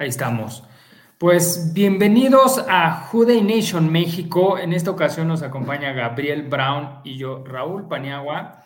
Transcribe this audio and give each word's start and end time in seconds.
Ahí 0.00 0.10
estamos. 0.10 0.62
Pues 1.18 1.72
bienvenidos 1.74 2.64
a 2.68 3.08
Juday 3.08 3.42
Nation 3.42 3.90
México. 3.90 4.56
En 4.56 4.72
esta 4.72 4.92
ocasión 4.92 5.26
nos 5.26 5.42
acompaña 5.42 5.90
Gabriel 5.90 6.44
Brown 6.44 7.00
y 7.02 7.18
yo, 7.18 7.44
Raúl 7.44 7.88
Paniagua, 7.88 8.64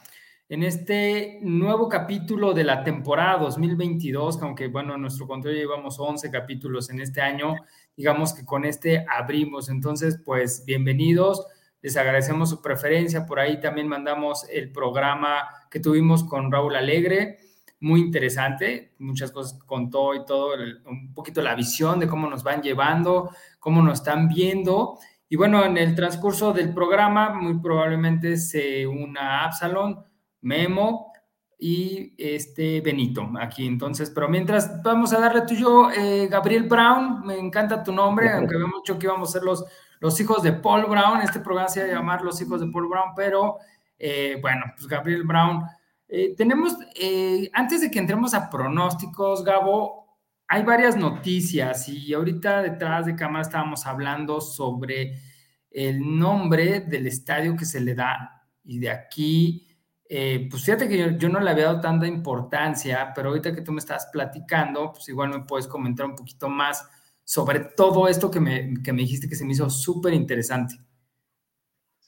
en 0.50 0.62
este 0.62 1.38
nuevo 1.40 1.88
capítulo 1.88 2.52
de 2.52 2.64
la 2.64 2.84
temporada 2.84 3.38
2022, 3.38 4.42
aunque 4.42 4.68
bueno, 4.68 4.96
en 4.96 5.00
nuestro 5.00 5.26
control 5.26 5.54
llevamos 5.54 5.98
11 5.98 6.30
capítulos 6.30 6.90
en 6.90 7.00
este 7.00 7.22
año, 7.22 7.54
digamos 7.96 8.34
que 8.34 8.44
con 8.44 8.66
este 8.66 9.06
abrimos. 9.08 9.70
Entonces, 9.70 10.20
pues 10.22 10.66
bienvenidos, 10.66 11.46
les 11.80 11.96
agradecemos 11.96 12.50
su 12.50 12.60
preferencia. 12.60 13.24
Por 13.24 13.40
ahí 13.40 13.58
también 13.58 13.88
mandamos 13.88 14.46
el 14.50 14.70
programa 14.70 15.48
que 15.70 15.80
tuvimos 15.80 16.24
con 16.24 16.52
Raúl 16.52 16.76
Alegre 16.76 17.38
muy 17.82 18.00
interesante, 18.00 18.94
muchas 19.00 19.32
cosas 19.32 19.58
contó 19.64 20.14
y 20.14 20.24
todo, 20.24 20.54
un 20.86 21.12
poquito 21.12 21.42
la 21.42 21.56
visión 21.56 21.98
de 21.98 22.06
cómo 22.06 22.30
nos 22.30 22.44
van 22.44 22.62
llevando, 22.62 23.30
cómo 23.58 23.82
nos 23.82 23.98
están 23.98 24.28
viendo. 24.28 24.98
Y 25.28 25.36
bueno, 25.36 25.64
en 25.64 25.76
el 25.76 25.94
transcurso 25.96 26.52
del 26.52 26.72
programa, 26.72 27.30
muy 27.30 27.58
probablemente 27.58 28.36
se 28.36 28.86
una 28.86 29.44
Absalon, 29.44 30.04
Memo 30.42 31.12
y 31.58 32.14
este 32.16 32.80
Benito 32.80 33.28
aquí. 33.40 33.66
Entonces, 33.66 34.10
pero 34.10 34.28
mientras 34.28 34.80
vamos 34.82 35.12
a 35.12 35.18
darle 35.18 35.42
tú 35.42 35.54
y 35.54 35.60
yo, 35.60 35.90
eh, 35.90 36.28
Gabriel 36.30 36.64
Brown, 36.64 37.26
me 37.26 37.36
encanta 37.36 37.82
tu 37.82 37.92
nombre, 37.92 38.30
aunque 38.30 38.54
habíamos 38.54 38.82
dicho 38.82 38.96
que 38.96 39.06
íbamos 39.06 39.28
a 39.28 39.32
ser 39.32 39.42
los, 39.42 39.64
los 39.98 40.20
hijos 40.20 40.42
de 40.44 40.52
Paul 40.52 40.86
Brown, 40.86 41.20
este 41.20 41.40
programa 41.40 41.68
se 41.68 41.80
va 41.80 41.86
a 41.86 41.94
llamar 41.96 42.22
Los 42.22 42.40
hijos 42.40 42.60
de 42.60 42.68
Paul 42.68 42.88
Brown, 42.88 43.12
pero 43.16 43.58
eh, 43.98 44.38
bueno, 44.40 44.66
pues 44.76 44.86
Gabriel 44.86 45.24
Brown 45.24 45.64
eh, 46.14 46.34
tenemos, 46.36 46.76
eh, 46.94 47.48
antes 47.54 47.80
de 47.80 47.90
que 47.90 47.98
entremos 47.98 48.34
a 48.34 48.50
pronósticos, 48.50 49.42
Gabo, 49.42 50.18
hay 50.46 50.62
varias 50.62 50.94
noticias 50.94 51.88
y 51.88 52.12
ahorita 52.12 52.60
detrás 52.60 53.06
de 53.06 53.16
cámara 53.16 53.40
estábamos 53.40 53.86
hablando 53.86 54.42
sobre 54.42 55.18
el 55.70 56.18
nombre 56.18 56.80
del 56.80 57.06
estadio 57.06 57.56
que 57.56 57.64
se 57.64 57.80
le 57.80 57.94
da 57.94 58.44
y 58.62 58.78
de 58.78 58.90
aquí, 58.90 59.66
eh, 60.06 60.48
pues 60.50 60.64
fíjate 60.64 60.86
que 60.86 61.16
yo, 61.18 61.28
no 61.30 61.40
le 61.40 61.50
había 61.50 61.64
dado 61.64 61.80
tanta 61.80 62.06
importancia, 62.06 63.10
pero 63.14 63.30
ahorita 63.30 63.54
que 63.54 63.62
tú 63.62 63.72
me 63.72 63.78
estás 63.78 64.10
platicando, 64.12 64.92
pues 64.92 65.08
igual 65.08 65.30
me 65.30 65.46
puedes 65.46 65.66
comentar 65.66 66.04
un 66.04 66.14
poquito 66.14 66.50
más 66.50 66.86
sobre 67.24 67.60
todo 67.60 68.06
esto 68.06 68.30
que 68.30 68.38
me, 68.38 68.74
que 68.82 68.92
me 68.92 69.00
dijiste 69.00 69.30
que 69.30 69.34
se 69.34 69.46
me 69.46 69.52
hizo 69.52 69.70
súper 69.70 70.12
interesante. 70.12 70.78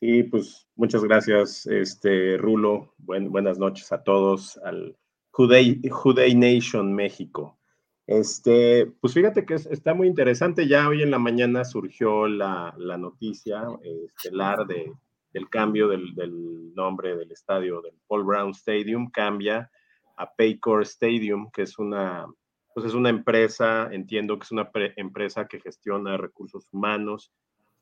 Sí, 0.05 0.23
pues 0.23 0.69
muchas 0.77 1.03
gracias, 1.03 1.65
este 1.65 2.37
Rulo. 2.37 2.93
buenas 2.99 3.59
noches 3.59 3.91
a 3.91 4.03
todos 4.03 4.59
al 4.59 4.99
Juday, 5.31 6.35
Nation 6.35 6.95
México. 6.95 7.59
Este, 8.07 8.85
pues 9.01 9.15
fíjate 9.15 9.47
que 9.47 9.55
está 9.55 9.95
muy 9.95 10.07
interesante. 10.07 10.69
Ya 10.69 10.87
hoy 10.91 11.03
en 11.03 11.11
la 11.11 11.19
mañana 11.19 11.65
surgió 11.65 12.29
la, 12.29 12.75
noticia 12.99 13.67
estelar 13.83 14.67
de, 14.67 14.93
del 15.33 15.49
cambio 15.49 15.89
del, 15.89 16.75
nombre 16.75 17.17
del 17.17 17.33
estadio 17.33 17.81
del 17.81 17.95
Paul 18.07 18.25
Brown 18.25 18.51
Stadium. 18.51 19.11
Cambia 19.11 19.71
a 20.19 20.31
Paycor 20.35 20.83
Stadium, 20.83 21.51
que 21.51 21.63
es 21.63 21.79
una, 21.79 22.27
pues 22.75 22.85
es 22.85 22.93
una 22.93 23.09
empresa, 23.09 23.89
entiendo 23.91 24.39
que 24.39 24.45
es 24.45 24.53
una 24.53 24.71
empresa 24.97 25.49
que 25.49 25.61
gestiona 25.61 26.19
recursos 26.19 26.69
humanos, 26.73 27.33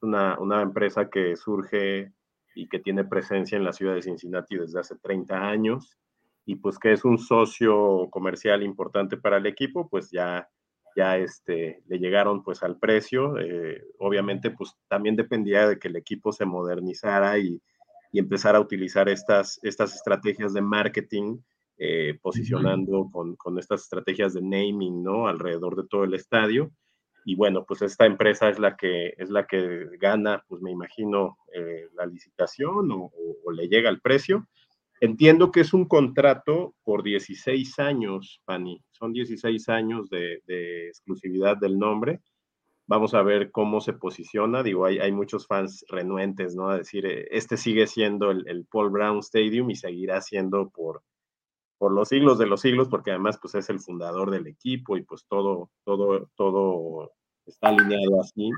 una, 0.03 0.39
una 0.39 0.63
empresa 0.63 1.09
que 1.09 1.37
surge 1.37 2.13
y 2.55 2.69
que 2.69 2.79
tiene 2.79 3.05
presencia 3.05 3.57
en 3.57 3.65
la 3.65 3.73
ciudad 3.73 3.95
de 3.95 4.03
Cincinnati 4.03 4.57
desde 4.57 4.81
hace 4.81 4.97
30 4.97 5.49
años 5.49 5.99
y 6.45 6.57
pues 6.57 6.79
que 6.79 6.93
es 6.93 7.05
un 7.05 7.19
socio 7.19 8.09
comercial 8.11 8.63
importante 8.63 9.17
para 9.17 9.37
el 9.37 9.47
equipo, 9.47 9.89
pues 9.89 10.11
ya, 10.11 10.49
ya 10.97 11.17
este, 11.17 11.83
le 11.87 11.99
llegaron 11.99 12.43
pues 12.43 12.63
al 12.63 12.79
precio. 12.79 13.39
Eh, 13.39 13.85
obviamente 13.99 14.51
pues 14.51 14.75
también 14.89 15.17
dependía 15.17 15.69
de 15.69 15.79
que 15.79 15.89
el 15.89 15.97
equipo 15.97 16.33
se 16.33 16.45
modernizara 16.45 17.39
y, 17.39 17.63
y 18.11 18.19
empezara 18.19 18.59
a 18.59 18.63
utilizar 18.63 19.09
estas, 19.09 19.61
estas 19.63 19.95
estrategias 19.95 20.53
de 20.53 20.63
marketing, 20.63 21.39
eh, 21.79 22.19
posicionando 22.21 23.09
con, 23.11 23.37
con, 23.37 23.59
estas 23.59 23.83
estrategias 23.83 24.35
de 24.35 24.43
naming, 24.43 25.03
¿no? 25.03 25.27
Alrededor 25.27 25.77
de 25.77 25.89
todo 25.89 26.05
el 26.05 26.15
estadio 26.15 26.71
y 27.25 27.37
bueno, 27.37 27.65
pues 27.65 27.83
esta 27.83 28.07
empresa 28.07 28.49
es 28.49 28.59
la 28.59 28.77
que, 28.77 29.15
es 29.17 29.31
la 29.31 29.47
que 29.47 29.87
gana, 29.99 30.45
pues 30.49 30.61
me 30.63 30.71
imagino, 30.71 31.39
eh, 31.55 31.89
la 31.95 32.07
licitación 32.07 32.91
o, 32.91 33.11
le 33.53 33.69
llega 33.69 33.91
el 33.91 34.01
precio. 34.01 34.49
Entiendo 35.01 35.51
que 35.51 35.61
es 35.61 35.75
un 35.75 35.87
contrato 35.87 36.75
por 36.85 37.03
16 37.03 37.79
años, 37.81 38.41
Pani. 38.45 38.83
Son 38.93 39.13
16 39.13 39.69
años 39.69 40.09
de, 40.11 40.41
exclusividad 40.89 41.57
del 41.57 41.79
nombre. 41.79 42.21
Vamos 42.87 43.15
a 43.15 43.23
ver 43.23 43.51
cómo 43.51 43.81
se 43.81 43.93
posiciona. 43.93 44.63
Digo, 44.63 44.87
hay, 44.87 44.99
hay 44.99 45.13
muchos 45.13 45.47
fans 45.47 45.85
renuentes, 45.89 46.55
¿no? 46.55 46.71
A 46.71 46.79
decir, 46.79 47.07
eh, 47.07 47.29
este 47.31 47.57
sigue 47.57 47.87
siendo 47.87 48.31
el, 48.31 48.47
el 48.49 48.65
Paul 48.67 48.91
Brown 48.91 49.19
Stadium 49.19 49.71
y 49.71 49.77
seguirá 49.77 50.21
siendo 50.21 50.71
por, 50.71 51.03
por 51.83 51.91
los 51.93 52.11
siglos 52.11 52.39
de 52.39 52.47
los 52.47 52.61
siglos, 52.61 52.87
porque 52.89 53.11
además 53.11 53.41
pues 53.43 53.57
es 53.57 53.69
el 53.69 53.81
fundador 53.81 54.31
del 54.31 54.47
equipo 54.47 54.97
y 54.97 55.03
pues 55.03 55.27
todo, 55.27 55.73
todo, 55.83 56.31
todo 56.37 57.11
está 57.45 57.71
alineado 57.71 58.21
así. 58.21 58.53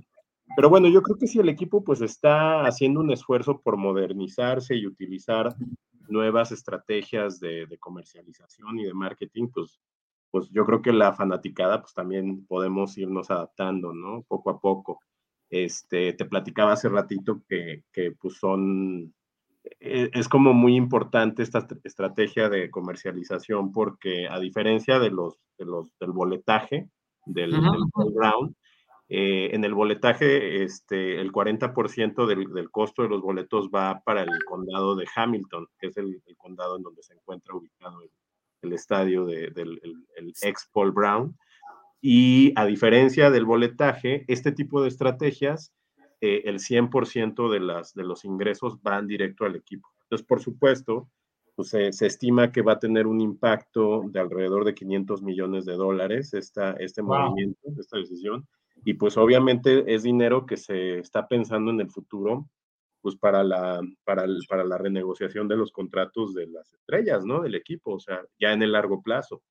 Pero 0.55 0.69
bueno, 0.69 0.89
yo 0.89 1.01
creo 1.01 1.17
que 1.17 1.27
si 1.27 1.39
el 1.39 1.49
equipo 1.49 1.83
pues 1.83 2.03
está 2.03 2.67
haciendo 2.67 3.01
un 3.01 3.11
esfuerzo 3.11 3.63
por 3.63 3.79
modernizarse 3.79 4.77
y 4.77 4.87
utilizar 4.87 5.57
nuevas 6.07 6.53
estrategias 6.53 7.41
de, 7.41 7.67
comercialización 7.81 8.79
y 8.79 8.85
de 8.85 8.93
marketing, 8.93 9.49
pues, 9.55 9.81
pues 10.31 10.51
yo 10.51 10.67
creo 10.67 10.83
que 10.83 10.93
la 10.93 11.15
fanaticada 11.15 11.81
pues 11.81 11.95
también 11.95 12.45
podemos 12.45 12.99
irnos 12.99 13.31
adaptando, 13.31 13.95
¿no? 13.95 14.23
Poco 14.29 14.51
a 14.51 14.61
poco. 14.61 15.01
Este, 15.49 16.13
te 16.13 16.27
platicaba 16.27 16.73
hace 16.73 16.91
ratito 16.91 17.41
que, 17.49 17.85
que 17.91 18.13
pues 18.13 18.35
son 18.35 19.15
es 19.81 20.29
como 20.29 20.53
muy 20.53 20.77
importante 20.77 21.43
esta 21.43 21.67
estrategia 21.85 22.49
de 22.49 22.71
comercialización 22.71 23.73
porque 23.73 24.29
a 24.29 24.39
diferencia 24.39 24.99
de 24.99 25.11
los, 25.11 25.39
los 25.59 25.91
del 25.99 26.13
boletaje, 26.13 26.89
del, 27.27 27.53
ground, 27.53 28.55
eh, 29.09 29.51
en 29.53 29.65
el 29.65 29.75
boletaje 29.75 30.63
este, 30.63 31.21
el 31.21 31.33
40% 31.33 32.27
del, 32.27 32.53
del, 32.53 32.71
costo 32.71 33.03
de 33.03 33.09
los 33.09 33.23
boletos 33.23 33.69
va 33.69 34.03
para 34.05 34.23
el 34.23 34.45
condado 34.47 34.97
de 34.97 35.07
Hamilton, 35.15 35.67
que 35.79 35.89
es 35.89 35.97
el, 35.97 36.23
condado 36.37 36.77
en 36.77 36.83
donde 36.83 37.03
se 37.03 37.15
encuentra 37.15 37.55
ubicado 37.55 38.01
el, 38.63 38.73
estadio 38.73 39.27
del 39.27 39.79
ex 40.43 40.71
Paul 40.73 40.93
Brown. 40.93 41.37
Y 42.01 42.53
a 42.57 42.65
diferencia 42.65 43.31
del 43.31 43.45
boletaje, 43.45 44.25
este 44.27 44.53
tipo 44.53 44.83
de 44.83 44.89
estrategias 44.89 45.73
eh, 46.25 46.43
el 46.47 46.59
100% 46.59 47.51
de, 47.51 47.61
las, 47.61 47.93
de 47.93 48.03
los 48.03 48.25
ingresos 48.25 48.81
van 48.83 49.07
directo 49.07 49.45
al 49.45 49.57
equipo. 49.57 49.91
Entonces, 50.05 50.27
por 50.27 50.41
supuesto, 50.41 51.11
pues, 51.55 51.69
se 51.69 52.07
estima 52.07 52.51
que 52.51 52.63
va 52.63 52.73
a 52.73 52.79
tener 52.79 53.07
un 53.07 53.21
impacto 53.21 54.05
de 54.07 54.21
alrededor 54.21 54.65
de 54.65 54.75
500 54.75 55.23
millones 55.23 55.67
de 55.67 55.75
dólares 55.75 56.33
esta, 56.33 56.73
este 56.79 57.03
movimiento, 57.03 57.61
esta 57.79 57.99
decisión. 57.99 58.49
Y 58.87 58.95
pues 58.95 59.19
obviamente 59.19 59.85
es 59.95 60.03
dinero 60.03 60.47
que 60.47 60.57
se 60.57 60.99
está 60.99 61.29
pensando 61.29 61.71
en 61.71 61.81
el 61.81 61.91
futuro, 61.91 62.49
pues 63.03 63.17
para 63.17 63.45
la, 63.45 63.83
para, 64.05 64.25
para 64.49 64.65
la 64.65 64.79
renegociación 64.79 65.47
de 65.47 65.57
los 65.57 65.73
contratos 65.73 66.33
de 66.33 66.47
las 66.47 66.73
estrellas, 66.73 67.27
¿no? 67.27 67.43
Del 67.43 67.55
equipo, 67.55 67.93
o 67.93 68.01
sea, 68.01 68.23
ya 68.41 68.53
en 68.53 68.63
el 68.63 68.73
largo 68.73 69.03
plazo. 69.03 69.43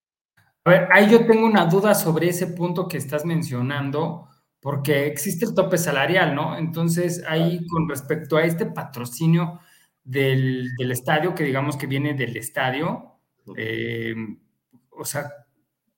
A 0.66 0.72
ver, 0.72 0.88
ahí 0.92 1.08
yo 1.08 1.26
tengo 1.28 1.46
una 1.46 1.68
duda 1.68 1.94
sobre 1.94 2.30
ese 2.30 2.48
punto 2.48 2.88
que 2.88 2.98
estás 2.98 3.26
mencionando 3.26 4.28
porque 4.64 5.08
existe 5.08 5.46
el 5.46 5.54
tope 5.54 5.78
salarial, 5.78 6.34
¿no? 6.34 6.58
Entonces, 6.58 7.22
ahí 7.28 7.68
con 7.68 7.90
respecto 7.90 8.38
a 8.38 8.46
este 8.46 8.66
patrocinio 8.66 9.60
del, 10.06 10.72
estadio, 10.90 11.36
que 11.36 11.44
digamos 11.44 11.76
que 11.76 11.86
viene 11.86 12.14
del 12.14 12.38
estadio, 12.38 13.18
eh, 13.58 14.16
o 14.90 15.04
sea, 15.04 15.30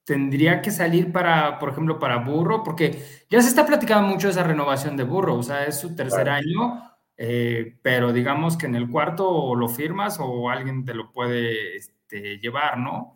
tendría 0.04 0.64
que 0.64 0.72
salir 0.72 1.12
para, 1.12 1.60
por 1.60 1.70
ejemplo, 1.70 2.00
para 2.00 2.18
Burro, 2.18 2.64
porque 2.64 3.04
ya 3.30 3.40
se 3.40 3.50
está 3.50 3.68
platicando 3.68 4.08
mucho 4.08 4.30
esa 4.30 4.44
renovación 4.44 4.98
de 4.98 5.04
Burro, 5.04 5.36
o 5.36 5.44
sea, 5.44 5.66
es 5.66 5.80
su 5.80 5.96
tercer 5.96 6.28
año, 6.28 6.82
eh, 7.18 7.78
pero 7.84 8.14
digamos 8.14 8.58
que 8.58 8.66
en 8.66 8.76
el 8.76 8.90
cuarto 8.90 9.54
lo 9.54 9.70
firmas 9.70 10.18
o 10.20 10.50
alguien 10.50 10.86
te 10.86 10.96
lo 10.96 11.12
puede 11.12 11.78
este, 11.78 12.40
llevar, 12.40 12.80
¿no? 12.80 13.16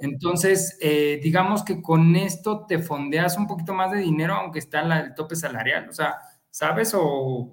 Entonces, 0.00 0.78
eh, 0.80 1.20
digamos 1.22 1.64
que 1.64 1.82
con 1.82 2.16
esto 2.16 2.66
te 2.66 2.78
fondeas 2.78 3.36
un 3.38 3.46
poquito 3.46 3.74
más 3.74 3.92
de 3.92 3.98
dinero, 3.98 4.34
aunque 4.34 4.58
está 4.58 4.80
el 4.80 5.14
tope 5.14 5.36
salarial. 5.36 5.88
O 5.88 5.92
sea, 5.92 6.16
¿sabes? 6.50 6.92
O. 6.94 7.52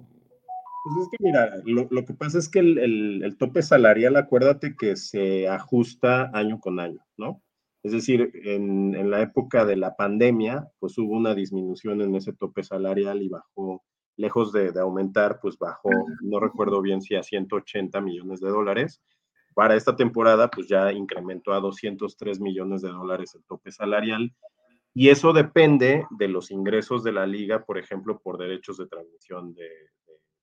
Pues 0.84 0.96
es 1.02 1.08
que 1.10 1.16
mira, 1.20 1.50
lo, 1.64 2.04
que 2.04 2.14
pasa 2.14 2.38
es 2.38 2.48
que 2.48 2.60
el, 2.60 3.36
tope 3.38 3.62
salarial, 3.62 4.16
acuérdate 4.16 4.76
que 4.76 4.96
se 4.96 5.48
ajusta 5.48 6.30
año 6.32 6.60
con 6.60 6.78
año, 6.78 7.04
¿no? 7.16 7.42
Es 7.82 7.92
decir, 7.92 8.30
en, 8.44 9.10
la 9.10 9.20
época 9.20 9.64
de 9.64 9.76
la 9.76 9.96
pandemia, 9.96 10.68
pues 10.78 10.96
hubo 10.98 11.16
una 11.16 11.34
disminución 11.34 12.02
en 12.02 12.14
ese 12.14 12.32
tope 12.32 12.62
salarial 12.62 13.22
y 13.22 13.28
bajó, 13.28 13.84
lejos 14.16 14.52
de, 14.52 14.70
de 14.72 14.80
aumentar, 14.80 15.40
pues 15.40 15.58
bajó, 15.58 15.90
no 16.22 16.40
recuerdo 16.40 16.80
bien 16.82 17.02
si 17.02 17.16
a 17.16 17.22
180 17.22 18.00
millones 18.00 18.40
de 18.40 18.48
dólares 18.48 19.02
para 19.56 19.74
esta 19.74 19.96
temporada, 19.96 20.50
pues 20.50 20.68
ya 20.68 20.92
incrementó 20.92 21.54
a 21.54 21.60
203 21.60 22.40
millones 22.40 22.82
de 22.82 22.90
dólares 22.90 23.34
el 23.34 23.42
tope 23.44 23.72
salarial. 23.72 24.30
Y 24.92 25.08
eso 25.08 25.32
depende 25.32 26.04
de 26.10 26.28
los 26.28 26.50
ingresos 26.50 27.02
de 27.02 27.12
la 27.12 27.26
liga, 27.26 27.64
por 27.64 27.78
ejemplo, 27.78 28.20
por 28.22 28.36
derechos 28.36 28.76
de 28.76 28.86
transmisión 28.86 29.54
de, 29.54 29.70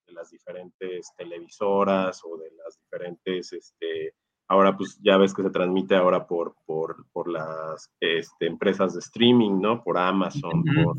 las 0.07 0.31
diferentes 0.31 1.11
televisoras 1.15 2.21
o 2.23 2.37
de 2.37 2.49
las 2.63 2.79
diferentes, 2.79 3.53
este, 3.53 4.13
ahora 4.47 4.75
pues 4.75 4.99
ya 5.01 5.17
ves 5.17 5.33
que 5.33 5.41
se 5.41 5.49
transmite 5.49 5.95
ahora 5.95 6.27
por, 6.27 6.55
por, 6.65 7.05
por 7.11 7.27
las 7.29 7.91
este, 7.99 8.47
empresas 8.47 8.93
de 8.93 8.99
streaming, 8.99 9.59
¿no? 9.59 9.83
Por 9.83 9.97
Amazon, 9.97 10.63
por, 10.63 10.97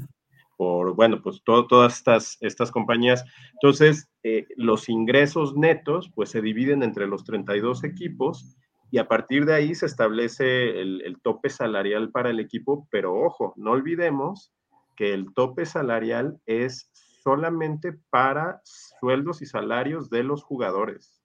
por, 0.57 0.95
bueno, 0.95 1.21
pues 1.23 1.43
todas 1.45 1.97
estas, 1.97 2.39
estas 2.41 2.71
compañías. 2.71 3.25
Entonces, 3.55 4.09
eh, 4.23 4.47
los 4.57 4.89
ingresos 4.89 5.55
netos, 5.55 6.11
pues 6.15 6.31
se 6.31 6.41
dividen 6.41 6.83
entre 6.83 7.07
los 7.07 7.25
32 7.25 7.85
equipos 7.85 8.57
y 8.95 8.99
a 8.99 9.09
partir 9.09 9.45
de 9.45 9.55
ahí 9.55 9.75
se 9.75 9.87
establece 9.87 10.81
el, 10.81 11.19
tope 11.21 11.51
salarial 11.51 12.11
para 12.11 12.31
el 12.31 12.39
equipo, 12.39 12.87
pero 12.93 13.13
ojo, 13.13 13.53
no 13.57 13.73
olvidemos 13.73 14.53
que 14.95 15.13
el 15.13 15.35
tope 15.35 15.67
salarial 15.67 16.41
es 16.47 16.91
solamente 17.25 17.99
para 18.11 18.61
sueldos 18.65 19.43
y 19.43 19.47
salarios 19.47 20.11
de 20.11 20.23
los 20.23 20.45
jugadores. 20.45 21.21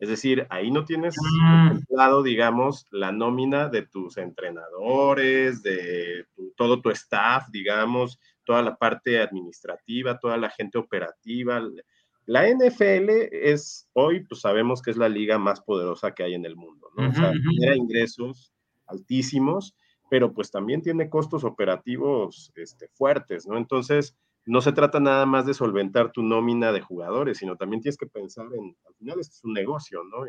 Es 0.00 0.08
decir, 0.08 0.46
ahí 0.50 0.72
no 0.72 0.84
tienes 0.84 1.14
ah. 1.40 1.68
contemplado, 1.68 2.24
digamos, 2.24 2.88
la 2.90 3.12
nómina 3.12 3.68
de 3.68 3.82
tus 3.82 4.16
entrenadores, 4.16 5.62
de 5.62 6.26
todo 6.56 6.80
tu 6.80 6.90
staff, 6.90 7.46
digamos, 7.52 8.18
toda 8.44 8.62
la 8.62 8.76
parte 8.76 9.20
administrativa, 9.20 10.18
toda 10.18 10.36
la 10.36 10.50
gente 10.50 10.78
operativa, 10.78 11.62
la 12.26 12.48
NFL 12.48 13.10
es, 13.32 13.88
hoy 13.92 14.24
pues 14.24 14.40
sabemos 14.40 14.80
que 14.80 14.90
es 14.90 14.96
la 14.96 15.08
liga 15.08 15.38
más 15.38 15.60
poderosa 15.60 16.12
que 16.12 16.22
hay 16.22 16.34
en 16.34 16.46
el 16.46 16.56
mundo, 16.56 16.88
¿no? 16.96 17.10
o 17.10 17.12
sea, 17.12 17.32
tiene 17.32 17.76
ingresos 17.76 18.52
altísimos, 18.86 19.74
pero 20.10 20.32
pues 20.32 20.50
también 20.50 20.82
tiene 20.82 21.10
costos 21.10 21.44
operativos 21.44 22.52
este, 22.54 22.88
fuertes, 22.88 23.46
¿no? 23.46 23.56
Entonces, 23.56 24.16
no 24.46 24.60
se 24.60 24.72
trata 24.72 25.00
nada 25.00 25.26
más 25.26 25.46
de 25.46 25.54
solventar 25.54 26.12
tu 26.12 26.22
nómina 26.22 26.72
de 26.72 26.80
jugadores, 26.80 27.38
sino 27.38 27.56
también 27.56 27.80
tienes 27.80 27.96
que 27.96 28.06
pensar 28.06 28.46
en, 28.54 28.76
al 28.86 28.94
final 28.94 29.20
esto 29.20 29.34
es 29.36 29.44
un 29.44 29.54
negocio, 29.54 30.02
¿no? 30.04 30.26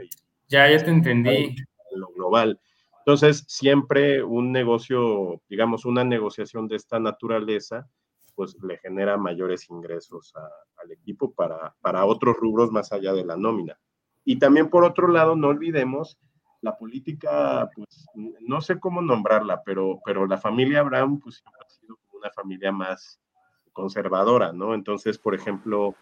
ya, 0.47 0.69
ya 0.69 0.83
te 0.83 0.91
entendí. 0.91 1.56
En 1.91 2.00
lo 2.00 2.07
global. 2.09 2.59
Entonces, 3.00 3.45
siempre 3.47 4.23
un 4.23 4.51
negocio, 4.51 5.41
digamos, 5.47 5.85
una 5.85 6.03
negociación 6.03 6.67
de 6.67 6.77
esta 6.77 7.00
naturaleza, 7.00 7.88
pues 8.36 8.58
le 8.62 8.78
genera 8.78 9.18
mayores 9.18 9.70
ingresos 9.70 10.34
al 10.36 10.92
equipo 10.92 11.32
para, 11.32 11.74
para 11.82 12.06
otros 12.06 12.36
rubros 12.38 12.72
más 12.72 12.92
allá 12.92 13.14
de 13.14 13.26
la 13.26 13.38
nómina. 13.38 13.78
Y 14.24 14.40
también 14.40 14.70
por 14.70 14.84
otro 14.84 15.08
lado, 15.08 15.36
no 15.36 15.48
olvidemos 15.48 16.18
la 16.62 16.78
política, 16.78 17.70
pues 17.76 18.08
no 18.42 18.60
sé 18.60 18.80
cómo 18.80 19.02
nombrarla, 19.02 19.62
pero, 19.64 20.00
pero 20.04 20.26
la 20.26 20.38
familia 20.38 20.82
Brown 20.84 21.20
pues 21.20 21.36
siempre 21.36 21.62
ha 21.64 21.70
sido 21.70 21.98
una 22.12 22.32
familia 22.32 22.72
más 22.72 23.20
conservadora, 23.72 24.52
¿no? 24.52 24.74
Entonces, 24.74 25.18
por 25.20 25.36
ejemplo, 25.36 25.96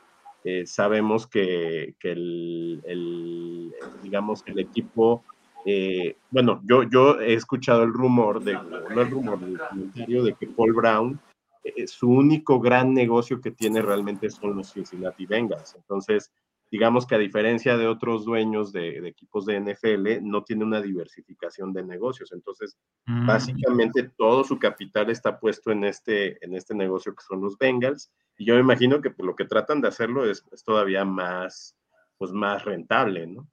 eh, 0.45 0.65
sabemos 0.65 1.27
que, 1.27 1.95
que 1.99 2.11
el, 2.11 2.81
el, 2.85 3.73
digamos, 4.01 4.43
el 4.45 4.59
equipo, 4.59 5.23
eh, 5.65 6.15
bueno, 6.31 6.61
yo, 6.63 6.83
yo 6.83 7.19
he 7.19 7.33
escuchado 7.33 7.83
el 7.83 7.93
rumor, 7.93 8.41
de, 8.41 8.53
no 8.53 9.01
el 9.01 9.09
rumor, 9.09 9.39
el 9.43 9.59
comentario 9.59 10.23
de 10.23 10.33
que 10.33 10.47
Paul 10.47 10.73
Brown 10.73 11.19
eh, 11.63 11.87
su 11.87 12.09
único 12.09 12.59
gran 12.59 12.93
negocio 12.93 13.41
que 13.41 13.51
tiene 13.51 13.81
realmente 13.81 14.29
son 14.29 14.55
los 14.55 14.73
Cincinnati 14.73 15.25
Bengals. 15.25 15.75
Entonces, 15.75 16.31
digamos 16.73 17.05
que 17.05 17.13
a 17.13 17.19
diferencia 17.19 17.77
de 17.77 17.87
otros 17.87 18.25
dueños 18.25 18.73
de, 18.73 19.07
equipos 19.07 19.45
de 19.45 19.59
NFL, 19.59 20.23
no 20.23 20.43
tiene 20.43 20.63
una 20.63 20.81
diversificación 20.81 21.71
de 21.71 21.83
negocios. 21.83 22.31
Entonces, 22.31 22.77
mm. 23.05 23.27
básicamente 23.27 24.09
todo 24.17 24.43
su 24.43 24.57
capital 24.57 25.11
está 25.11 25.39
puesto 25.39 25.71
en 25.71 25.83
este, 25.83 26.43
en 26.43 26.55
este 26.55 26.73
negocio 26.73 27.13
que 27.13 27.23
son 27.27 27.41
los 27.41 27.57
Bengals. 27.59 28.11
Y 28.37 28.45
yo 28.45 28.55
me 28.55 28.61
imagino 28.61 29.01
que 29.01 29.11
por 29.11 29.25
lo 29.25 29.35
que 29.35 29.45
tratan 29.45 29.81
de 29.81 29.89
hacerlo 29.89 30.29
es, 30.29 30.43
es 30.51 30.63
todavía 30.63 31.05
más, 31.05 31.77
pues 32.17 32.31
más 32.31 32.65
rentable, 32.65 33.27
¿no? 33.27 33.47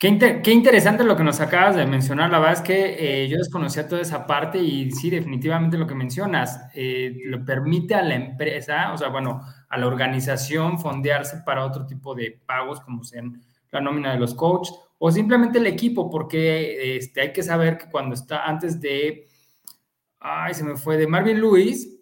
Qué, 0.00 0.08
interesante 0.52 1.02
lo 1.02 1.16
que 1.16 1.24
nos 1.24 1.40
acabas 1.40 1.74
de 1.74 1.84
mencionar. 1.84 2.30
La 2.30 2.38
verdad 2.38 2.58
es 2.58 2.62
que 2.62 3.24
eh, 3.24 3.28
yo 3.28 3.36
desconocía 3.36 3.88
toda 3.88 4.00
esa 4.00 4.26
parte 4.26 4.58
y 4.58 4.92
sí, 4.92 5.10
definitivamente 5.10 5.76
lo 5.76 5.88
que 5.88 5.96
mencionas, 5.96 6.60
eh, 6.72 7.16
lo 7.24 7.44
permite 7.44 7.96
a 7.96 8.02
la 8.02 8.14
empresa, 8.14 8.92
o 8.92 8.96
sea, 8.96 9.08
bueno, 9.08 9.42
a 9.68 9.76
la 9.76 9.86
organización 9.88 10.78
fondearse 10.78 11.38
para 11.44 11.64
otro 11.64 11.84
tipo 11.84 12.14
de 12.14 12.40
pagos, 12.46 12.80
como 12.80 13.02
sean 13.02 13.42
la 13.72 13.80
nómina 13.80 14.12
de 14.12 14.20
los 14.20 14.34
coaches 14.34 14.72
o 14.98 15.10
simplemente 15.10 15.58
el 15.58 15.66
equipo, 15.66 16.08
porque 16.08 16.96
este, 16.96 17.20
hay 17.20 17.32
que 17.32 17.42
saber 17.42 17.76
que 17.76 17.90
cuando 17.90 18.14
está 18.14 18.44
antes 18.44 18.80
de, 18.80 19.26
ay, 20.20 20.54
se 20.54 20.62
me 20.64 20.76
fue, 20.76 20.96
de 20.96 21.08
Marvin 21.08 21.40
Lewis, 21.40 21.98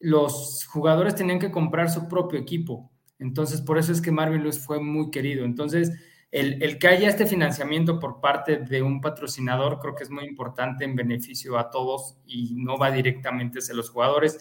los 0.00 0.66
jugadores 0.66 1.14
tenían 1.14 1.38
que 1.38 1.50
comprar 1.50 1.90
su 1.90 2.08
propio 2.08 2.38
equipo. 2.38 2.90
Entonces, 3.18 3.60
por 3.60 3.78
eso 3.78 3.92
es 3.92 4.00
que 4.00 4.10
Marvin 4.12 4.42
Lewis 4.42 4.64
fue 4.64 4.80
muy 4.80 5.10
querido. 5.10 5.44
Entonces, 5.44 5.92
el, 6.34 6.78
que 6.80 6.88
haya 6.88 7.08
este 7.08 7.26
financiamiento 7.26 8.00
por 8.00 8.20
parte 8.20 8.56
de 8.56 8.82
un 8.82 9.00
patrocinador 9.00 9.78
creo 9.78 9.94
que 9.94 10.02
es 10.02 10.10
muy 10.10 10.24
importante 10.24 10.84
en 10.84 10.96
beneficio 10.96 11.56
a 11.56 11.70
todos 11.70 12.16
y 12.26 12.56
no 12.56 12.76
va 12.76 12.90
directamente 12.90 13.60
hacia 13.60 13.74
los 13.74 13.88
jugadores. 13.88 14.40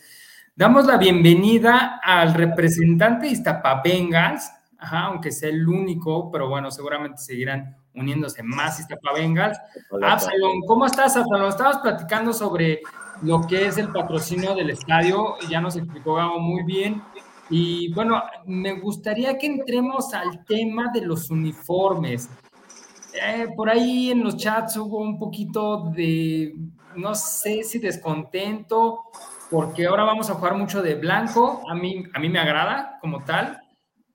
Damos 0.55 0.87
la 0.87 0.97
bienvenida 0.97 1.99
al 2.03 2.33
representante 2.33 3.27
de 3.27 3.33
Iztapa 3.33 3.83
Bengals, 3.83 4.49
aunque 4.79 5.31
sea 5.31 5.49
el 5.49 5.67
único, 5.67 6.31
pero 6.31 6.49
bueno, 6.49 6.71
seguramente 6.71 7.19
seguirán 7.19 7.77
uniéndose 7.93 8.41
más 8.41 8.79
Iztapa 8.79 9.13
Bengals. 9.13 9.59
Absalom, 10.01 10.61
¿cómo 10.65 10.87
estás, 10.87 11.15
Absalom? 11.15 11.49
Estabas 11.49 11.77
platicando 11.77 12.33
sobre 12.33 12.81
lo 13.21 13.45
que 13.45 13.67
es 13.67 13.77
el 13.77 13.89
patrocinio 13.89 14.55
del 14.55 14.71
estadio, 14.71 15.35
ya 15.47 15.61
nos 15.61 15.75
explicó 15.75 16.15
Gabo 16.15 16.39
muy 16.39 16.63
bien. 16.63 17.03
Y 17.49 17.93
bueno, 17.93 18.21
me 18.45 18.79
gustaría 18.79 19.37
que 19.37 19.47
entremos 19.47 20.13
al 20.13 20.45
tema 20.45 20.91
de 20.93 21.01
los 21.01 21.29
uniformes. 21.29 22.29
Eh, 23.13 23.47
por 23.55 23.69
ahí 23.69 24.11
en 24.11 24.23
los 24.23 24.37
chats 24.37 24.77
hubo 24.77 24.99
un 24.99 25.19
poquito 25.19 25.91
de, 25.95 26.55
no 26.95 27.13
sé 27.13 27.63
si 27.63 27.79
descontento, 27.79 29.03
porque 29.51 29.85
ahora 29.85 30.03
vamos 30.03 30.29
a 30.29 30.35
jugar 30.35 30.55
mucho 30.55 30.81
de 30.81 30.95
blanco. 30.95 31.61
A 31.69 31.75
mí, 31.75 32.03
a 32.13 32.19
mí 32.19 32.29
me 32.29 32.39
agrada 32.39 32.97
como 33.01 33.23
tal. 33.23 33.61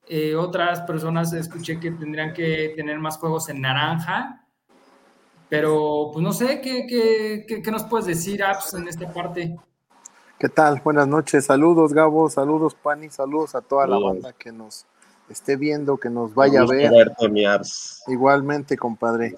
Eh, 0.06 0.34
otras 0.34 0.80
personas 0.82 1.32
escuché 1.32 1.78
que 1.78 1.90
tendrían 1.90 2.32
que 2.32 2.72
tener 2.74 2.98
más 2.98 3.18
juegos 3.18 3.48
en 3.50 3.60
naranja. 3.60 4.44
Pero, 5.48 6.10
pues 6.12 6.22
no 6.22 6.32
sé, 6.32 6.60
¿qué, 6.60 6.86
qué, 6.86 7.62
qué, 7.62 7.70
nos 7.70 7.84
puedes 7.84 8.06
decir, 8.06 8.42
Apps, 8.42 8.74
en 8.74 8.88
esta 8.88 9.10
parte? 9.12 9.56
¿Qué 10.38 10.48
tal? 10.48 10.80
Buenas 10.84 11.08
noches. 11.08 11.46
Saludos, 11.46 11.92
Gabo. 11.92 12.30
Saludos, 12.30 12.76
Pani. 12.76 13.10
Saludos 13.10 13.56
a 13.56 13.60
toda 13.60 13.88
la 13.88 13.98
banda 13.98 14.32
que 14.32 14.52
nos 14.52 14.86
esté 15.28 15.56
viendo, 15.56 15.96
que 15.96 16.10
nos 16.10 16.32
vaya 16.32 16.60
a 16.60 16.64
ver. 16.64 17.12
Igualmente, 18.06 18.76
compadre. 18.76 19.34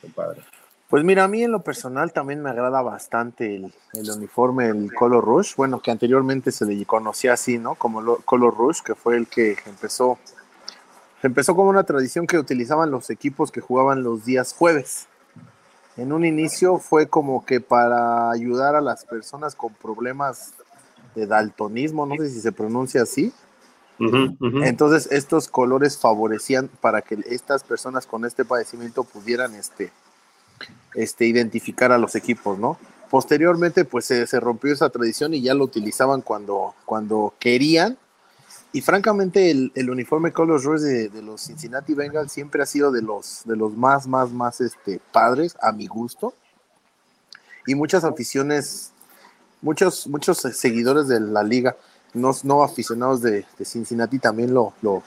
compadre. 0.00 0.42
Pues 0.88 1.04
mira, 1.04 1.22
a 1.22 1.28
mí 1.28 1.44
en 1.44 1.52
lo 1.52 1.62
personal 1.62 2.12
también 2.12 2.42
me 2.42 2.50
agrada 2.50 2.82
bastante 2.82 3.54
el, 3.54 3.72
uniforme, 4.10 4.66
el 4.66 4.92
Color 4.92 5.24
Rush. 5.24 5.54
Bueno, 5.54 5.78
que 5.78 5.92
anteriormente 5.92 6.50
se 6.50 6.66
le 6.66 6.84
conocía 6.84 7.34
así, 7.34 7.56
¿no? 7.56 7.76
Como 7.76 8.16
Color 8.16 8.56
Rush, 8.56 8.80
que 8.80 8.96
fue 8.96 9.16
el 9.16 9.28
que 9.28 9.56
empezó. 9.66 10.18
Empezó 11.22 11.54
como 11.54 11.70
una 11.70 11.84
tradición 11.84 12.26
que 12.26 12.38
utilizaban 12.38 12.90
los 12.90 13.08
equipos 13.10 13.52
que 13.52 13.60
jugaban 13.60 14.02
los 14.02 14.24
días 14.24 14.52
jueves 14.52 15.06
en 16.00 16.12
un 16.12 16.24
inicio 16.24 16.78
fue 16.78 17.08
como 17.08 17.44
que 17.44 17.60
para 17.60 18.30
ayudar 18.30 18.74
a 18.74 18.80
las 18.80 19.04
personas 19.04 19.54
con 19.54 19.74
problemas 19.74 20.54
de 21.14 21.26
daltonismo, 21.26 22.06
no 22.06 22.16
sé 22.16 22.30
si 22.30 22.40
se 22.40 22.52
pronuncia 22.52 23.02
así. 23.02 23.32
Entonces 24.62 25.08
estos 25.12 25.48
colores 25.48 25.98
favorecían 25.98 26.68
para 26.80 27.02
que 27.02 27.18
estas 27.26 27.64
personas 27.64 28.06
con 28.06 28.24
este 28.24 28.46
padecimiento 28.46 29.04
pudieran 29.04 29.54
este, 29.54 29.92
este, 30.94 31.26
identificar 31.26 31.92
a 31.92 31.98
los 31.98 32.14
equipos, 32.14 32.58
¿no? 32.58 32.78
Posteriormente 33.10 33.84
pues 33.84 34.06
se, 34.06 34.26
se 34.26 34.40
rompió 34.40 34.72
esa 34.72 34.88
tradición 34.88 35.34
y 35.34 35.42
ya 35.42 35.52
lo 35.52 35.64
utilizaban 35.64 36.22
cuando, 36.22 36.74
cuando 36.86 37.34
querían 37.38 37.98
y 38.72 38.80
francamente, 38.82 39.50
el, 39.50 39.72
el 39.74 39.90
uniforme 39.90 40.32
Colors 40.32 40.64
Rush 40.64 40.80
de, 40.80 41.08
de, 41.08 41.22
los 41.22 41.40
Cincinnati 41.40 41.94
Bengals 41.94 42.30
siempre 42.30 42.62
ha 42.62 42.66
sido 42.66 42.92
de 42.92 43.02
los, 43.02 43.42
de 43.44 43.56
los 43.56 43.76
más, 43.76 44.06
más, 44.06 44.30
más 44.30 44.60
este, 44.60 45.00
padres, 45.12 45.56
a 45.60 45.72
mi 45.72 45.88
gusto. 45.88 46.34
Y 47.66 47.74
muchas 47.74 48.04
aficiones, 48.04 48.92
muchos, 49.60 50.06
muchos 50.06 50.38
seguidores 50.38 51.08
de 51.08 51.18
la 51.18 51.42
liga, 51.42 51.76
no, 52.14 52.30
no 52.44 52.62
aficionados 52.62 53.22
de, 53.22 53.44
de 53.58 53.64
Cincinnati, 53.64 54.20
también 54.20 54.54
lo, 54.54 54.72
lo, 54.82 55.02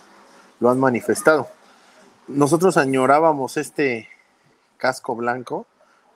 lo 0.59 0.69
han 0.69 0.79
manifestado. 0.79 1.47
Nosotros 2.27 2.75
añorábamos 2.75 3.55
este 3.57 4.09
casco 4.77 5.15
blanco 5.15 5.65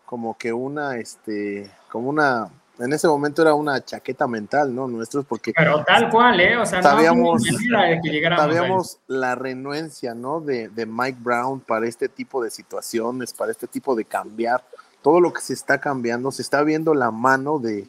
como 0.06 0.38
que 0.38 0.52
una, 0.52 0.98
este, 0.98 1.72
como 1.90 2.10
una 2.10 2.50
en 2.80 2.94
ese 2.94 3.08
momento 3.08 3.42
era 3.42 3.54
una 3.54 3.84
chaqueta 3.84 4.28
mental, 4.28 4.74
¿no? 4.74 4.88
Nuestros, 4.88 5.26
porque. 5.26 5.54
Pero 5.56 5.84
tal 5.84 6.10
cual, 6.10 6.40
¿eh? 6.40 6.58
O 6.58 6.66
sea, 6.66 6.84
sabíamos, 6.84 7.44
no 7.44 8.38
sabíamos 8.38 9.00
la 9.08 9.36
renuencia, 9.36 10.14
¿no? 10.14 10.42
De, 10.42 10.70
de, 10.70 10.86
Mike 10.86 11.18
Brown 11.22 11.60
para 11.60 11.88
este 11.88 12.08
tipo 12.08 12.44
de 12.44 12.52
situaciones, 12.52 13.34
para 13.34 13.52
este 13.52 13.68
tipo 13.68 13.96
de 13.96 14.06
cambiar. 14.06 14.64
Todo 15.02 15.22
lo 15.22 15.34
que 15.34 15.42
se 15.42 15.54
está 15.54 15.80
cambiando, 15.80 16.32
se 16.32 16.42
está 16.42 16.64
viendo 16.64 16.94
la 16.94 17.12
mano 17.12 17.60
de, 17.60 17.88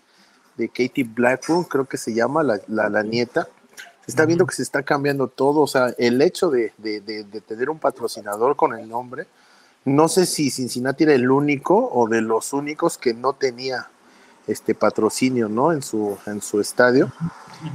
de 0.57 0.69
Katie 0.69 1.05
Blackburn, 1.05 1.65
creo 1.65 1.85
que 1.85 1.97
se 1.97 2.15
llama 2.15 2.43
la, 2.43 2.61
la, 2.67 3.03
nieta. 3.03 3.49
Se 4.05 4.13
está 4.13 4.25
viendo 4.25 4.47
que 4.47 4.55
se 4.55 4.63
está 4.63 4.83
cambiando 4.83 5.29
todo, 5.29 5.61
o 5.61 5.67
sea, 5.67 5.95
el 5.99 6.21
hecho 6.23 6.51
de, 6.51 6.73
de, 6.79 7.01
de, 7.01 7.41
tener 7.41 7.71
un 7.71 7.79
patrocinador 7.79 8.57
con 8.57 8.79
el 8.79 8.89
nombre, 8.89 9.27
no 9.85 10.09
sé 10.09 10.27
si 10.27 10.51
Cincinnati 10.51 11.05
era 11.05 11.15
el 11.15 11.31
único 11.31 11.91
o 11.93 12.09
de 12.09 12.21
los 12.21 12.53
únicos 12.53 12.99
que 12.99 13.15
no 13.15 13.33
tenía 13.35 13.89
este 14.49 14.75
patrocinio, 14.75 15.49
¿no? 15.49 15.73
En 15.73 15.83
su, 15.83 16.19
en 16.27 16.41
su 16.41 16.61
estadio. 16.61 17.13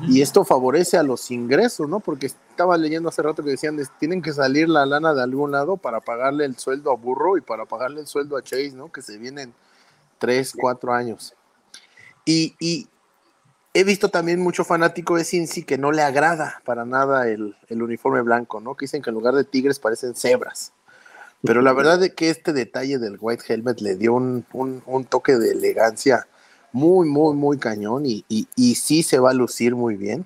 Y 0.08 0.22
esto 0.22 0.44
favorece 0.44 0.98
a 0.98 1.04
los 1.04 1.30
ingresos, 1.30 1.88
¿no? 1.88 2.00
Porque 2.00 2.26
estaba 2.26 2.78
leyendo 2.78 3.10
hace 3.10 3.22
rato 3.22 3.44
que 3.44 3.52
decían, 3.52 3.78
tienen 4.00 4.22
que 4.22 4.34
salir 4.34 4.68
la 4.68 4.86
lana 4.86 5.14
de 5.14 5.22
algún 5.22 5.52
lado 5.52 5.78
para 5.78 6.02
pagarle 6.02 6.46
el 6.46 6.58
sueldo 6.58 6.92
a 6.92 6.96
Burro 6.96 7.38
y 7.38 7.42
para 7.42 7.66
pagarle 7.66 8.02
el 8.02 8.08
sueldo 8.08 8.38
a 8.38 8.42
Chase, 8.42 8.74
¿no? 8.74 8.92
Que 8.92 9.02
se 9.02 9.18
vienen 9.18 9.54
tres, 10.18 10.54
cuatro 10.58 10.94
años. 10.94 11.36
Y, 12.26 12.56
y 12.60 12.88
he 13.74 13.84
visto 13.84 14.10
también 14.10 14.40
mucho 14.40 14.64
fanático 14.64 15.18
de 15.18 15.26
Cincy 15.26 15.64
que 15.64 15.78
no 15.78 15.92
le 15.92 16.02
agrada 16.02 16.62
para 16.66 16.86
nada 16.86 17.28
el, 17.28 17.56
el, 17.68 17.84
uniforme 17.84 18.22
blanco, 18.22 18.62
¿no? 18.62 18.76
Que 18.76 18.86
dicen 18.86 19.02
que 19.02 19.12
en 19.12 19.16
lugar 19.16 19.36
de 19.36 19.44
tigres 19.44 19.80
parecen 19.80 20.16
cebras. 20.16 20.72
Pero 21.44 21.62
la 21.62 21.74
verdad 21.74 22.02
es 22.02 22.14
que 22.14 22.30
este 22.30 22.54
detalle 22.54 23.00
del 23.00 23.18
White 23.20 23.44
Helmet 23.50 23.82
le 23.82 23.96
dio 23.96 24.14
un, 24.14 24.46
un, 24.54 24.82
un 24.86 25.04
toque 25.04 25.36
de 25.36 25.52
elegancia 25.52 26.26
muy, 26.74 27.08
muy, 27.08 27.36
muy 27.36 27.58
cañón 27.58 28.06
y, 28.06 28.26
y, 28.28 28.76
sí 28.76 29.04
se 29.04 29.20
va 29.20 29.30
a 29.30 29.34
lucir 29.34 29.76
muy 29.76 29.96
bien. 29.96 30.26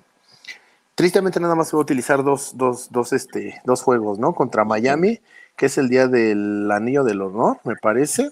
Tristemente 0.94 1.38
nada 1.38 1.54
más 1.54 1.68
se 1.68 1.76
va 1.76 1.80
a 1.80 1.84
utilizar 1.84 2.24
dos, 2.24 2.56
dos, 2.56 2.90
dos, 2.90 3.12
este, 3.12 3.60
dos 3.64 3.82
juegos, 3.82 4.18
¿no? 4.18 4.34
Contra 4.34 4.64
Miami, 4.64 5.20
que 5.56 5.66
es 5.66 5.78
el 5.78 5.88
día 5.88 6.08
del 6.08 6.68
Anillo 6.72 7.04
del 7.04 7.20
Honor, 7.20 7.60
me 7.64 7.76
parece. 7.76 8.30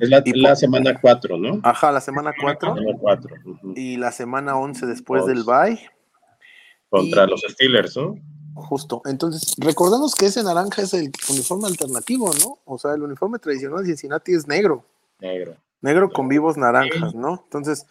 Es 0.00 0.08
la, 0.08 0.56
semana 0.56 0.98
4, 1.00 1.38
¿no? 1.38 1.60
Ajá, 1.62 1.92
la 1.92 2.00
semana 2.00 2.32
4. 2.40 2.74
Y 3.76 3.98
la 3.98 4.10
semana 4.10 4.56
11 4.56 4.86
después 4.86 5.26
del 5.26 5.44
bye. 5.44 5.78
Contra 6.88 7.26
los 7.26 7.42
Steelers, 7.46 7.96
¿no? 7.96 8.16
Justo. 8.54 9.02
Entonces, 9.04 9.54
recordemos 9.58 10.14
que 10.14 10.26
ese 10.26 10.42
naranja 10.42 10.82
es 10.82 10.94
el 10.94 11.12
uniforme 11.28 11.66
alternativo, 11.66 12.32
¿no? 12.42 12.58
O 12.64 12.78
sea, 12.78 12.94
el 12.94 13.02
uniforme 13.02 13.38
tradicional 13.38 13.80
de 13.80 13.86
Cincinnati 13.86 14.32
es 14.32 14.48
negro. 14.48 14.82
Negro. 15.20 15.56
Negro 15.86 16.10
con 16.10 16.26
vivos 16.26 16.56
naranjas, 16.56 17.14
¿no? 17.14 17.42
Entonces, 17.44 17.86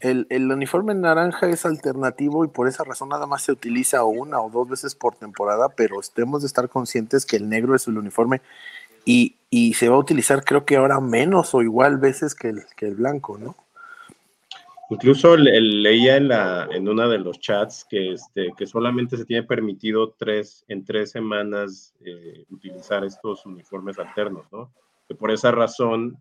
el, 0.00 0.26
el, 0.28 0.50
uniforme 0.50 0.92
naranja 0.92 1.48
es 1.48 1.64
alternativo 1.64 2.44
y 2.44 2.48
por 2.48 2.66
esa 2.66 2.82
razón 2.82 3.10
nada 3.10 3.26
más 3.26 3.42
se 3.42 3.52
utiliza 3.52 4.02
una 4.02 4.40
o 4.40 4.50
dos 4.50 4.68
veces 4.68 4.96
por 4.96 5.14
temporada, 5.14 5.68
pero 5.68 6.00
tenemos 6.12 6.42
de 6.42 6.48
estar 6.48 6.68
conscientes 6.68 7.24
que 7.24 7.36
el 7.36 7.48
negro 7.48 7.76
es 7.76 7.86
el 7.86 7.96
uniforme 7.96 8.42
y, 9.04 9.36
y 9.50 9.74
se 9.74 9.88
va 9.88 9.94
a 9.94 10.00
utilizar 10.00 10.42
creo 10.42 10.64
que 10.64 10.76
ahora 10.76 10.98
menos 10.98 11.54
o 11.54 11.62
igual 11.62 11.98
veces 11.98 12.34
que 12.34 12.48
el, 12.48 12.64
que 12.76 12.86
el 12.86 12.96
blanco, 12.96 13.38
¿no? 13.38 13.54
Incluso 14.90 15.36
leía 15.36 16.16
en, 16.16 16.28
la, 16.28 16.68
en 16.70 16.88
una 16.88 17.06
de 17.06 17.18
los 17.18 17.38
chats 17.38 17.86
que, 17.88 18.12
este, 18.12 18.52
que 18.58 18.66
solamente 18.66 19.16
se 19.16 19.24
tiene 19.24 19.44
permitido 19.44 20.14
tres, 20.18 20.64
en 20.66 20.84
tres 20.84 21.12
semanas 21.12 21.94
eh, 22.04 22.44
utilizar 22.50 23.04
estos 23.04 23.46
uniformes 23.46 23.98
alternos, 24.00 24.44
¿no? 24.52 24.70
Que 25.08 25.14
por 25.14 25.30
esa 25.30 25.50
razón 25.50 26.18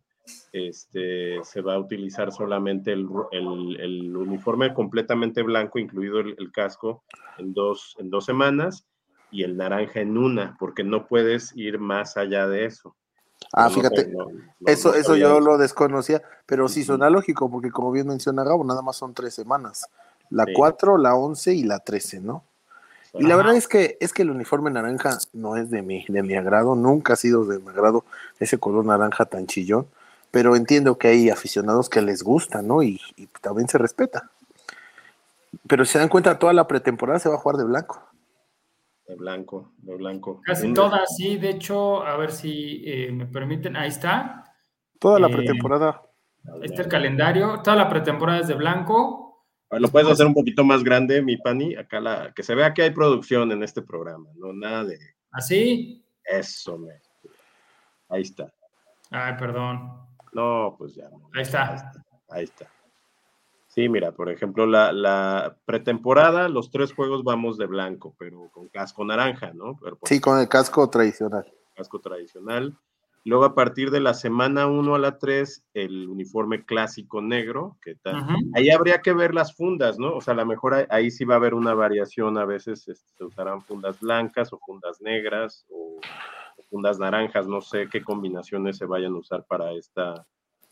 este, 0.52 1.44
se 1.44 1.62
va 1.62 1.76
a 1.76 1.80
utilizar 1.80 2.32
solamente 2.32 2.92
el, 2.92 3.06
uniforme 3.06 4.74
completamente 4.74 5.44
blanco, 5.44 5.80
incluido 5.80 6.20
el, 6.20 6.52
casco, 6.52 7.04
en 7.38 7.54
dos, 7.54 7.96
en 8.00 8.10
dos 8.10 8.26
semanas 8.26 8.86
y 9.32 9.44
el 9.44 9.56
naranja 9.58 10.02
en 10.02 10.18
una, 10.18 10.56
porque 10.60 10.84
no 10.84 11.08
puedes 11.08 11.56
ir 11.56 11.80
más 11.80 12.18
allá 12.18 12.48
de 12.48 12.66
eso. 12.66 12.96
Ah, 13.54 13.70
fíjate, 13.70 14.14
eso, 14.66 14.94
eso 14.94 15.16
yo 15.16 15.40
lo 15.40 15.58
desconocía, 15.58 16.22
pero 16.46 16.68
sí 16.68 16.84
suena 16.84 17.10
lógico, 17.10 17.50
porque 17.50 17.72
como 17.72 17.92
bien 17.92 18.08
menciona 18.08 18.44
Gabo, 18.44 18.64
nada 18.64 18.82
más 18.82 18.98
son 18.98 19.14
tres 19.14 19.34
semanas, 19.34 19.88
la 20.30 20.46
4, 20.54 20.98
la 20.98 21.16
11 21.16 21.54
y 21.56 21.64
la 21.64 21.80
13, 21.80 22.22
¿no? 22.22 22.44
Y 23.14 23.24
la 23.24 23.36
verdad 23.36 23.58
es 23.58 23.68
que 23.68 23.98
es 24.00 24.14
que 24.14 24.22
el 24.22 24.30
uniforme 24.30 24.72
naranja 24.72 25.18
no 25.34 25.58
es 25.58 25.70
de 25.70 25.82
mi, 25.82 26.06
de 26.08 26.24
mi 26.24 26.36
agrado, 26.36 26.76
nunca 26.76 27.14
ha 27.14 27.18
sido 27.18 27.44
de 27.44 27.60
mi 27.60 27.68
agrado 27.68 28.06
ese 28.40 28.58
color 28.58 28.86
naranja 28.86 29.26
tan 29.26 29.48
chillón 29.48 29.88
pero 30.32 30.56
entiendo 30.56 30.98
que 30.98 31.10
hay 31.10 31.30
aficionados 31.30 31.90
que 31.90 32.02
les 32.02 32.24
gusta, 32.24 32.62
¿no? 32.62 32.82
Y, 32.82 33.00
también 33.42 33.68
se 33.68 33.78
respeta. 33.78 34.32
Pero 35.68 35.84
si 35.86 35.94
se 35.94 36.00
dan 36.00 36.08
cuenta, 36.08 36.40
toda 36.40 36.54
la 36.54 36.68
pretemporada 36.68 37.20
se 37.20 37.30
va 37.30 37.36
a 37.36 37.40
jugar 37.40 37.58
de 37.58 37.66
blanco. 37.66 38.02
De 39.06 39.16
blanco, 39.16 39.74
de 39.78 39.96
blanco. 39.96 40.42
Casi 40.46 40.74
todas, 40.74 41.16
sí. 41.18 41.38
De 41.38 41.50
hecho, 41.50 42.02
a 42.04 42.16
ver 42.16 42.32
si 42.32 42.82
eh, 42.86 43.12
me 43.12 43.26
permiten, 43.26 43.76
ahí 43.76 43.90
está. 43.90 44.56
Toda 45.00 45.20
la 45.20 45.28
eh, 45.28 45.34
pretemporada. 45.34 46.02
Ahí 46.46 46.62
está 46.64 46.84
el 46.84 46.88
calendario. 46.88 47.62
Toda 47.62 47.76
la 47.76 47.90
pretemporada 47.90 48.40
es 48.40 48.48
de 48.48 48.54
blanco. 48.54 49.46
Lo 49.70 49.88
puedes 49.90 50.10
hacer 50.10 50.26
un 50.26 50.34
poquito 50.34 50.64
más 50.64 50.84
grande, 50.84 51.22
mi 51.22 51.38
pani. 51.38 51.76
Acá 51.76 52.00
la, 52.00 52.34
que 52.34 52.44
se 52.44 52.56
vea 52.56 52.74
que 52.74 52.84
hay 52.84 52.92
producción 52.92 53.52
en 53.52 53.64
este 53.64 53.82
programa, 53.82 54.30
no 54.36 54.54
nada 54.54 54.86
de. 54.86 54.98
¿Así? 55.32 56.06
¿Ah, 56.26 56.38
Eso, 56.38 56.78
me. 56.78 56.94
Ahí 58.10 58.22
está. 58.22 58.54
Ay, 59.10 59.34
perdón. 59.38 60.11
No, 60.32 60.76
pues 60.78 60.96
ya. 60.96 61.10
Ahí 61.34 61.42
está. 61.42 61.92
Ahí 62.30 62.44
está. 62.46 62.68
Sí, 63.68 63.88
mira, 63.88 64.12
por 64.12 64.30
ejemplo, 64.30 64.66
la, 64.66 65.56
pretemporada, 65.66 66.50
los 66.50 66.72
tres 66.72 66.94
juegos 66.94 67.24
vamos 67.24 67.58
de 67.58 67.68
blanco, 67.68 68.14
pero 68.18 68.50
con 68.52 68.68
casco 68.68 69.06
naranja, 69.06 69.54
¿no? 69.54 69.80
sí, 70.04 70.20
con 70.20 70.40
el 70.40 70.50
casco 70.50 70.90
tradicional. 70.90 71.46
Casco 71.76 72.00
tradicional. 72.02 72.78
Luego, 73.24 73.46
a 73.46 73.56
partir 73.56 73.92
de 73.92 74.00
la 74.00 74.14
semana 74.14 74.68
1 74.68 74.96
a 74.96 75.00
la 75.00 75.20
3, 75.20 75.64
el 75.76 76.10
uniforme 76.10 76.66
clásico 76.66 77.22
negro, 77.22 77.78
que 77.82 77.96
tal. 77.96 78.26
Ahí 78.56 78.72
habría 78.72 79.02
que 79.02 79.14
ver 79.14 79.36
las 79.36 79.56
fundas, 79.56 80.00
¿no? 80.00 80.16
O 80.16 80.22
sea, 80.22 80.34
a 80.34 80.38
lo 80.38 80.46
mejor 80.46 80.88
ahí, 80.90 81.12
sí 81.12 81.24
va 81.24 81.36
a 81.36 81.38
haber 81.38 81.54
una 81.54 81.76
variación, 81.76 82.38
a 82.40 82.46
veces 82.46 82.88
este, 82.88 83.14
se 83.16 83.24
usarán 83.24 83.62
fundas 83.62 84.00
blancas 84.00 84.52
o 84.52 84.60
fundas 84.60 85.02
negras 85.02 85.66
o 85.70 86.00
fundas 86.72 86.98
naranjas, 86.98 87.48
no 87.48 87.62
sé 87.62 87.88
qué 87.92 88.02
combinaciones 88.02 88.78
se 88.78 88.86
vayan 88.86 89.14
a 89.14 89.18
usar 89.18 89.44
para 89.44 89.74
esta. 89.74 90.26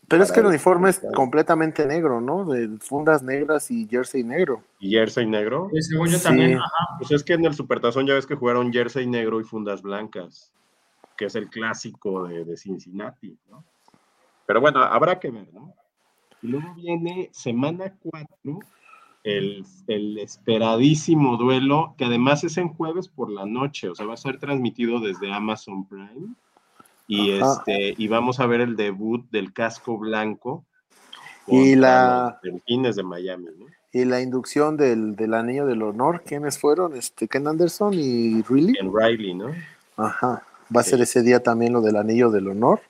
Pero 0.08 0.24
es 0.24 0.32
que 0.32 0.40
el 0.40 0.46
uniforme 0.46 0.90
es 0.90 1.00
completamente 1.14 1.86
negro, 1.86 2.20
¿no? 2.20 2.44
De 2.46 2.78
fundas 2.78 3.22
negras 3.22 3.70
y 3.70 3.86
jersey 3.86 4.24
negro. 4.24 4.64
¿Y 4.80 4.90
jersey 4.90 5.26
negro? 5.26 5.68
Sí, 5.72 5.82
según 5.82 6.08
yo 6.08 6.18
también. 6.18 6.58
Pues 6.98 7.12
es 7.12 7.22
que 7.22 7.34
en 7.34 7.44
el 7.44 7.54
Supertazón 7.54 8.06
ya 8.06 8.14
ves 8.14 8.26
que 8.26 8.34
jugaron 8.34 8.72
jersey 8.72 9.06
negro 9.06 9.40
y 9.40 9.44
fundas 9.44 9.82
blancas, 9.82 10.52
que 11.16 11.26
es 11.26 11.34
el 11.36 11.48
clásico 11.48 12.26
de, 12.26 12.44
de 12.44 12.56
Cincinnati, 12.56 13.38
¿no? 13.48 13.64
Pero 14.46 14.60
bueno, 14.60 14.80
habrá 14.80 15.20
que 15.20 15.30
ver, 15.30 15.52
¿no? 15.52 15.74
Y 16.42 16.48
luego 16.48 16.74
viene 16.74 17.28
semana 17.32 17.94
4, 18.02 18.58
el, 19.24 19.64
esperadísimo 20.18 21.36
duelo, 21.36 21.94
que 21.98 22.04
además 22.04 22.44
es 22.44 22.56
en 22.56 22.68
jueves 22.68 23.08
por 23.08 23.30
la 23.30 23.46
noche, 23.46 23.88
o 23.88 23.94
sea, 23.94 24.06
va 24.06 24.14
a 24.14 24.18
ser 24.18 24.38
transmitido 24.38 25.00
desde 25.00 25.32
Amazon 25.32 25.86
Prime. 25.86 26.34
Y, 27.06 27.32
este, 27.32 27.94
y 27.98 28.06
vamos 28.06 28.38
a 28.38 28.46
ver 28.46 28.60
el 28.60 28.76
debut 28.76 29.28
del 29.30 29.52
casco 29.52 29.98
blanco. 29.98 30.64
Y 31.46 31.74
la. 31.74 32.38
Delfines 32.42 32.94
de 32.94 33.02
Miami, 33.02 33.46
Y 33.92 34.04
la 34.04 34.20
inducción 34.20 34.76
del, 34.76 35.16
del, 35.16 35.34
anillo 35.34 35.66
del 35.66 35.82
honor, 35.82 36.22
¿quiénes 36.24 36.58
fueron? 36.58 36.94
Este, 36.94 37.26
Ken 37.26 37.48
Anderson 37.48 37.94
y 37.94 38.42
Riley. 38.42 38.74
Ken 38.74 38.92
Riley, 38.94 39.34
¿no? 39.34 39.48
Ajá. 39.96 40.44
Va 40.74 40.82
a 40.82 40.84
ser 40.84 41.00
ese 41.00 41.22
día 41.22 41.42
también 41.42 41.72
lo 41.72 41.80
del 41.80 41.96
anillo 41.96 42.30
del 42.30 42.46
honor. 42.46 42.80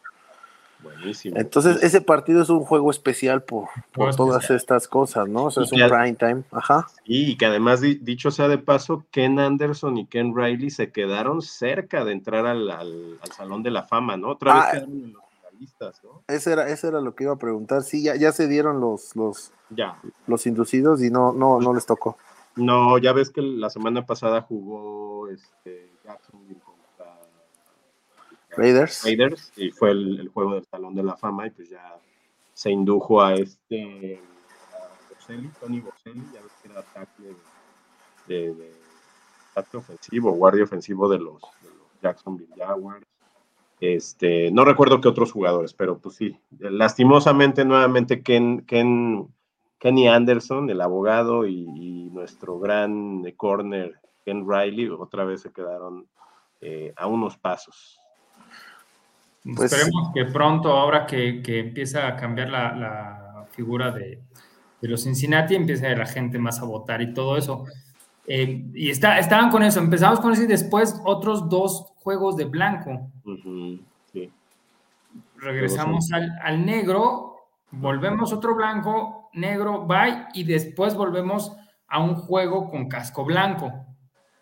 Entonces, 1.25 1.83
ese 1.83 2.01
partido 2.01 2.43
es 2.43 2.49
un 2.49 2.61
juego 2.61 2.91
especial 2.91 3.43
por, 3.43 3.69
todas 4.17 4.51
estas 4.51 4.89
cosas, 4.89 5.29
¿no? 5.29 5.45
O 5.45 5.51
sea, 5.51 5.65
es 5.65 5.73
un 5.73 5.79
prime 5.79 6.15
time. 6.15 6.43
Ajá. 6.51 6.87
Y 7.05 7.37
que 7.37 7.47
además, 7.47 7.81
dicho 7.81 8.31
sea 8.31 8.49
de 8.49 8.59
paso, 8.59 9.05
Ken 9.11 9.39
Anderson 9.39 9.99
y 9.99 10.07
Ken 10.07 10.35
Riley 10.35 10.71
se 10.71 10.93
quedaron 10.93 11.43
cerca 11.43 12.05
de 12.05 12.13
entrar 12.13 12.47
al, 12.47 13.19
Salón 13.35 13.63
de 13.63 13.71
la 13.71 13.85
Fama, 13.85 14.17
¿no? 14.17 14.31
Otra 14.31 14.55
vez 14.55 14.65
ah, 14.65 14.71
quedaron 14.73 15.05
en 15.05 15.13
los 15.13 15.23
finalistas, 15.31 16.01
¿no? 16.05 16.23
Ese 16.29 16.53
era, 16.53 16.69
ese 16.69 16.89
era 16.89 17.01
lo 17.01 17.15
que 17.15 17.25
iba 17.25 17.33
a 17.33 17.39
preguntar. 17.39 17.83
Sí, 17.83 18.03
ya, 18.03 18.17
ya 18.17 18.33
se 18.33 18.49
dieron 18.49 18.81
los, 18.81 19.17
los, 19.17 19.53
ya. 19.71 19.99
los 20.27 20.47
inducidos 20.47 21.03
y 21.03 21.11
no, 21.11 21.33
no, 21.33 21.61
no 21.61 21.75
les 21.75 21.87
tocó. 21.87 22.17
No, 22.57 22.99
ya 22.99 23.13
ves 23.13 23.31
que 23.31 23.43
la 23.43 23.71
semana 23.71 24.05
pasada 24.05 24.43
jugó 24.43 25.29
este 25.29 25.93
Jacksonville 26.05 26.60
Raiders. 28.61 29.53
Y 29.57 29.71
fue 29.71 29.91
el, 29.91 30.31
juego 30.33 30.55
del 30.55 30.65
Salón 30.65 30.95
de 30.95 31.03
la 31.03 31.17
Fama, 31.17 31.47
y 31.47 31.51
pues 31.51 31.71
ya 31.71 31.97
se 32.53 32.71
indujo 32.71 33.23
a 33.23 33.35
este 33.35 34.21
Tony 35.61 35.81
Boselli, 35.81 36.23
ya 36.33 36.43
ves 36.43 36.53
que 36.63 36.69
era 36.69 36.81
ataque 36.81 37.23
de, 38.27 38.55
de, 38.55 38.73
ataque 39.53 39.77
ofensivo, 39.77 40.33
guardia 40.33 40.65
ofensivo 40.65 41.09
de 41.09 41.19
los, 41.19 41.41
Jacksonville 42.03 42.53
Jaguars. 42.57 43.07
Este, 43.81 44.51
no 44.51 44.65
recuerdo 44.65 45.01
qué 45.01 45.09
otros 45.09 45.33
jugadores, 45.33 45.73
pero 45.73 45.99
pues 45.99 46.17
sí, 46.17 46.39
lastimosamente 46.59 47.65
nuevamente 47.65 48.23
Ken, 48.23 48.63
Ken, 48.67 49.29
Kenny 49.79 50.09
Anderson, 50.09 50.69
el 50.69 50.81
abogado, 50.81 51.47
y, 51.47 51.67
nuestro 52.11 52.59
gran 52.59 53.23
corner 53.37 53.99
Ken 54.27 54.45
Riley, 54.47 54.91
otra 54.91 55.25
vez 55.25 55.41
se 55.41 55.53
quedaron 55.53 56.07
eh, 56.61 56.93
a 56.97 57.07
unos 57.07 57.39
pasos. 57.39 57.99
Pues, 59.45 59.73
Esperemos 59.73 60.11
que 60.13 60.27
pronto, 60.27 60.73
ahora 60.73 61.07
que, 61.07 61.43
que 61.43 61.61
empieza 61.61 62.07
a 62.07 62.17
cambiar 62.17 62.51
la, 62.51 63.47
figura 63.53 63.91
de, 63.91 64.21
de 64.81 64.89
los 64.89 65.03
Cincinnati, 65.03 65.55
empieza 65.55 65.89
la 65.89 66.07
gente 66.07 66.39
más 66.39 66.61
a 66.61 66.65
votar 66.65 67.03
y 67.03 67.13
todo 67.13 67.37
eso. 67.37 67.65
Eh, 68.27 68.71
y 68.75 68.91
está, 68.91 69.19
estaban 69.19 69.51
con 69.51 69.63
eso, 69.63 69.81
empezamos 69.81 70.21
con 70.21 70.33
eso 70.33 70.45
y 70.45 70.47
después 70.47 71.01
otros 71.05 71.49
dos 71.49 71.93
juegos 71.97 72.37
de 72.37 72.45
blanco. 72.45 73.11
Regresamos 75.37 76.13
al, 76.13 76.39
al, 76.43 76.65
negro, 76.65 77.37
volvemos 77.73 78.33
otro 78.33 78.55
blanco, 78.55 79.31
negro, 79.33 79.85
bye, 79.87 80.27
y 80.35 80.45
después 80.45 80.95
volvemos 80.95 81.57
a 81.89 82.01
un 82.01 82.15
juego 82.15 82.71
con 82.71 82.89
casco 82.89 83.25
blanco. 83.25 83.73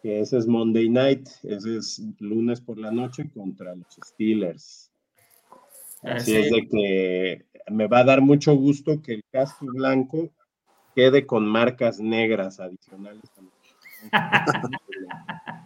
Ese 0.02 0.38
es 0.38 0.46
Monday 0.46 0.88
night, 0.88 1.28
ese 1.42 1.78
es 1.78 2.02
lunes 2.18 2.60
por 2.60 2.78
la 2.78 2.90
noche 2.90 3.30
contra 3.30 3.74
los 3.74 3.98
Steelers. 4.04 4.87
Así 6.02 6.36
es 6.36 6.50
de 6.50 6.68
que 6.68 7.46
me 7.70 7.86
va 7.86 8.00
a 8.00 8.04
dar 8.04 8.20
mucho 8.20 8.54
gusto 8.54 9.02
que 9.02 9.14
el 9.14 9.24
casco 9.30 9.66
blanco 9.66 10.30
quede 10.94 11.26
con 11.26 11.46
marcas 11.46 12.00
negras 12.00 12.60
adicionales. 12.60 13.22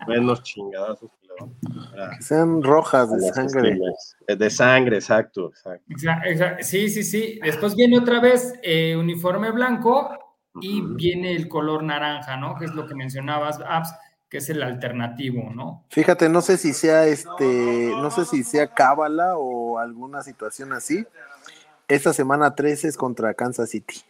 Menos 0.06 0.42
chingadazos 0.42 1.10
que 1.10 1.22
sean 2.20 2.62
rojas 2.62 3.10
de 3.10 3.32
sangre. 3.32 3.78
Eh, 4.26 4.36
de 4.36 4.50
sangre, 4.50 4.96
exacto, 4.96 5.52
Sí, 6.60 6.88
sí, 6.88 7.02
sí. 7.02 7.40
Después 7.42 7.74
viene 7.74 7.98
otra 7.98 8.20
vez 8.20 8.54
eh, 8.62 8.96
uniforme 8.96 9.50
blanco 9.50 10.10
y 10.60 10.82
viene 10.82 11.34
el 11.34 11.48
color 11.48 11.82
naranja, 11.82 12.36
¿no? 12.36 12.56
Que 12.56 12.66
es 12.66 12.74
lo 12.74 12.86
que 12.86 12.94
mencionabas, 12.94 13.60
Abs, 13.60 13.94
que 14.32 14.38
es 14.38 14.48
el 14.48 14.62
alternativo, 14.62 15.50
¿no? 15.54 15.84
Fíjate, 15.90 16.30
no 16.30 16.40
sé 16.40 16.56
si 16.56 16.72
sea 16.72 17.06
este, 17.06 17.92
no 17.94 18.10
sé 18.10 18.24
si 18.24 18.44
sea 18.44 18.66
cábala 18.66 19.36
o 19.36 19.78
alguna 19.78 20.22
situación 20.22 20.72
así. 20.72 21.06
Esta 21.86 22.14
semana 22.14 22.54
13 22.54 22.88
es 22.88 22.96
contra 22.96 23.34
Kansas 23.34 23.68
City. 23.68 24.00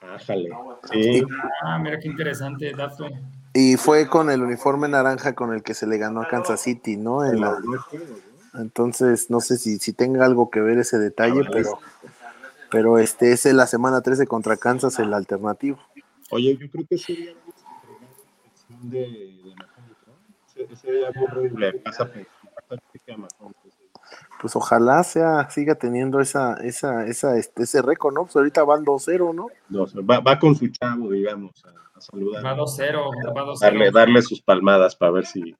Ájale. 0.00 0.50
Sí. 0.92 1.22
Ah, 1.62 1.78
mira 1.78 2.00
qué 2.00 2.08
interesante 2.08 2.72
dato. 2.72 3.06
Y 3.52 3.76
fue 3.76 4.08
con 4.08 4.28
el 4.28 4.42
uniforme 4.42 4.88
naranja 4.88 5.36
con 5.36 5.54
el 5.54 5.62
que 5.62 5.74
se 5.74 5.86
le 5.86 5.98
ganó 5.98 6.22
a 6.22 6.26
Kansas 6.26 6.60
City, 6.60 6.96
¿no? 6.96 7.20
Entonces, 8.54 9.30
no 9.30 9.40
sé 9.40 9.56
si, 9.56 9.78
si 9.78 9.92
tenga 9.92 10.24
algo 10.24 10.50
que 10.50 10.62
ver 10.62 10.78
ese 10.78 10.98
detalle, 10.98 11.44
pero, 11.52 11.78
pero 12.72 12.98
este 12.98 13.30
es 13.30 13.44
la 13.44 13.68
semana 13.68 14.00
13 14.00 14.26
contra 14.26 14.56
Kansas, 14.56 14.98
el 14.98 15.14
alternativo. 15.14 15.78
Oye, 16.30 16.56
yo 16.56 16.68
creo 16.68 16.84
que 16.88 16.98
sería 16.98 17.34
de, 18.90 19.00
de 20.56 20.64
Ese 20.64 20.76
sería 20.76 21.10
horrible. 21.10 21.72
Pasa, 21.80 22.10
pues 24.40 24.56
ojalá 24.56 25.02
sea, 25.02 25.48
siga 25.50 25.74
teniendo 25.74 26.20
esa, 26.20 26.54
esa, 26.62 27.06
esa, 27.06 27.36
este, 27.38 27.62
ese 27.62 27.80
récord, 27.80 28.14
¿no? 28.14 28.24
Pues 28.24 28.36
ahorita 28.36 28.62
van 28.64 28.84
2-0, 28.84 29.34
¿no? 29.34 29.46
va, 30.02 30.20
va, 30.20 30.38
con 30.38 30.54
su 30.54 30.68
chavo, 30.68 31.10
digamos, 31.10 31.64
a, 31.64 32.00
saludar. 32.00 32.44
Va 32.44 32.56
2-0, 32.56 33.34
va 33.34 33.44
2-0. 33.44 33.60
Darle, 33.60 33.90
darle 33.90 34.22
sus 34.22 34.42
palmadas 34.42 34.96
para 34.96 35.12
ver 35.12 35.26
si, 35.26 35.56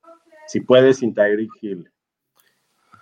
si 0.47 0.61
puede 0.61 0.93
sin 0.93 1.15
Tyreek 1.15 1.51
Hill. 1.63 1.91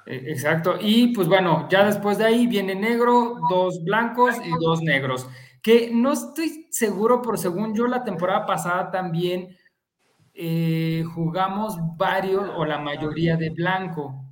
Eh, 0.07 0.25
exacto, 0.29 0.77
y 0.81 1.09
pues 1.15 1.29
bueno, 1.29 1.67
ya 1.69 1.85
después 1.85 2.19
de 2.19 2.27
ahí 2.27 2.47
viene 2.47 2.75
negro, 2.75 3.39
dos 3.51 3.83
blancos 3.85 4.37
y 4.45 4.51
dos 4.61 4.83
negros. 4.83 5.29
Que 5.63 5.91
no 5.93 6.13
estoy 6.13 6.67
seguro, 6.71 7.23
pero 7.23 7.37
según 7.37 7.75
yo, 7.75 7.87
la 7.87 8.05
temporada 8.05 8.47
pasada 8.47 8.91
también 8.91 9.57
eh, 10.35 11.05
jugamos 11.15 11.77
varios 11.97 12.49
o 12.57 12.65
la 12.65 12.79
mayoría 12.79 13.37
de 13.37 13.51
blanco 13.51 14.23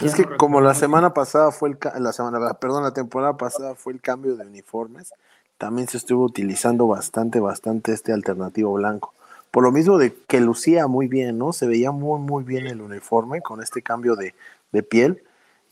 es 0.00 0.14
que 0.14 0.24
como 0.36 0.60
la 0.60 0.74
semana 0.74 1.14
pasada 1.14 1.50
fue 1.50 1.70
el 1.70 1.78
la 1.98 2.12
semana, 2.12 2.54
perdón, 2.54 2.84
la 2.84 2.92
temporada 2.92 3.36
pasada 3.36 3.74
fue 3.74 3.92
el 3.92 4.00
cambio 4.00 4.36
de 4.36 4.46
uniformes, 4.46 5.12
también 5.58 5.88
se 5.88 5.96
estuvo 5.96 6.24
utilizando 6.24 6.86
bastante, 6.86 7.40
bastante 7.40 7.92
este 7.92 8.12
alternativo 8.12 8.72
blanco. 8.74 9.14
Por 9.50 9.64
lo 9.64 9.72
mismo 9.72 9.98
de 9.98 10.14
que 10.26 10.40
lucía 10.40 10.86
muy 10.86 11.08
bien, 11.08 11.38
¿no? 11.38 11.52
Se 11.52 11.66
veía 11.66 11.90
muy, 11.90 12.20
muy 12.20 12.44
bien 12.44 12.66
el 12.66 12.82
uniforme 12.82 13.40
con 13.40 13.62
este 13.62 13.82
cambio 13.82 14.14
de, 14.16 14.34
piel. 14.82 15.22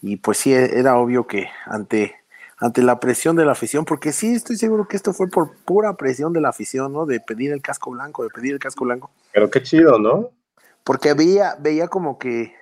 Y 0.01 0.17
pues 0.17 0.39
sí, 0.39 0.55
era 0.55 0.97
obvio 0.97 1.27
que 1.27 1.49
ante, 1.67 2.15
ante 2.65 2.83
la 2.83 2.99
presión 2.99 3.37
de 3.37 3.45
la 3.45 3.53
afición, 3.53 3.85
porque 3.85 4.11
sí 4.11 4.33
estoy 4.33 4.57
seguro 4.57 4.89
que 4.89 4.97
esto 4.97 5.13
fue 5.13 5.29
por 5.29 5.55
pura 5.67 5.99
presión 5.99 6.33
de 6.33 6.41
la 6.41 6.49
afición, 6.49 6.95
¿no? 6.95 7.05
De 7.05 7.21
pedir 7.21 7.53
el 7.53 7.61
casco 7.61 7.91
blanco, 7.91 8.23
de 8.23 8.31
pedir 8.31 8.55
el 8.55 8.59
casco 8.59 8.87
blanco. 8.87 9.11
Pero 9.35 9.51
qué 9.51 9.63
chido, 9.63 9.99
¿no? 9.99 10.31
Porque 10.83 11.13
veía, 11.13 11.57
veía 11.61 11.89
como 11.89 12.19
que 12.19 12.55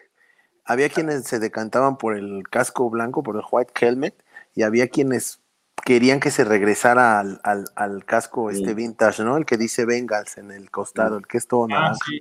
había 0.65 0.89
quienes 0.89 1.23
se 1.23 1.39
decantaban 1.39 1.99
por 1.99 2.17
el 2.17 2.43
casco 2.51 2.91
blanco, 2.91 3.23
por 3.23 3.37
el 3.37 3.43
white 3.49 3.73
helmet, 3.81 4.21
y 4.57 4.63
había 4.63 4.89
quienes 4.89 5.39
querían 5.85 6.19
que 6.19 6.33
se 6.33 6.43
regresara 6.43 7.21
al, 7.21 7.41
al, 7.77 8.05
casco 8.05 8.51
este 8.51 8.75
vintage, 8.75 9.23
¿no? 9.23 9.37
El 9.37 9.47
que 9.47 9.57
dice 9.57 9.85
Bengals 9.85 10.37
en 10.37 10.51
el 10.51 10.69
costado, 10.73 11.17
el 11.17 11.29
que 11.29 11.39
es 11.39 11.47
todo 11.47 11.69
Ah, 11.71 11.95
sí. 12.09 12.21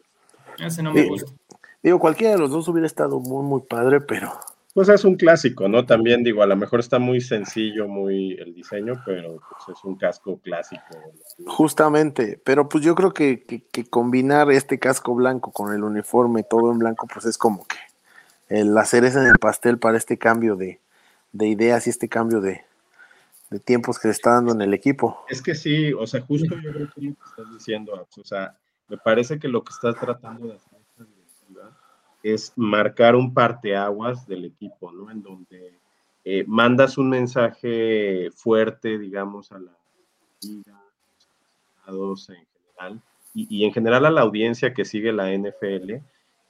Ese 0.59 0.83
no 0.83 0.93
me 0.93 1.07
gusta. 1.07 1.31
Digo, 1.81 1.97
cualquiera 1.97 2.33
de 2.33 2.39
los 2.39 2.51
dos 2.51 2.67
hubiera 2.67 2.85
estado 2.85 3.19
muy, 3.19 3.43
muy 3.43 3.61
padre, 3.61 4.01
pero... 4.01 4.39
Pues 4.73 4.87
es 4.87 5.03
un 5.03 5.15
clásico, 5.15 5.67
¿no? 5.67 5.85
También 5.85 6.23
digo, 6.23 6.43
a 6.43 6.45
lo 6.45 6.55
mejor 6.55 6.79
está 6.79 6.97
muy 6.97 7.19
sencillo, 7.19 7.87
muy 7.87 8.33
el 8.33 8.53
diseño, 8.53 8.93
pero 9.05 9.41
pues 9.49 9.77
es 9.77 9.83
un 9.83 9.97
casco 9.97 10.39
clásico. 10.39 10.83
Justamente, 11.45 12.39
pero 12.43 12.69
pues 12.69 12.83
yo 12.83 12.95
creo 12.95 13.13
que, 13.13 13.43
que, 13.43 13.65
que 13.67 13.85
combinar 13.85 14.49
este 14.51 14.79
casco 14.79 15.13
blanco 15.13 15.51
con 15.51 15.73
el 15.73 15.83
uniforme 15.83 16.43
todo 16.43 16.71
en 16.71 16.79
blanco, 16.79 17.05
pues 17.11 17.25
es 17.25 17.37
como 17.37 17.65
que 17.67 17.77
el, 18.51 18.73
la 18.73 18.85
cereza 18.85 19.21
en 19.21 19.27
el 19.27 19.39
pastel 19.39 19.79
para 19.79 19.97
este 19.97 20.17
cambio 20.17 20.55
de, 20.55 20.79
ideas 21.33 21.87
y 21.87 21.89
este 21.89 22.09
cambio 22.09 22.41
de, 22.41 22.63
tiempos 23.65 23.97
que 23.97 24.07
se 24.07 24.11
está 24.11 24.31
dando 24.31 24.53
en 24.53 24.61
el 24.61 24.73
equipo. 24.73 25.25
Es 25.29 25.41
que 25.41 25.55
sí, 25.55 25.91
o 25.93 26.07
sea, 26.07 26.21
justo 26.21 26.55
yo 26.61 26.71
creo 26.71 26.89
que 26.93 27.01
lo 27.01 27.13
que 27.15 27.29
estás 27.29 27.53
diciendo, 27.53 28.07
o 28.17 28.23
sea, 28.23 28.57
me 28.87 28.97
parece 28.97 29.39
que 29.39 29.47
lo 29.47 29.63
que 29.63 29.73
estás 29.73 29.95
tratando 29.99 30.47
de 30.47 30.55
hacer 30.55 30.79
esta 30.79 31.03
directiva 31.03 31.77
es 32.23 32.53
marcar 32.55 33.15
un 33.15 33.33
parteaguas 33.33 34.27
del 34.27 34.45
equipo, 34.45 34.91
¿no? 34.91 35.09
En 35.11 35.21
donde 35.21 35.79
eh, 36.23 36.43
mandas 36.47 36.97
un 36.97 37.09
mensaje 37.09 38.29
fuerte, 38.31 38.97
digamos, 38.97 39.51
a 39.51 39.59
la 39.59 39.71
los 41.87 42.29
en 42.29 42.47
general, 42.53 43.01
y, 43.33 43.47
y 43.49 43.65
en 43.65 43.73
general 43.73 44.05
a 44.05 44.11
la 44.11 44.21
audiencia 44.21 44.73
que 44.73 44.85
sigue 44.85 45.11
la 45.11 45.31
NFL, 45.35 46.01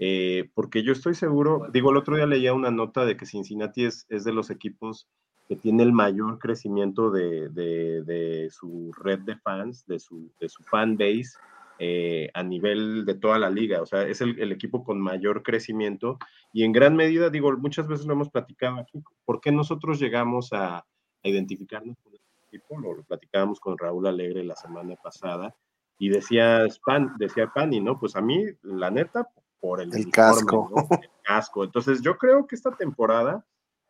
eh, 0.03 0.49
porque 0.53 0.83
yo 0.83 0.93
estoy 0.93 1.13
seguro, 1.13 1.67
digo, 1.71 1.91
el 1.91 1.97
otro 1.97 2.15
día 2.15 2.25
leía 2.25 2.53
una 2.53 2.71
nota 2.71 3.05
de 3.05 3.15
que 3.15 3.25
Cincinnati 3.25 3.85
es, 3.85 4.05
es 4.09 4.23
de 4.23 4.33
los 4.33 4.49
equipos 4.49 5.07
que 5.47 5.55
tiene 5.55 5.83
el 5.83 5.93
mayor 5.93 6.39
crecimiento 6.39 7.11
de, 7.11 7.49
de, 7.49 8.49
su 8.51 8.91
red 8.93 9.19
de 9.19 9.35
fans, 9.35 9.85
de 9.85 9.99
su, 9.99 10.31
de 10.39 10.49
su 10.49 10.63
fan 10.63 10.97
base 10.97 11.37
eh, 11.83 12.29
a 12.35 12.43
nivel 12.43 13.05
de 13.05 13.15
toda 13.15 13.39
la 13.39 13.49
liga. 13.49 13.81
O 13.81 13.87
sea, 13.87 14.03
es 14.03 14.21
el, 14.21 14.39
el, 14.39 14.51
equipo 14.51 14.83
con 14.83 15.01
mayor 15.01 15.41
crecimiento 15.41 16.19
y 16.53 16.63
en 16.63 16.73
gran 16.73 16.95
medida, 16.95 17.31
digo, 17.31 17.51
muchas 17.57 17.87
veces 17.87 18.05
lo 18.05 18.13
hemos 18.13 18.29
platicado 18.29 18.77
aquí, 18.77 19.01
¿por 19.25 19.41
qué 19.41 19.51
nosotros 19.51 19.99
llegamos 19.99 20.53
a, 20.53 20.77
a 20.77 20.85
identificarnos 21.23 21.97
con 22.03 22.13
este 22.13 22.27
equipo? 22.49 22.79
Lo 22.79 23.01
platicábamos 23.03 23.59
con 23.59 23.79
Raúl 23.79 24.05
Alegre 24.05 24.43
la 24.43 24.55
semana 24.55 24.95
pasada 24.95 25.55
y 25.97 26.09
decía, 26.09 26.67
Span, 26.69 27.15
decía 27.17 27.51
Pani, 27.51 27.81
¿no? 27.81 27.99
Pues 27.99 28.15
a 28.15 28.21
mí, 28.21 28.45
la 28.61 28.91
neta, 28.91 29.27
por 29.59 29.81
el, 29.81 29.89
casco. 30.11 30.69
El 30.91 31.09
casco. 31.23 31.63
Entonces 31.63 32.03
yo 32.03 32.15
creo 32.19 32.45
que 32.45 32.53
esta 32.53 32.75
temporada 32.75 33.43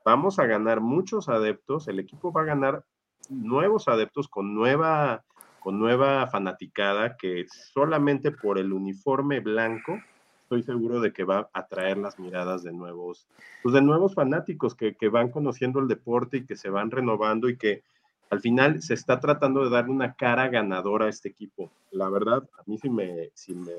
vamos 0.05 0.39
a 0.39 0.45
ganar 0.45 0.79
muchos 0.79 1.27
adeptos, 1.27 1.89
el 1.89 1.99
equipo 1.99 2.31
va 2.31 2.43
a 2.43 2.45
ganar 2.45 2.85
nuevos 3.27 3.89
adeptos 3.89 4.29
con 4.29 4.55
nueva, 4.55 5.25
con 5.61 5.79
nueva 5.79 6.27
fanaticada 6.27 7.15
que 7.15 7.45
solamente 7.47 8.31
por 8.31 8.57
el 8.57 8.73
uniforme 8.73 9.39
blanco 9.39 10.01
estoy 10.41 10.63
seguro 10.63 10.99
de 10.99 11.13
que 11.13 11.23
va 11.23 11.49
a 11.53 11.59
atraer 11.59 11.97
las 11.97 12.19
miradas 12.19 12.63
de 12.63 12.73
nuevos, 12.73 13.25
pues 13.63 13.73
de 13.73 13.81
nuevos 13.81 14.15
fanáticos 14.15 14.75
que, 14.75 14.95
que 14.95 15.07
van 15.07 15.29
conociendo 15.29 15.79
el 15.79 15.87
deporte 15.87 16.37
y 16.37 16.45
que 16.45 16.57
se 16.57 16.69
van 16.69 16.91
renovando 16.91 17.47
y 17.47 17.55
que 17.55 17.83
al 18.31 18.41
final 18.41 18.81
se 18.81 18.95
está 18.95 19.19
tratando 19.19 19.63
de 19.63 19.69
darle 19.69 19.91
una 19.91 20.15
cara 20.15 20.49
ganadora 20.49 21.05
a 21.05 21.09
este 21.09 21.29
equipo. 21.29 21.71
La 21.91 22.09
verdad, 22.09 22.43
a 22.57 22.63
mí 22.65 22.77
sí 22.77 22.89
me, 22.89 23.29
sí 23.33 23.53
me 23.53 23.71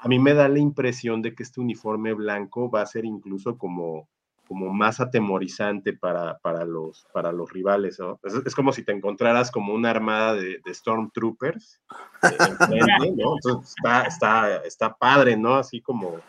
a 0.00 0.08
mí 0.08 0.18
me 0.18 0.34
da 0.34 0.48
la 0.48 0.58
impresión 0.58 1.22
de 1.22 1.32
que 1.32 1.44
este 1.44 1.60
uniforme 1.60 2.12
blanco 2.12 2.68
va 2.68 2.82
a 2.82 2.86
ser 2.86 3.04
incluso 3.04 3.56
como, 3.56 4.08
como 4.52 4.70
más 4.70 5.00
atemorizante 5.00 5.94
para, 5.94 6.36
para, 6.40 6.66
los, 6.66 7.06
para 7.10 7.32
los 7.32 7.50
rivales. 7.50 7.98
¿no? 7.98 8.20
Es, 8.22 8.54
como 8.54 8.70
si 8.70 8.84
te 8.84 8.92
encontraras 8.92 9.50
como 9.50 9.72
una 9.72 9.88
armada 9.88 10.34
de, 10.34 10.60
Stormtroopers. 10.68 11.80
Eh, 12.22 12.28
¿no? 13.16 13.36
Entonces 13.36 13.74
está, 13.74 14.02
está, 14.02 14.56
está 14.56 14.94
padre, 14.94 15.38
¿no? 15.38 15.54
Así 15.54 15.80
como, 15.80 16.20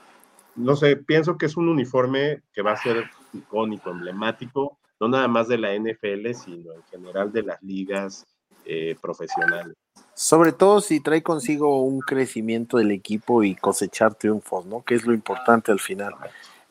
no 0.55 0.77
sé, 0.77 0.95
pienso 0.95 1.37
que 1.37 1.47
es 1.47 1.57
un 1.57 1.67
uniforme 1.67 2.43
que 2.53 2.61
va 2.61 2.71
a 2.71 2.77
ser 2.77 3.09
icónico, 3.33 3.89
emblemático, 3.89 4.77
no 5.01 5.09
nada 5.09 5.27
más 5.27 5.49
de 5.49 5.57
la 5.57 5.75
NFL, 5.75 6.31
sino 6.33 6.71
en 6.71 6.83
general 6.83 7.29
de 7.33 7.43
las 7.43 7.61
ligas 7.61 8.25
eh, 8.63 8.95
profesionales. 9.01 9.75
Sobre 10.13 10.53
todo 10.53 10.79
si 10.79 11.01
trae 11.01 11.21
consigo 11.21 11.81
un 11.83 11.99
crecimiento 11.99 12.77
del 12.77 12.91
equipo 12.91 13.43
y 13.43 13.53
cosechar 13.53 14.15
triunfos, 14.15 14.65
¿no? 14.65 14.81
Que 14.81 14.95
es 14.95 15.05
lo 15.05 15.13
importante 15.13 15.73
al 15.73 15.81
final. 15.81 16.15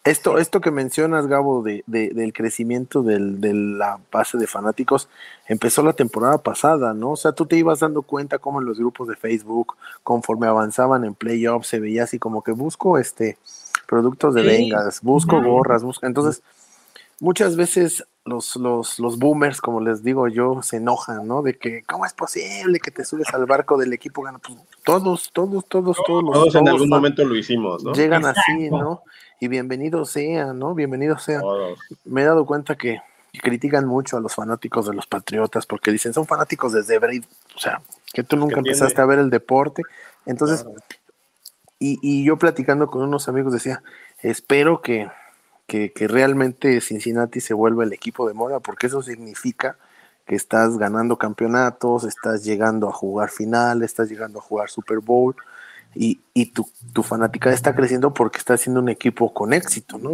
Esto, 0.05 0.39
esto 0.39 0.61
que 0.61 0.73
mencionas, 0.73 1.29
Gabo, 1.29 1.63
de, 1.63 1.85
del 1.87 2.33
crecimiento 2.33 3.05
del, 3.05 3.41
de 3.41 3.55
la 3.55 4.01
base 4.11 4.37
de 4.37 4.49
fanáticos, 4.49 5.09
empezó 5.47 5.85
la 5.85 5.93
temporada 5.93 6.39
pasada, 6.39 6.93
¿no? 6.93 7.13
O 7.13 7.17
sea, 7.17 7.33
tú 7.33 7.47
te 7.47 7.57
ibas 7.57 7.81
dando 7.81 8.03
cuenta 8.03 8.41
cómo 8.41 8.61
en 8.61 8.67
los 8.67 8.81
grupos 8.81 9.07
de 9.07 9.15
Facebook, 9.15 9.77
conforme 10.03 10.49
avanzaban 10.49 11.05
en 11.05 11.15
playoffs, 11.15 11.69
se 11.69 11.79
veía 11.79 12.03
así 12.03 12.19
como 12.19 12.43
que 12.43 12.51
busco 12.51 12.99
este 12.99 13.39
productos 13.87 14.35
de 14.35 14.43
vengas, 14.43 15.03
busco 15.03 15.41
gorras, 15.41 15.85
busco. 15.85 16.05
Entonces, 16.05 16.43
muchas 17.21 17.55
veces 17.55 18.05
los, 18.25 18.57
los, 18.57 18.99
los 18.99 19.19
boomers, 19.19 19.61
como 19.61 19.81
les 19.81 20.03
digo 20.03 20.29
yo, 20.29 20.63
se 20.63 20.79
enojan, 20.79 21.29
¿no? 21.29 21.43
De 21.43 21.57
que, 21.59 21.83
¿cómo 21.85 22.07
es 22.07 22.13
posible 22.13 22.81
que 22.81 22.91
te 22.91 23.05
subes 23.05 23.33
al 23.35 23.47
barco 23.47 23.77
del 23.77 23.93
equipo? 23.93 24.23
Pues, 24.23 24.59
todos, 24.85 25.31
todos, 25.33 25.65
todos, 25.67 25.97
todos. 26.07 26.33
Todos, 26.33 26.55
en 26.57 26.69
algún 26.69 26.89
momento 26.89 27.25
lo 27.25 27.37
hicimos, 27.37 27.85
¿no? 27.85 27.93
Llegan 27.93 28.25
así, 28.25 28.71
¿no? 28.71 29.03
Y 29.43 29.49
bienvenidos 29.49 30.11
sean, 30.11 30.57
¿no? 30.61 30.73
Bienvenidos 30.73 31.25
sean. 31.25 31.43
Me 32.05 32.23
he 32.23 32.25
dado 32.25 32.47
cuenta 32.47 32.77
que, 32.77 33.01
critican 33.43 33.87
mucho 33.87 34.17
a 34.17 34.21
los 34.21 34.37
fanáticos 34.37 34.87
de 34.87 34.95
los 34.95 35.09
Patriotas 35.09 35.67
porque 35.67 35.91
dicen, 35.91 36.15
son 36.15 36.27
fanáticos 36.27 36.73
desde 36.73 37.01
Brady, 37.01 37.25
o 37.57 37.59
sea, 37.59 37.83
que 38.13 38.23
tú 38.23 38.37
nunca 38.37 38.59
empezaste 38.59 39.01
a 39.01 39.05
ver 39.07 39.19
el 39.19 39.31
deporte. 39.31 39.83
Entonces, 40.27 40.65
y, 41.81 41.99
y 42.03 42.25
yo 42.25 42.37
platicando 42.37 42.87
con 42.87 43.03
unos 43.03 43.27
amigos 43.27 43.53
decía, 43.53 43.83
espero 44.23 44.81
que 44.81 45.11
que, 45.67 46.07
realmente 46.07 46.81
Cincinnati 46.81 47.41
se 47.41 47.55
vuelva 47.55 47.83
el 47.83 47.93
equipo 47.93 48.29
de 48.29 48.35
moda, 48.35 48.61
porque 48.61 48.87
eso 48.87 49.03
significa 49.03 49.77
que 50.27 50.35
estás 50.37 50.79
ganando 50.79 51.17
campeonatos, 51.17 52.05
estás 52.05 52.45
llegando 52.45 52.89
a 52.89 52.93
jugar 52.93 53.31
final, 53.31 53.83
estás 53.83 54.09
llegando 54.09 54.39
a 54.39 54.43
jugar 54.43 54.71
Super 54.71 54.99
Bowl 54.99 55.35
y, 55.95 56.21
y 56.35 56.47
tu, 56.47 56.69
tu 56.93 57.03
fanática 57.03 57.53
está 57.53 57.75
creciendo 57.75 58.15
porque 58.15 58.39
está 58.39 58.57
siendo 58.57 58.81
un 58.81 58.89
equipo 58.89 59.33
con 59.33 59.53
éxito, 59.53 59.99
¿no? 59.99 60.13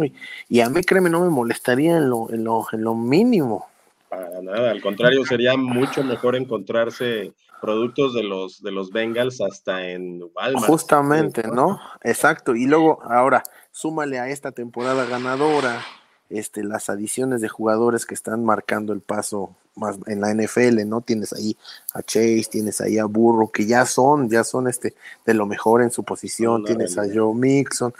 Y, 0.49 0.59
a 0.61 0.69
mí, 0.69 0.81
créeme, 0.81 1.09
no 1.09 1.21
me 1.21 1.29
molestaría 1.29 1.97
en 1.97 2.09
lo, 2.09 2.31
en 2.31 2.43
lo, 2.43 2.65
en 2.71 2.83
lo 2.83 2.95
mínimo. 2.95 3.67
Para 4.09 4.41
nada, 4.41 4.71
al 4.71 4.81
contrario, 4.81 5.25
sería 5.25 5.55
mucho 5.55 6.03
mejor 6.03 6.35
encontrarse 6.35 7.33
productos 7.61 8.13
de 8.13 8.23
los 8.23 8.63
de 8.63 8.71
los 8.71 8.89
Bengals 8.91 9.41
hasta 9.41 9.89
en 9.89 10.21
Walmart. 10.33 10.65
Justamente, 10.65 11.43
¿no? 11.47 11.79
Exacto. 12.03 12.55
Y 12.55 12.65
luego, 12.65 13.03
ahora, 13.03 13.43
súmale 13.71 14.19
a 14.19 14.29
esta 14.29 14.51
temporada 14.51 15.05
ganadora 15.05 15.81
este, 16.29 16.63
las 16.63 16.89
adiciones 16.89 17.41
de 17.41 17.49
jugadores 17.49 18.05
que 18.05 18.13
están 18.13 18.45
marcando 18.45 18.93
el 18.93 19.01
paso 19.01 19.55
más 19.75 19.97
en 20.07 20.21
la 20.21 20.33
NFL, 20.33 20.87
¿no? 20.87 21.01
Tienes 21.01 21.33
ahí 21.33 21.55
a 21.93 22.01
Chase, 22.01 22.47
tienes 22.51 22.81
ahí 22.81 22.97
a 22.97 23.05
Burro, 23.05 23.49
que 23.49 23.65
ya 23.65 23.85
son, 23.85 24.29
ya 24.29 24.43
son 24.43 24.67
este, 24.67 24.93
de 25.25 25.33
lo 25.33 25.45
mejor 25.45 25.81
en 25.81 25.91
su 25.91 26.03
posición, 26.03 26.63
tienes 26.65 26.97
a 26.97 27.03
Joe 27.11 27.33
Mixon, 27.33 27.93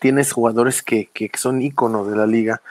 tienes 0.00 0.32
jugadores 0.32 0.82
que, 0.82 1.10
que 1.12 1.30
son 1.36 1.60
íconos 1.60 2.08
de 2.08 2.16
la 2.16 2.26
liga, 2.26 2.62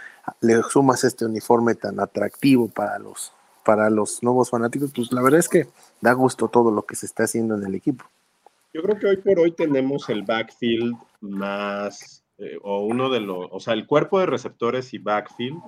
le 0.42 0.62
sumas 0.64 1.04
este 1.04 1.26
uniforme 1.26 1.76
tan 1.76 2.00
atractivo 2.00 2.70
para 2.70 2.98
los, 3.00 3.34
para 3.64 3.90
los 3.90 4.24
nuevos 4.24 4.50
fanáticos, 4.50 4.92
pues 4.96 5.12
la 5.12 5.22
verdad 5.22 5.40
es 5.40 5.50
que 5.50 5.68
da 6.02 6.14
gusto 6.14 6.48
todo 6.48 6.72
lo 6.72 6.86
que 6.86 6.96
se 6.96 7.06
está 7.06 7.24
haciendo 7.24 7.56
en 7.56 7.64
el 7.64 7.76
equipo. 7.76 8.06
Yo 8.74 8.82
creo 8.82 8.98
que 8.98 9.08
hoy 9.08 9.18
por 9.18 9.40
hoy 9.40 9.52
tenemos 9.52 10.10
el 10.10 10.24
backfield 10.24 10.96
más 11.22 12.23
eh, 12.38 12.58
o 12.62 12.82
uno 12.82 13.10
de 13.10 13.20
los, 13.20 13.48
o 13.52 13.60
sea, 13.60 13.74
el 13.74 13.86
cuerpo 13.86 14.20
de 14.20 14.26
receptores 14.26 14.94
y 14.94 14.98
backfield 14.98 15.62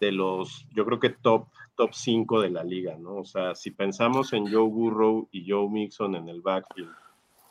de 0.00 0.12
los, 0.12 0.66
yo 0.74 0.84
creo 0.84 1.00
que 1.00 1.10
top, 1.10 1.48
top 1.76 1.90
5 1.92 2.40
de 2.40 2.50
la 2.50 2.64
liga, 2.64 2.96
¿no? 2.98 3.16
O 3.16 3.24
sea, 3.24 3.54
si 3.54 3.70
pensamos 3.70 4.32
en 4.32 4.50
Joe 4.50 4.68
Burrow 4.68 5.28
y 5.32 5.50
Joe 5.50 5.68
Mixon 5.68 6.14
en 6.14 6.28
el 6.28 6.40
backfield, 6.40 6.90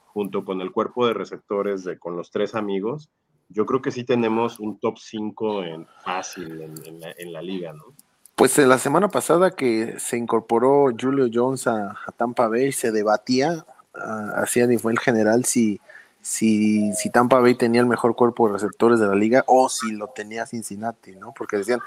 junto 0.08 0.44
con 0.44 0.62
el 0.62 0.72
cuerpo 0.72 1.06
de 1.06 1.14
receptores 1.14 1.84
de 1.84 2.00
con 2.00 2.16
los 2.16 2.32
tres 2.32 2.56
amigos, 2.56 3.10
yo 3.50 3.66
creo 3.66 3.82
que 3.82 3.92
sí 3.92 4.04
tenemos 4.04 4.60
un 4.60 4.80
top 4.80 4.98
5 4.98 5.64
en, 5.64 5.88
fácil 6.04 6.62
en, 6.62 7.32
la, 7.32 7.42
liga, 7.42 7.74
¿no? 7.74 7.94
Pues 8.36 8.58
la 8.58 8.78
semana 8.78 9.08
pasada 9.10 9.52
que 9.52 10.00
se 10.00 10.18
incorporó 10.18 10.88
Julio 11.00 11.28
Jones 11.32 11.68
a, 11.68 11.96
Tampa 12.18 12.48
Bay, 12.48 12.72
se 12.72 12.92
debatía 12.92 13.66
hacia 13.94 14.66
a 14.66 14.68
nivel 14.68 15.00
general 15.00 15.46
si 15.46 15.80
si, 16.28 16.92
si 16.94 17.10
Tampa 17.10 17.40
Bay 17.40 17.56
tenía 17.56 17.80
el 17.80 17.88
mejor 17.88 18.14
cuerpo 18.14 18.48
de 18.48 18.54
receptores 18.54 19.00
de 19.00 19.08
la 19.08 19.16
liga 19.16 19.46
o 19.48 19.70
si 19.70 19.94
lo 19.94 20.08
tenía 20.08 20.46
Cincinnati, 20.46 21.16
¿no? 21.16 21.34
Porque 21.34 21.56
decían, 21.56 21.80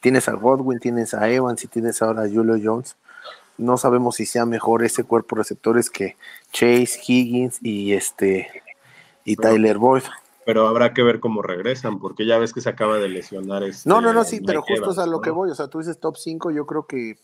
tienes 0.00 0.28
a 0.28 0.32
Godwin, 0.32 0.80
tienes 0.80 1.14
a 1.14 1.30
Evans 1.30 1.62
y 1.62 1.68
tienes 1.68 2.02
ahora 2.02 2.24
a 2.24 2.28
Julio 2.28 2.58
Jones. 2.60 2.96
No 3.56 3.78
sabemos 3.78 4.16
si 4.16 4.26
sea 4.26 4.46
mejor 4.46 4.82
ese 4.82 5.04
cuerpo 5.04 5.36
de 5.36 5.42
receptores 5.42 5.90
que 5.90 6.16
Chase, 6.50 6.98
Higgins 7.06 7.60
y 7.62 7.92
este 7.92 8.64
y 9.24 9.36
Tyler 9.36 9.78
Boyd. 9.78 10.02
Pero 10.44 10.66
habrá 10.66 10.92
que 10.92 11.04
ver 11.04 11.20
cómo 11.20 11.40
regresan, 11.40 12.00
porque 12.00 12.26
ya 12.26 12.36
ves 12.38 12.52
que 12.52 12.60
se 12.60 12.70
acaba 12.70 12.98
de 12.98 13.08
lesionar 13.08 13.62
este 13.62 13.88
No, 13.88 14.00
no, 14.00 14.12
no, 14.12 14.24
sí, 14.24 14.40
pero 14.44 14.62
justo 14.62 14.90
es 14.90 14.98
a 14.98 15.06
lo 15.06 15.20
que 15.20 15.30
voy. 15.30 15.50
O 15.50 15.54
sea, 15.54 15.68
tú 15.68 15.78
dices 15.78 16.00
top 16.00 16.16
5, 16.16 16.50
yo 16.50 16.66
creo 16.66 16.86
que 16.86 17.16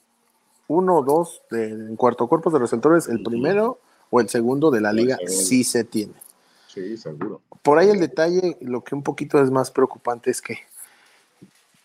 uno 0.69 0.99
o 0.99 1.03
dos 1.03 1.43
en 1.51 1.97
cuarto 1.97 2.29
cuerpo 2.29 2.49
de 2.51 2.61
receptores, 2.61 3.09
el 3.09 3.25
primero 3.25 3.81
o 4.09 4.21
el 4.21 4.29
segundo 4.29 4.71
de 4.71 4.81
la 4.81 4.93
liga 4.93 5.19
sí 5.27 5.65
se 5.65 5.83
tiene. 5.83 6.15
Sí, 6.73 6.97
seguro. 6.97 7.41
Por 7.63 7.79
ahí 7.79 7.89
el 7.89 7.99
detalle, 7.99 8.57
lo 8.61 8.85
que 8.85 8.95
un 8.95 9.03
poquito 9.03 9.43
es 9.43 9.51
más 9.51 9.71
preocupante 9.71 10.31
es 10.31 10.41
que 10.41 10.59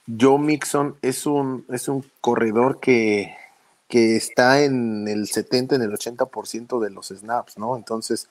Joe 0.07 0.37
Mixon 0.37 0.95
es 1.01 1.25
un, 1.25 1.65
es 1.69 1.87
un 1.87 2.05
corredor 2.21 2.79
que, 2.79 3.35
que 3.87 4.15
está 4.15 4.63
en 4.63 5.07
el 5.07 5.27
70, 5.27 5.75
en 5.75 5.81
el 5.81 5.91
80% 5.91 6.79
de 6.79 6.91
los 6.91 7.07
snaps, 7.07 7.57
¿no? 7.57 7.75
Entonces, 7.75 8.29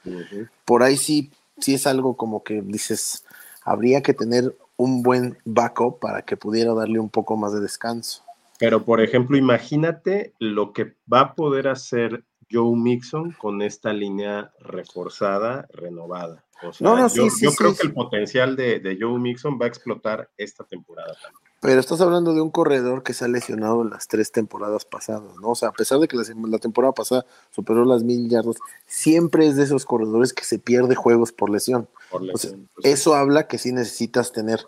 por 0.65 0.85
ahí 0.85 0.97
sí, 0.97 1.33
sí 1.59 1.75
es 1.75 1.87
algo 1.89 2.17
como 2.17 2.45
que 2.45 2.63
dices, 2.63 3.25
habría 3.65 4.03
que 4.03 4.15
tener 4.15 4.57
un 4.77 5.03
buen 5.03 5.37
backup 5.45 5.99
para 5.99 6.23
que 6.23 6.37
pudiera 6.37 6.73
darle 6.75 7.01
un 7.01 7.09
poco 7.09 7.37
más 7.37 7.53
de 7.53 7.61
descanso. 7.61 8.23
Pero, 8.59 8.85
por 8.85 9.01
ejemplo, 9.01 9.37
imagínate 9.37 10.33
lo 10.39 10.73
que 10.73 10.95
va 11.13 11.21
a 11.21 11.35
poder 11.35 11.67
hacer 11.67 12.23
Joe 12.55 12.77
Mixon 12.77 13.33
con 13.33 13.63
esta 13.63 13.93
línea 13.93 14.53
reforzada, 14.61 15.67
renovada. 15.73 16.45
no, 16.79 16.97
no, 16.97 17.09
yo, 17.09 17.29
sí, 17.29 17.45
yo 17.45 17.53
creo 17.53 17.75
que 17.75 17.87
el 17.87 17.93
potencial 17.93 18.55
de, 18.55 18.97
Joe 19.01 19.19
Mixon 19.19 19.59
va 19.61 19.65
a 19.65 19.69
explotar 19.69 20.31
esta 20.37 20.63
temporada 20.63 21.15
también. 21.21 21.45
Pero 21.61 21.81
estás 21.81 22.01
hablando 22.03 22.35
de 22.35 22.43
un 22.43 22.51
corredor 22.51 23.03
que 23.03 23.15
se 23.15 23.25
ha 23.25 23.29
lesionado 23.29 23.81
en 23.83 23.91
las 23.91 24.07
tres 24.07 24.31
temporadas 24.31 24.85
pasadas, 24.85 25.35
¿no? 25.41 25.49
O 25.49 25.55
sea, 25.55 25.71
a 25.71 25.73
pesar 25.73 25.99
de 25.99 26.07
que 26.07 26.17
la, 26.17 26.59
temporada 26.59 26.93
pasada 26.93 27.25
superó 27.51 27.87
las 27.87 28.03
mil 28.03 28.29
yardas, 28.29 28.57
siempre 28.87 29.47
es 29.47 29.57
de 29.57 29.65
esos 29.65 29.87
corredores 29.87 30.35
que 30.35 30.45
se 30.45 30.59
pierde 30.59 30.95
juegos 30.95 31.33
por 31.33 31.49
lesión. 31.49 31.89
Pues 32.11 32.55
eso 32.83 33.15
habla 33.15 33.49
que 33.49 33.57
sí 33.57 33.73
necesitas 33.73 34.31
tener 34.31 34.61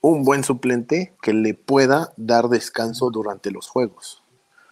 un 0.00 0.22
buen 0.24 0.44
suplente 0.44 1.16
que 1.20 1.32
le 1.32 1.54
pueda 1.54 2.12
dar 2.16 2.48
descanso 2.48 3.10
durante 3.10 3.50
los 3.50 3.66
juegos. 3.66 4.22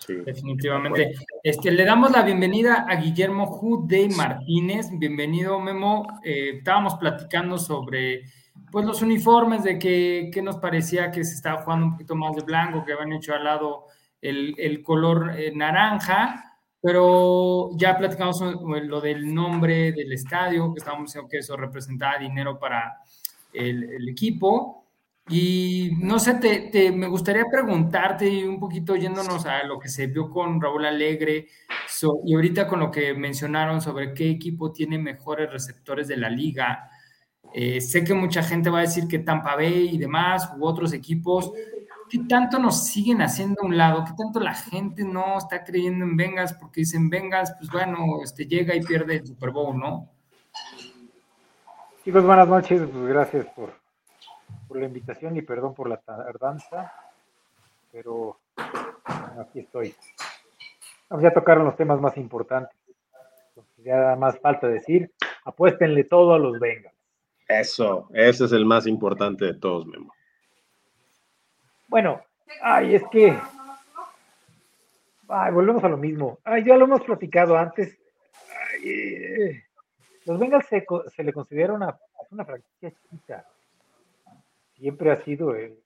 Definitivamente. 0.06 1.14
Este, 1.42 1.70
le 1.70 1.84
damos 1.84 2.10
la 2.10 2.22
bienvenida 2.22 2.86
a 2.88 2.96
Guillermo 2.96 3.46
Jude 3.46 4.08
Martínez. 4.16 4.88
Bienvenido, 4.92 5.58
Memo. 5.60 6.20
Eh, 6.22 6.58
estábamos 6.58 6.94
platicando 6.94 7.58
sobre 7.58 8.24
pues, 8.70 8.84
los 8.84 9.02
uniformes, 9.02 9.62
de 9.62 9.78
que, 9.78 10.30
nos 10.42 10.58
parecía 10.58 11.10
que 11.10 11.24
se 11.24 11.34
estaba 11.34 11.62
jugando 11.62 11.86
un 11.86 11.92
poquito 11.92 12.14
más 12.14 12.36
de 12.36 12.42
blanco, 12.42 12.84
que 12.84 12.92
habían 12.92 13.12
hecho 13.12 13.34
al 13.34 13.44
lado 13.44 13.86
el, 14.20 14.82
color 14.82 15.32
eh, 15.38 15.52
naranja, 15.54 16.58
pero 16.80 17.70
ya 17.76 17.96
platicamos 17.96 18.40
lo 18.40 19.00
del 19.00 19.32
nombre 19.32 19.92
del 19.92 20.12
estadio, 20.12 20.72
que 20.72 20.78
estábamos 20.78 21.06
diciendo 21.06 21.28
que 21.30 21.38
eso 21.38 21.56
representaba 21.56 22.18
dinero 22.18 22.58
para 22.58 22.98
el, 23.52 23.84
el 23.84 24.08
equipo. 24.08 24.83
Y 25.28 25.92
no 26.00 26.18
sé, 26.18 26.34
te, 26.34 26.92
me 26.92 27.06
gustaría 27.06 27.46
preguntarte 27.50 28.46
un 28.46 28.60
poquito 28.60 28.94
yéndonos 28.94 29.46
a 29.46 29.64
lo 29.64 29.78
que 29.78 29.88
se 29.88 30.06
vio 30.06 30.28
con 30.28 30.60
Raúl 30.60 30.84
Alegre 30.84 31.46
y 32.24 32.34
ahorita 32.34 32.66
con 32.66 32.80
lo 32.80 32.90
que 32.90 33.14
mencionaron 33.14 33.80
sobre 33.80 34.12
qué 34.12 34.28
equipo 34.28 34.70
tiene 34.70 34.98
mejores 34.98 35.50
receptores 35.50 36.08
de 36.08 36.18
la 36.18 36.28
liga. 36.28 36.90
Eh, 37.54 37.80
sé 37.80 38.04
que 38.04 38.12
mucha 38.12 38.42
gente 38.42 38.68
va 38.68 38.78
a 38.78 38.82
decir 38.82 39.08
que 39.08 39.20
Tampa 39.20 39.56
Bay 39.56 39.94
y 39.94 39.98
demás, 39.98 40.52
u 40.58 40.66
otros 40.66 40.92
equipos, 40.92 41.52
¿qué 42.10 42.18
tanto 42.28 42.58
nos 42.58 42.84
siguen 42.84 43.22
haciendo 43.22 43.62
a 43.62 43.66
un 43.66 43.78
lado? 43.78 44.04
¿Qué 44.04 44.12
tanto 44.18 44.40
la 44.40 44.54
gente 44.54 45.04
no 45.04 45.38
está 45.38 45.64
creyendo 45.64 46.04
en 46.04 46.16
Vengas? 46.16 46.52
Porque 46.52 46.82
dicen 46.82 47.08
Vengas, 47.08 47.54
pues 47.58 47.70
bueno, 47.70 48.22
este, 48.22 48.44
llega 48.44 48.74
y 48.74 48.82
pierde 48.82 49.16
el 49.16 49.26
Super 49.26 49.52
Bowl, 49.52 49.78
¿no? 49.78 50.10
Chicos, 52.04 52.26
buenas 52.26 52.48
noches, 52.48 52.82
pues 52.92 53.06
gracias 53.06 53.46
por 53.56 53.83
por 54.74 54.80
la 54.80 54.88
invitación 54.88 55.36
y 55.36 55.42
perdón 55.42 55.72
por 55.72 55.88
la 55.88 55.98
tardanza, 55.98 56.92
pero 57.92 58.40
aquí 59.38 59.60
estoy. 59.60 59.94
ya 61.20 61.32
tocaron 61.32 61.64
los 61.64 61.76
temas 61.76 62.00
más 62.00 62.16
importantes. 62.16 62.76
ya 63.84 64.16
más 64.16 64.36
falta 64.40 64.66
decir, 64.66 65.12
apuéstenle 65.44 66.02
todo 66.02 66.34
a 66.34 66.40
los 66.40 66.58
Bengals. 66.58 66.92
Eso, 67.46 68.08
ese 68.12 68.46
es 68.46 68.52
el 68.52 68.66
más 68.66 68.88
importante 68.88 69.44
de 69.44 69.54
todos, 69.54 69.86
Memo. 69.86 70.12
Bueno, 71.86 72.20
ay, 72.60 72.96
es 72.96 73.04
que 73.12 73.32
ay, 75.28 75.52
volvemos 75.52 75.84
a 75.84 75.88
lo 75.88 75.96
mismo. 75.96 76.40
Ay, 76.42 76.64
ya 76.64 76.76
lo 76.76 76.86
hemos 76.86 77.02
platicado 77.02 77.56
antes. 77.56 77.96
Eh, 78.84 79.62
los 80.24 80.36
Bengals 80.36 80.66
se, 80.66 81.22
le 81.22 81.32
considera 81.32 81.74
una, 81.74 81.96
una 82.32 82.44
franquicia 82.44 82.90
chiquita 82.90 83.46
siempre 84.84 85.10
ha 85.10 85.16
sido, 85.16 85.54
el 85.54 85.78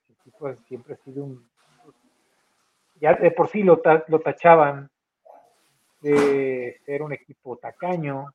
siempre 0.67 0.95
ha 0.95 0.97
sido 1.05 1.23
un, 1.23 1.49
ya 3.01 3.15
de 3.15 3.31
por 3.31 3.47
sí 3.49 3.63
lo, 3.63 3.81
lo 4.09 4.19
tachaban 4.19 4.91
de 6.01 6.81
ser 6.85 7.03
un 7.05 7.13
equipo 7.13 7.57
tacaño, 7.59 8.27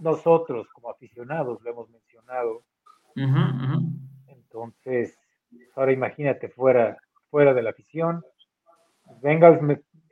nosotros 0.00 0.68
como 0.72 0.88
aficionados 0.88 1.60
lo 1.62 1.70
hemos 1.70 1.90
mencionado. 1.90 2.62
Entonces, 4.26 5.18
ahora 5.74 5.92
imagínate 5.92 6.48
fuera, 6.48 6.96
fuera 7.30 7.52
de 7.52 7.62
la 7.62 7.70
afición. 7.70 8.24
Bengals 9.20 9.60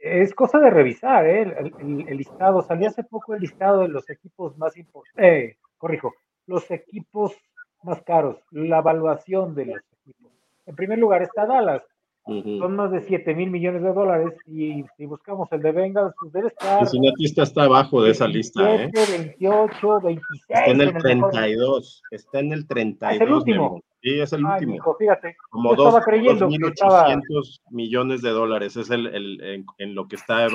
es 0.00 0.34
cosa 0.34 0.58
de 0.58 0.68
revisar, 0.68 1.26
¿eh? 1.26 1.72
el, 1.78 2.16
listado, 2.18 2.60
salió 2.60 2.88
hace 2.88 3.04
poco 3.04 3.32
el 3.32 3.40
listado 3.40 3.80
de 3.80 3.88
los 3.88 4.10
equipos 4.10 4.58
más 4.58 4.76
importantes, 4.76 5.24
eh, 5.24 5.56
corrijo, 5.78 6.12
los 6.46 6.70
equipos 6.70 7.34
más 7.82 8.02
caros, 8.02 8.38
la 8.50 8.80
evaluación 8.80 9.54
de 9.54 9.66
los 9.66 9.93
equipos. 10.06 10.32
En 10.66 10.74
primer 10.76 10.98
lugar 10.98 11.22
está 11.22 11.46
Dallas, 11.46 11.82
son 12.26 12.76
más 12.76 12.90
de 12.90 13.02
7 13.02 13.34
mil 13.34 13.50
millones 13.50 13.82
de 13.82 13.92
dólares 13.92 14.32
y 14.46 14.82
si 14.96 15.04
buscamos 15.04 15.46
el 15.52 15.60
de 15.60 15.72
Bengals, 15.72 16.14
pues 16.18 16.32
debe 16.32 16.48
estar. 16.48 16.78
Cincinnati 16.86 17.24
está 17.26 17.64
abajo 17.64 18.02
de 18.02 18.12
esa 18.12 18.26
lista. 18.26 18.62
¿eh? 18.76 18.90
28, 18.94 20.00
26. 20.00 20.44
Está 20.48 20.64
en 20.64 20.80
el 20.80 20.94
32. 20.94 22.02
está 22.10 22.38
en 22.40 22.52
el 22.52 22.66
32. 22.66 23.20
Es 23.20 23.28
el 23.28 23.34
último. 23.34 23.82
Sí, 24.00 24.20
es 24.20 24.32
el 24.32 24.44
último. 24.44 24.96
fíjate. 24.98 25.36
Como 25.50 25.74
dos, 25.74 26.02
creyendo 26.02 26.48
2.800 26.48 27.60
millones 27.70 28.22
de 28.22 28.30
dólares 28.30 28.76
es 28.76 28.90
el, 28.90 29.06
el 29.08 29.64
en, 29.76 29.94
lo 29.94 30.08
que 30.08 30.16
está 30.16 30.46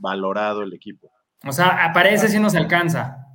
valorado 0.00 0.62
el 0.62 0.72
equipo. 0.72 1.10
O 1.46 1.52
sea, 1.52 1.84
aparece 1.84 2.28
si 2.28 2.40
nos 2.40 2.54
alcanza. 2.54 3.26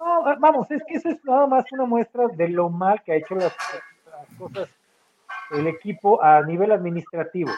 No, 0.00 0.22
vamos, 0.40 0.70
es 0.70 0.82
que 0.88 0.94
eso 0.94 1.10
es 1.10 1.22
nada 1.24 1.46
más 1.46 1.64
una 1.72 1.84
muestra 1.84 2.28
de 2.28 2.48
lo 2.48 2.70
mal 2.70 3.02
que 3.04 3.12
ha 3.12 3.16
hecho 3.16 3.34
las 3.34 3.54
cosas 4.38 4.70
el 5.50 5.66
equipo 5.66 6.22
a 6.22 6.42
nivel 6.42 6.72
administrativo. 6.72 7.50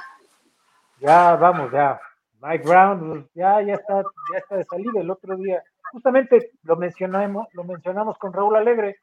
Ya 1.00 1.36
vamos, 1.36 1.70
ya. 1.72 2.00
Mike 2.40 2.64
Brown 2.64 2.98
pues, 3.00 3.24
ya, 3.34 3.60
ya 3.62 3.74
está, 3.74 4.02
ya 4.32 4.38
está 4.38 4.56
de 4.56 4.64
salida. 4.64 5.00
El 5.00 5.10
otro 5.10 5.36
día, 5.36 5.62
justamente 5.92 6.52
lo 6.62 6.76
mencionamos, 6.76 7.48
lo 7.52 7.64
mencionamos 7.64 8.18
con 8.18 8.32
Raúl 8.32 8.56
Alegre. 8.56 8.96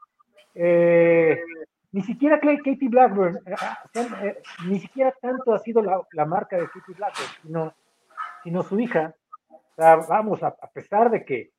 Eh, 0.53 1.37
ni 1.91 2.01
siquiera 2.01 2.39
Katie 2.39 2.89
Blackburn, 2.89 3.37
eh, 3.45 3.55
eh, 4.21 4.41
ni 4.67 4.79
siquiera 4.79 5.13
tanto 5.21 5.53
ha 5.53 5.59
sido 5.59 5.81
la, 5.81 6.25
marca 6.25 6.57
de 6.57 6.67
Katie 6.67 6.95
Blackburn, 6.95 7.29
sino, 7.41 7.73
sino 8.43 8.63
su 8.63 8.79
hija. 8.79 9.13
O 9.49 9.75
sea, 9.75 9.95
vamos, 9.97 10.43
a, 10.43 10.47
a, 10.47 10.67
pesar 10.73 11.09
de 11.09 11.25
que 11.25 11.51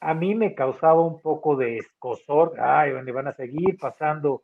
a 0.00 0.14
mí 0.14 0.34
me 0.34 0.54
causaba 0.54 1.00
un 1.00 1.20
poco 1.20 1.56
de 1.56 1.78
escosor, 1.78 2.58
ay, 2.58 2.92
van 2.92 3.28
a 3.28 3.32
seguir 3.32 3.78
pasando 3.78 4.42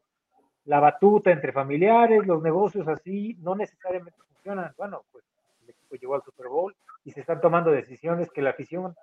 la 0.66 0.80
batuta 0.80 1.30
entre 1.30 1.52
familiares, 1.52 2.26
los 2.26 2.42
negocios 2.42 2.86
así, 2.88 3.36
no 3.40 3.54
necesariamente 3.54 4.18
funcionan. 4.28 4.72
Bueno, 4.76 5.04
pues 5.12 5.24
el 5.62 5.70
equipo 5.70 5.94
llegó 5.94 6.14
al 6.16 6.22
Super 6.22 6.48
Bowl 6.48 6.76
y 7.04 7.12
se 7.12 7.20
están 7.20 7.40
tomando 7.40 7.70
decisiones 7.70 8.30
que 8.30 8.42
la 8.42 8.50
afición 8.50 8.94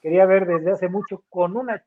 quería 0.00 0.24
ver 0.26 0.46
desde 0.46 0.72
hace 0.72 0.88
mucho 0.88 1.22
con 1.28 1.56
una 1.56 1.84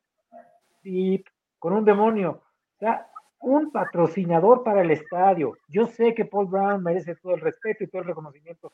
con 1.58 1.72
un 1.72 1.84
demonio. 1.84 2.42
O 2.76 2.78
sea, 2.78 3.08
un 3.40 3.72
patrocinador 3.72 4.62
para 4.62 4.82
el 4.82 4.90
estadio. 4.90 5.56
Yo 5.68 5.86
sé 5.86 6.14
que 6.14 6.26
Paul 6.26 6.46
Brown 6.46 6.82
merece 6.82 7.16
todo 7.16 7.34
el 7.34 7.40
respeto 7.40 7.84
y 7.84 7.86
todo 7.88 8.02
el 8.02 8.08
reconocimiento, 8.08 8.72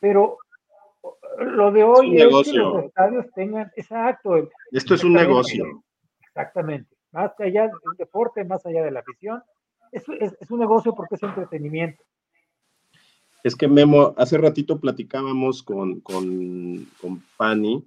pero 0.00 0.38
lo 1.38 1.70
de 1.70 1.84
hoy 1.84 2.16
es, 2.16 2.50
que 2.50 2.58
los 2.58 2.84
estadios 2.84 3.26
tengan, 3.34 3.70
exacto. 3.76 4.48
Esto 4.72 4.94
es 4.94 5.04
un 5.04 5.12
negocio. 5.12 5.82
Exactamente. 6.22 6.96
Más 7.12 7.38
allá 7.38 7.64
del 7.64 7.96
deporte, 7.98 8.44
más 8.44 8.64
allá 8.66 8.82
de 8.82 8.90
la 8.90 9.00
afición, 9.00 9.42
es, 9.94 10.50
un 10.50 10.58
negocio 10.58 10.94
porque 10.94 11.14
es 11.14 11.22
entretenimiento. 11.22 12.02
Es 13.42 13.54
que 13.54 13.68
Memo, 13.68 14.14
hace 14.16 14.38
ratito 14.38 14.80
platicábamos 14.80 15.62
con, 15.62 16.00
con, 16.00 16.86
con 17.00 17.22
Pani, 17.36 17.84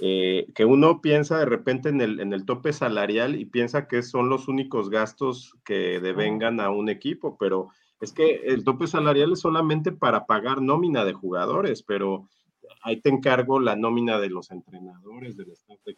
eh, 0.00 0.46
que 0.54 0.64
uno 0.64 1.00
piensa 1.00 1.38
de 1.38 1.44
repente 1.44 1.88
en 1.88 2.00
el, 2.00 2.20
en 2.20 2.32
el 2.32 2.44
tope 2.44 2.72
salarial 2.72 3.36
y 3.38 3.44
piensa 3.44 3.86
que 3.86 4.02
son 4.02 4.28
los 4.28 4.48
únicos 4.48 4.90
gastos 4.90 5.56
que 5.64 6.00
devengan 6.00 6.58
a 6.58 6.70
un 6.70 6.88
equipo, 6.88 7.36
pero 7.38 7.68
es 8.00 8.12
que 8.12 8.42
el 8.46 8.64
tope 8.64 8.86
salarial 8.86 9.32
es 9.32 9.40
solamente 9.40 9.92
para 9.92 10.26
pagar 10.26 10.60
nómina 10.60 11.04
de 11.04 11.12
jugadores, 11.12 11.82
pero 11.82 12.28
ahí 12.82 13.00
te 13.00 13.10
encargo 13.10 13.60
la 13.60 13.76
nómina 13.76 14.18
de 14.18 14.30
los 14.30 14.50
entrenadores, 14.50 15.36
del 15.36 15.52
staff 15.52 15.78
de 15.84 15.96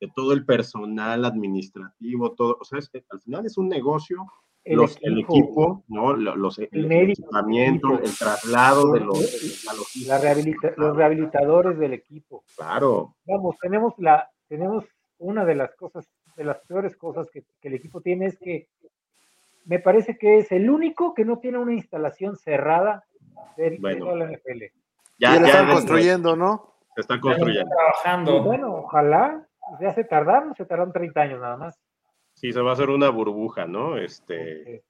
de 0.00 0.10
todo 0.14 0.32
el 0.32 0.44
personal 0.44 1.24
administrativo, 1.24 2.32
todo, 2.32 2.56
o 2.60 2.64
sea, 2.64 2.78
al 3.10 3.20
final 3.20 3.46
es 3.46 3.58
un 3.58 3.68
negocio, 3.68 4.26
el, 4.64 4.76
los, 4.76 4.96
equipo, 4.96 5.06
el 5.06 5.18
equipo, 5.18 5.84
¿no? 5.88 6.14
Los, 6.14 6.58
el, 6.58 6.68
el, 6.72 6.92
el 6.92 7.10
equipamiento, 7.10 7.98
el 7.98 8.16
traslado 8.16 8.92
de 8.92 9.00
los, 9.00 9.64
la 10.06 10.14
los 10.76 10.96
rehabilitadores 10.96 11.78
del 11.78 11.94
equipo. 11.94 12.44
Claro. 12.56 13.14
Vamos, 13.26 13.56
tenemos 13.60 13.94
la, 13.98 14.30
tenemos 14.48 14.84
una 15.18 15.44
de 15.44 15.54
las 15.54 15.74
cosas, 15.76 16.06
de 16.36 16.44
las 16.44 16.58
peores 16.60 16.96
cosas 16.96 17.28
que, 17.30 17.44
que 17.60 17.68
el 17.68 17.74
equipo 17.74 18.00
tiene 18.00 18.26
es 18.26 18.38
que 18.38 18.68
me 19.64 19.78
parece 19.78 20.18
que 20.18 20.38
es 20.38 20.50
el 20.52 20.70
único 20.70 21.14
que 21.14 21.24
no 21.24 21.38
tiene 21.38 21.58
una 21.58 21.74
instalación 21.74 22.36
cerrada 22.36 23.04
de, 23.56 23.78
toda 23.98 24.16
la 24.16 24.26
NFL. 24.26 24.64
Ya, 25.18 25.36
ya, 25.36 25.46
están 25.46 25.70
construyendo, 25.70 26.36
¿no? 26.36 26.74
Se 26.94 27.02
están 27.02 27.20
construyendo. 27.20 27.70
Trabajando. 27.70 28.42
bueno, 28.42 28.74
ojalá, 28.76 29.46
ya 29.80 29.92
se 29.92 30.04
tardaron, 30.04 30.54
se 30.54 30.64
tardaron 30.64 30.92
30 30.92 31.20
años 31.20 31.40
nada 31.40 31.56
más. 31.56 31.80
Sí, 32.34 32.52
se 32.52 32.60
va 32.60 32.70
a 32.70 32.72
hacer 32.74 32.90
una 32.90 33.10
burbuja, 33.10 33.66
¿no? 33.66 33.98
Este, 33.98 34.82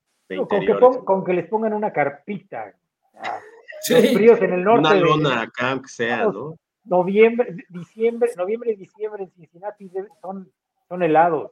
con, 1.04 1.24
que 1.24 1.32
les 1.32 1.48
pongan 1.48 1.72
una 1.72 1.92
carpita. 1.92 2.74
Los 3.90 4.12
fríos 4.12 4.40
en 4.42 4.52
el 4.52 4.64
norte. 4.64 4.80
Una 4.80 4.94
lona 4.94 5.42
acá, 5.42 5.80
que 5.80 5.88
sea, 5.88 6.24
¿no? 6.24 6.58
Noviembre, 6.84 7.56
diciembre, 7.68 8.30
noviembre 8.36 8.72
y 8.72 8.76
diciembre 8.76 9.24
en 9.24 9.30
Cincinnati 9.30 9.90
son, 10.20 10.50
son 10.88 11.02
helados. 11.02 11.50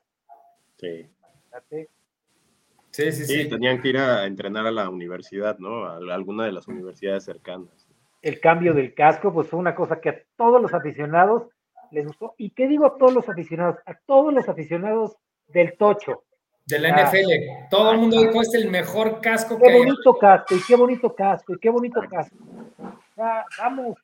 Sí. 0.77 1.09
Sí, 2.91 3.13
sí, 3.13 3.25
sí. 3.27 3.49
tenían 3.49 3.81
que 3.81 3.89
ir 3.89 3.99
a 3.99 4.27
entrenar 4.27 4.67
a 4.67 4.71
la 4.71 4.89
universidad, 4.89 5.59
¿no? 5.59 5.85
A 5.85 5.97
alguna 5.97 6.45
de 6.45 6.53
las 6.53 6.69
universidades 6.69 7.25
cercanas. 7.25 7.89
El 8.23 8.41
cambio 8.41 8.75
del 8.75 8.95
casco, 8.95 9.33
pues 9.33 9.49
fue 9.49 9.59
una 9.59 9.75
cosa 9.75 10.01
que 10.01 10.09
a 10.09 10.23
todos 10.37 10.61
los 10.61 10.75
aficionados 10.75 11.49
les 11.91 12.07
gustó. 12.07 12.35
¿Y 12.37 12.51
qué 12.51 12.69
digo 12.69 12.87
a 12.87 12.97
todos 12.97 13.13
los 13.13 13.29
aficionados? 13.29 13.77
A 13.87 13.95
todos 14.07 14.33
los 14.33 14.49
aficionados 14.49 15.17
del 15.49 15.77
Tocho. 15.77 16.25
De 16.67 16.79
la 16.79 16.91
NFL. 16.91 17.69
Todo 17.71 17.93
el 17.93 17.99
mundo 17.99 18.21
dijo 18.21 18.43
es 18.43 18.53
el 18.55 18.71
mejor 18.71 19.21
casco 19.21 19.57
qué 19.57 19.65
que 19.65 19.73
Qué 19.73 19.79
bonito 19.79 20.19
casco, 20.19 20.55
y 20.55 20.63
qué 20.67 20.77
bonito 20.77 21.15
casco, 21.15 21.55
y 21.55 21.59
qué 21.59 21.71
bonito 21.71 22.01
casco. 22.11 22.37
vamos, 23.17 23.97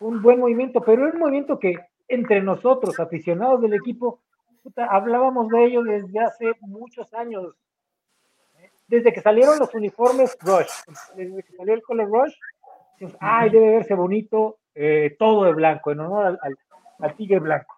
un 0.00 0.22
buen 0.22 0.38
movimiento, 0.38 0.80
pero 0.80 1.08
es 1.08 1.14
un 1.14 1.20
movimiento 1.20 1.58
que 1.58 1.74
entre 2.06 2.40
nosotros, 2.40 2.98
aficionados 3.00 3.60
del 3.62 3.74
equipo, 3.74 4.20
hablábamos 4.76 5.48
de 5.48 5.64
ello 5.64 5.82
desde 5.82 6.20
hace 6.20 6.52
muchos 6.60 7.12
años. 7.14 7.54
Desde 8.86 9.12
que 9.12 9.20
salieron 9.20 9.58
los 9.58 9.74
uniformes 9.74 10.36
Rush, 10.40 10.70
desde 11.14 11.42
que 11.42 11.52
salió 11.52 11.74
el 11.74 11.82
Color 11.82 12.08
Rush, 12.08 12.34
ay, 13.20 13.50
debe 13.50 13.72
verse 13.72 13.94
bonito, 13.94 14.58
eh, 14.74 15.16
todo 15.18 15.44
de 15.44 15.52
blanco, 15.52 15.90
en 15.90 16.00
honor 16.00 16.26
al, 16.26 16.38
al 16.42 16.56
tigre 17.16 17.38
blanco. 17.38 17.76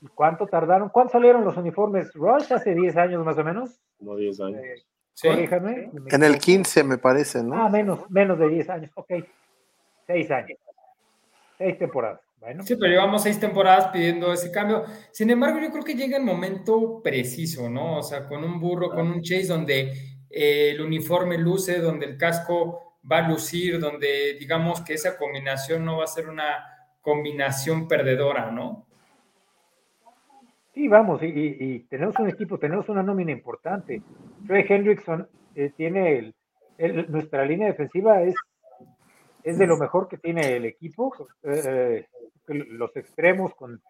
¿Y 0.00 0.06
cuánto 0.08 0.46
tardaron? 0.46 0.90
¿Cuánto 0.90 1.12
salieron 1.12 1.44
los 1.44 1.56
uniformes 1.56 2.12
Rush? 2.14 2.52
Hace 2.52 2.74
10 2.74 2.96
años 2.96 3.24
más 3.24 3.38
o 3.38 3.44
menos. 3.44 3.80
Como 3.98 4.16
10 4.16 4.40
años. 4.40 4.60
Eh, 4.62 4.82
Corríjame. 5.22 5.90
En 6.10 6.22
el 6.22 6.38
15 6.38 6.84
me 6.84 6.98
parece, 6.98 7.42
¿no? 7.42 7.54
Ah, 7.54 7.68
menos, 7.68 8.10
menos 8.10 8.38
de 8.38 8.48
10 8.48 8.68
años. 8.68 8.90
Ok. 8.94 9.12
6 10.06 10.30
años. 10.30 10.58
6 11.58 11.78
temporadas. 11.78 12.20
Bueno. 12.38 12.62
Sí, 12.64 12.76
pero 12.76 12.90
llevamos 12.90 13.22
6 13.22 13.40
temporadas 13.40 13.88
pidiendo 13.88 14.32
ese 14.32 14.50
cambio. 14.50 14.84
Sin 15.12 15.30
embargo, 15.30 15.60
yo 15.60 15.70
creo 15.70 15.84
que 15.84 15.94
llega 15.94 16.18
el 16.18 16.24
momento 16.24 17.00
preciso, 17.02 17.70
¿no? 17.70 17.98
O 17.98 18.02
sea, 18.02 18.26
con 18.26 18.44
un 18.44 18.60
burro, 18.60 18.90
con 18.90 19.10
un 19.10 19.22
chase 19.22 19.46
donde 19.46 19.92
eh, 20.28 20.72
el 20.74 20.82
uniforme 20.82 21.38
luce, 21.38 21.78
donde 21.78 22.04
el 22.04 22.18
casco 22.18 22.98
va 23.10 23.18
a 23.18 23.28
lucir, 23.28 23.80
donde 23.80 24.36
digamos 24.38 24.82
que 24.82 24.94
esa 24.94 25.16
combinación 25.16 25.84
no 25.84 25.98
va 25.98 26.04
a 26.04 26.08
ser 26.08 26.28
una 26.28 26.73
combinación 27.04 27.86
perdedora, 27.86 28.50
¿no? 28.50 28.86
Sí, 30.72 30.88
vamos, 30.88 31.20
y, 31.22 31.80
tenemos 31.90 32.18
un 32.18 32.28
equipo, 32.28 32.58
tenemos 32.58 32.88
una 32.88 33.02
nómina 33.02 33.30
importante. 33.30 34.02
Trey 34.44 34.64
Hendrickson 34.68 35.28
eh, 35.54 35.70
tiene 35.76 36.34
nuestra 37.08 37.44
línea 37.44 37.68
defensiva 37.68 38.22
es, 38.22 38.34
es 39.44 39.56
de 39.56 39.66
lo 39.68 39.76
mejor 39.76 40.08
que 40.08 40.18
tiene 40.18 40.56
el 40.56 40.64
equipo. 40.64 41.14
Eh, 41.44 42.06
eh, 42.48 42.64
los 42.70 42.96
extremos 42.96 43.54
con, 43.54 43.80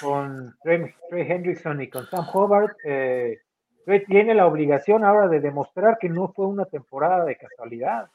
con 0.00 0.54
Trey, 0.62 0.94
Hendrickson 1.10 1.80
y 1.82 1.88
con 1.88 2.06
Sam 2.06 2.26
Hobart. 2.32 2.76
Trey 2.84 4.04
tiene 4.06 4.34
la 4.34 4.46
obligación 4.46 5.04
ahora 5.04 5.26
de 5.26 5.40
demostrar 5.40 5.98
que 5.98 6.08
no 6.08 6.28
fue 6.28 6.46
una 6.46 6.66
temporada 6.66 7.24
de 7.24 7.36
casualidad. 7.36 8.08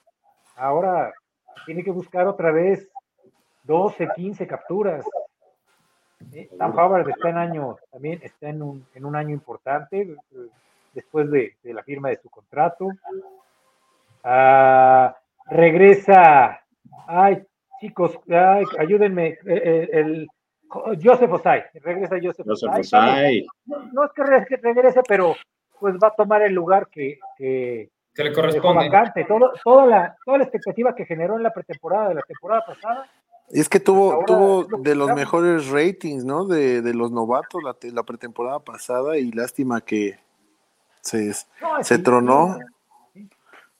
Ahora 0.55 1.13
tiene 1.65 1.83
que 1.83 1.91
buscar 1.91 2.25
otra 2.27 2.51
vez 2.51 2.89
12, 3.67 4.09
15 4.15 4.47
capturas. 4.47 5.05
Sam 6.57 6.75
Howard 6.75 7.09
está 7.09 7.29
en 7.29 7.37
año, 7.37 7.77
también 7.91 8.19
está 8.23 8.49
en 8.49 8.63
un, 8.63 8.85
en 8.95 9.05
un 9.05 9.15
año 9.15 9.33
importante. 9.33 10.15
después 10.93 11.29
de, 11.29 11.55
la 11.63 11.83
firma 11.83 12.09
de 12.09 12.17
su 12.17 12.29
contrato. 12.29 12.89
Ah, 14.23 15.15
regresa, 15.45 16.59
ay 17.07 17.45
chicos, 17.79 18.19
ayúdenme, 18.79 19.27
eh, 19.27 19.39
eh, 19.45 19.89
el, 19.91 20.27
Joseph 20.69 21.31
Osai, 21.31 21.63
regresa 21.75 22.17
Joseph, 22.21 22.47
Osai. 22.47 23.45
No, 23.93 24.03
es 24.03 24.11
que 24.11 24.57
regrese, 24.57 25.01
pero 25.07 25.35
pues 25.79 25.95
va 25.95 26.09
a 26.09 26.15
tomar 26.15 26.41
el 26.41 26.53
lugar 26.53 26.87
que, 26.87 27.19
que, 27.37 27.89
le 28.15 28.33
corresponde. 28.33 28.89
toda, 29.63 29.85
la, 29.85 30.17
toda 30.25 30.37
la 30.39 30.43
expectativa 30.43 30.95
que 30.95 31.05
generó 31.05 31.37
en 31.37 31.43
la 31.43 31.53
pretemporada 31.53 32.09
de 32.09 32.15
la 32.15 32.21
temporada 32.23 32.65
pasada. 32.65 33.07
Y 33.49 33.61
es 33.61 33.69
que 33.69 33.79
tuvo, 33.79 34.23
tuvo 34.25 34.65
de 34.79 34.93
los 34.93 35.13
mejores 35.13 35.69
ratings, 35.69 36.25
¿no? 36.25 36.45
De, 36.45 36.81
los 36.93 37.11
novatos 37.11 37.63
la, 37.63 37.75
la, 37.93 38.03
pretemporada 38.03 38.59
pasada 38.59 39.17
y 39.17 39.31
lástima 39.31 39.79
que 39.81 40.19
se, 41.01 41.33
se 41.81 41.99
tronó. 41.99 42.59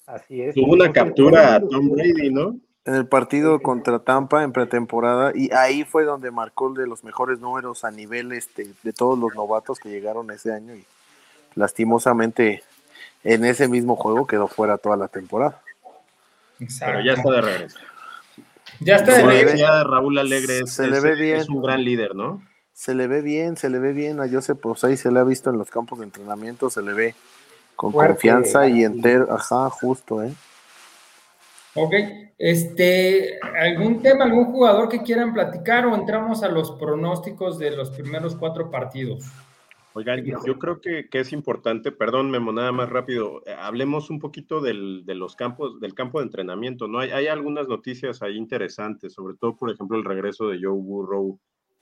Así 0.06 0.42
es. 0.42 0.56
Tuvo 0.56 0.74
una 0.74 0.92
captura 0.94 1.56
a 1.56 1.60
Tom 1.60 1.90
Brady, 1.90 2.32
¿no? 2.32 2.56
En 2.86 2.96
el 2.96 3.06
partido 3.06 3.62
contra 3.62 4.00
Tampa 4.00 4.44
en 4.44 4.54
pretemporada 4.54 5.34
y 5.36 5.52
ahí 5.52 5.84
fue 5.84 6.06
donde 6.06 6.32
marcó 6.32 6.70
de 6.72 6.88
los 6.88 7.04
mejores 7.04 7.40
números 7.42 7.84
a 7.84 7.92
nivel 7.92 8.32
este, 8.32 8.66
de 8.82 8.94
todos 8.94 9.20
los 9.20 9.36
novatos 9.36 9.78
que 9.78 9.90
llegaron 9.90 10.32
ese 10.32 10.54
año 10.54 10.74
y 10.74 10.86
lastimosamente 11.56 12.64
en 13.26 13.44
ese 13.44 13.68
mismo 13.68 13.98
juego 13.98 14.26
quedó 14.26 14.48
fuera 14.48 14.78
toda 14.78 14.96
la 14.96 15.10
temporada. 15.10 15.62
Pero 16.58 17.02
ya 17.02 17.12
está 17.12 17.30
de 17.30 17.42
regreso. 17.42 17.78
Ya 18.80 18.98
está 18.98 19.18
de 19.18 19.24
regreso. 19.24 19.84
Raúl 19.84 20.18
Alegre 20.18 20.60
es, 20.60 20.72
se 20.72 20.88
le 20.88 21.00
ve 21.00 21.16
bien. 21.16 21.38
es 21.38 21.50
un 21.50 21.62
gran 21.62 21.84
líder, 21.84 22.16
¿no? 22.16 22.42
Se 22.74 22.94
le 22.94 23.08
ve 23.08 23.22
bien, 23.22 23.58
se 23.58 23.70
le 23.70 23.80
ve 23.80 23.92
bien 23.92 24.20
a 24.20 24.30
Joseph 24.30 24.60
Posey, 24.60 24.98
se 24.98 25.12
le 25.12 25.20
ha 25.20 25.24
visto 25.24 25.50
en 25.50 25.58
los 25.58 25.70
campos 25.70 26.00
de 26.00 26.06
entrenamiento, 26.06 26.70
se 26.70 26.84
le 26.84 26.94
ve 26.94 27.16
con 27.76 27.92
confianza 27.92 28.68
y 28.68 28.84
entero, 28.84 29.28
ajá, 29.32 29.70
justo, 29.70 30.24
¿eh? 30.24 30.34
Ok, 31.74 31.94
este, 32.38 33.40
¿algún 33.60 34.02
tema, 34.02 34.26
algún 34.26 34.46
jugador 34.46 34.90
que 34.90 35.04
quieran 35.04 35.34
platicar 35.34 35.86
o 35.86 35.96
entramos 35.96 36.44
a 36.44 36.50
los 36.50 36.72
pronósticos 36.72 37.58
de 37.60 37.72
los 37.72 37.92
primeros 37.92 38.36
cuatro 38.36 38.70
partidos? 38.70 39.26
Oigan, 39.98 40.24
yo 40.24 40.60
creo 40.60 40.80
que, 40.80 41.08
es 41.12 41.34
importante, 41.34 41.92
perdón, 41.92 42.30
Memo, 42.30 42.52
nada 42.52 42.72
más 42.72 42.88
rápido, 42.88 43.42
eh, 43.48 43.56
hablemos 43.58 44.12
un 44.12 44.20
poquito 44.20 44.62
del, 44.62 45.04
de 45.08 45.16
los 45.16 45.36
campos, 45.36 45.80
del 45.80 45.96
campo 45.96 46.20
de 46.20 46.26
entrenamiento, 46.26 46.88
¿no? 46.88 47.00
Hay, 47.00 47.10
hay, 47.10 47.26
algunas 47.26 47.68
noticias 47.68 48.22
ahí 48.22 48.38
interesantes, 48.38 49.14
sobre 49.14 49.36
todo, 49.38 49.58
por 49.58 49.72
ejemplo, 49.72 49.98
el 49.98 50.06
regreso 50.06 50.50
de 50.50 50.60
Joe 50.62 50.80
Burrow 50.80 51.40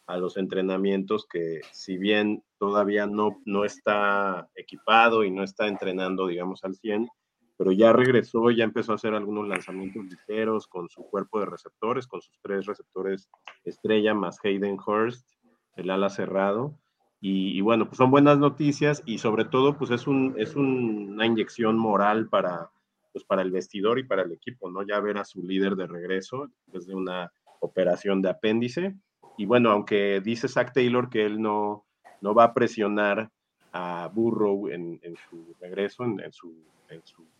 a 0.07 0.15
los 0.15 0.37
entrenamientos, 0.37 1.27
que 1.29 1.59
si 1.73 1.97
bien 1.97 2.41
todavía 2.57 3.05
no, 3.05 3.41
no 3.43 3.65
está 3.65 4.47
equipado 4.55 5.25
y 5.25 5.29
no 5.29 5.43
está 5.43 5.67
entrenando, 5.67 6.27
digamos, 6.27 6.63
al 6.63 6.75
100, 6.75 7.09
pero 7.57 7.73
ya 7.73 7.91
regresó, 7.91 8.49
ya 8.49 8.63
empezó 8.63 8.93
a 8.93 8.95
hacer 8.95 9.13
algunos 9.13 9.45
lanzamientos 9.45 10.05
ligeros 10.05 10.67
con 10.67 10.87
su 10.87 11.03
cuerpo 11.03 11.41
de 11.41 11.47
receptores, 11.47 12.07
con 12.07 12.21
sus 12.21 12.39
tres 12.41 12.65
receptores 12.65 13.29
estrella, 13.65 14.13
más 14.13 14.39
Hayden 14.41 14.77
Hurst, 14.79 15.27
el 15.75 15.89
ala 15.89 16.09
cerrado. 16.09 16.79
Y, 17.27 17.59
bueno, 17.61 17.87
pues 17.87 17.97
son 17.97 18.11
buenas 18.11 18.37
noticias 18.37 19.01
y 19.03 19.17
sobre 19.17 19.45
todo, 19.45 19.75
pues 19.79 19.89
es, 19.89 20.05
un, 20.05 20.35
es 20.37 20.55
una 20.55 21.25
inyección 21.25 21.75
moral 21.75 22.29
para, 22.29 22.69
pues 23.13 23.25
para 23.25 23.41
el 23.41 23.49
vestidor 23.49 23.97
y 23.97 24.03
para 24.03 24.21
el 24.21 24.31
equipo, 24.31 24.69
¿no? 24.69 24.83
Ya 24.83 24.99
ver 24.99 25.17
a 25.17 25.25
su 25.25 25.41
líder 25.41 25.75
de 25.75 25.87
regreso 25.87 26.47
después 26.47 26.85
de 26.85 26.93
una 26.93 27.31
operación 27.61 28.21
de 28.21 28.29
apéndice. 28.29 28.93
Y 29.39 29.47
bueno, 29.47 29.71
aunque 29.71 30.21
dice 30.23 30.47
Zach 30.47 30.71
Taylor 30.71 31.09
que 31.09 31.25
él 31.25 31.41
no, 31.41 31.83
no 32.21 32.35
va 32.35 32.43
a 32.43 32.53
presionar 32.53 33.31
a 33.73 34.07
Burrow 34.13 34.67
en, 34.67 34.99
su 35.27 35.55
regreso, 35.59 36.03
en, 36.03 36.19
en 36.19 36.31
su 36.31 36.53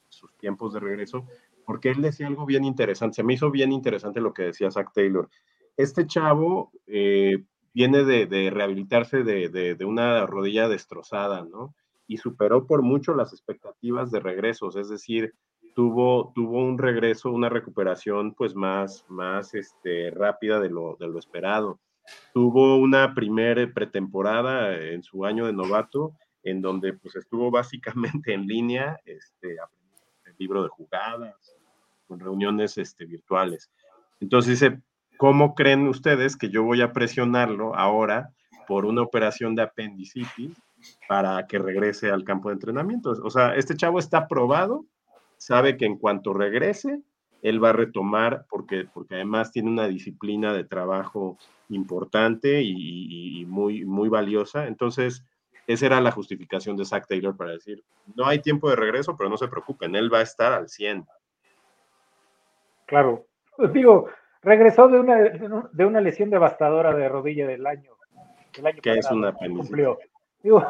sus 0.10 0.34
tiempos 0.38 0.74
de 0.74 0.80
regreso, 0.80 1.28
porque 1.63 1.89
él 1.89 2.02
decía 2.02 2.26
algo 2.26 2.48
bien 2.48 2.63
interesante. 2.63 3.17
Se 3.17 3.24
me 3.24 3.34
hizo 3.34 3.52
bien 3.52 3.71
interesante 3.71 4.19
lo 4.19 4.34
que 4.34 4.43
decía 4.43 4.71
Zach 4.71 4.91
Taylor. 4.93 5.30
Este 5.78 6.08
chavo 6.08 6.71
eh, 6.88 7.43
viene 7.75 8.05
de, 8.05 8.49
rehabilitarse 8.49 9.23
de, 9.23 9.85
una 9.85 10.25
rodilla 10.25 10.69
destrozada, 10.69 11.43
¿no? 11.43 11.75
Y 12.07 12.17
superó 12.17 12.65
por 12.65 12.81
mucho 12.81 13.13
las 13.13 13.33
expectativas 13.33 14.11
de 14.11 14.21
regresos, 14.21 14.77
es 14.77 14.88
decir, 14.88 15.33
tuvo, 15.75 16.31
tuvo 16.33 16.63
un 16.63 16.77
regreso, 16.77 17.29
una 17.31 17.49
recuperación 17.49 18.33
pues 18.33 18.55
más, 18.55 19.05
más 19.09 19.53
este, 19.55 20.09
rápida 20.09 20.61
de 20.61 20.69
lo, 20.69 20.95
de 20.97 21.07
lo 21.07 21.19
esperado. 21.19 21.79
Tuvo 22.33 22.77
una 22.77 23.13
primera 23.13 23.69
pretemporada 23.73 24.77
en 24.77 25.03
su 25.03 25.25
año 25.25 25.45
de 25.45 25.53
novato, 25.53 26.13
en 26.43 26.61
donde 26.61 26.93
pues 26.93 27.17
estuvo 27.17 27.51
básicamente 27.51 28.33
en 28.33 28.47
línea, 28.47 29.01
este, 29.03 29.57
libro 30.38 30.63
de 30.63 30.69
jugadas, 30.69 31.57
con 32.07 32.21
reuniones 32.21 32.77
este, 32.77 33.05
virtuales. 33.05 33.69
Entonces 34.21 34.59
dice, 34.59 34.81
¿cómo 35.17 35.56
creen 35.56 35.88
ustedes 35.88 36.36
que 36.36 36.49
yo 36.49 36.63
voy 36.63 36.82
a 36.82 36.93
presionarlo 36.93 37.75
ahora 37.75 38.32
por 38.67 38.86
una 38.86 39.01
operación 39.01 39.56
de 39.56 39.63
apendicitis 39.63 40.62
para 41.08 41.45
que 41.47 41.60
regrese 41.60 42.12
al 42.12 42.23
campo 42.23 42.49
de 42.49 42.56
entrenamiento? 42.56 43.12
O 43.23 43.30
sea, 43.30 43.56
este 43.56 43.75
chavo 43.75 43.99
está 43.99 44.28
probado, 44.28 44.86
sabe 45.38 45.78
que 45.78 45.86
en 45.86 45.97
cuanto 45.97 46.34
regrese, 46.34 47.01
él 47.41 47.63
va 47.63 47.69
a 47.69 47.73
retomar, 47.73 48.45
porque, 48.49 48.86
porque 48.91 49.15
además 49.15 49.51
tiene 49.51 49.69
una 49.69 49.88
disciplina 49.88 50.51
de 50.51 50.63
trabajo 50.63 51.38
importante 51.69 52.62
y, 52.63 53.45
muy, 53.47 53.86
muy 53.86 54.10
valiosa. 54.10 54.67
Entonces, 54.67 55.23
esa 55.67 55.86
era 55.86 56.01
la 56.01 56.12
justificación 56.12 56.75
de 56.75 56.86
Zach 56.86 57.06
Taylor 57.08 57.36
para 57.38 57.51
decir, 57.51 57.84
no 58.15 58.25
hay 58.25 58.39
tiempo 58.39 58.69
de 58.69 58.75
regreso, 58.75 59.15
pero 59.15 59.30
no 59.30 59.38
se 59.38 59.47
preocupen, 59.47 59.95
él 59.95 60.12
va 60.13 60.19
a 60.19 60.23
estar 60.23 60.54
al 60.54 60.69
100. 60.69 61.06
Claro, 62.88 63.28
digo, 63.73 64.10
regresó 64.45 64.88
de 64.88 64.99
una, 64.99 65.17
de 65.17 65.86
una 65.86 65.99
lesión 65.99 66.29
devastadora 66.29 66.95
de 66.95 67.10
rodilla 67.10 67.45
del 67.47 67.67
año. 67.67 67.91
Del 68.55 68.67
año 68.67 68.81
que 68.81 68.93
es 68.93 69.12
una 69.12 69.34
cumplió. 69.34 69.99
Digo, 70.41 70.65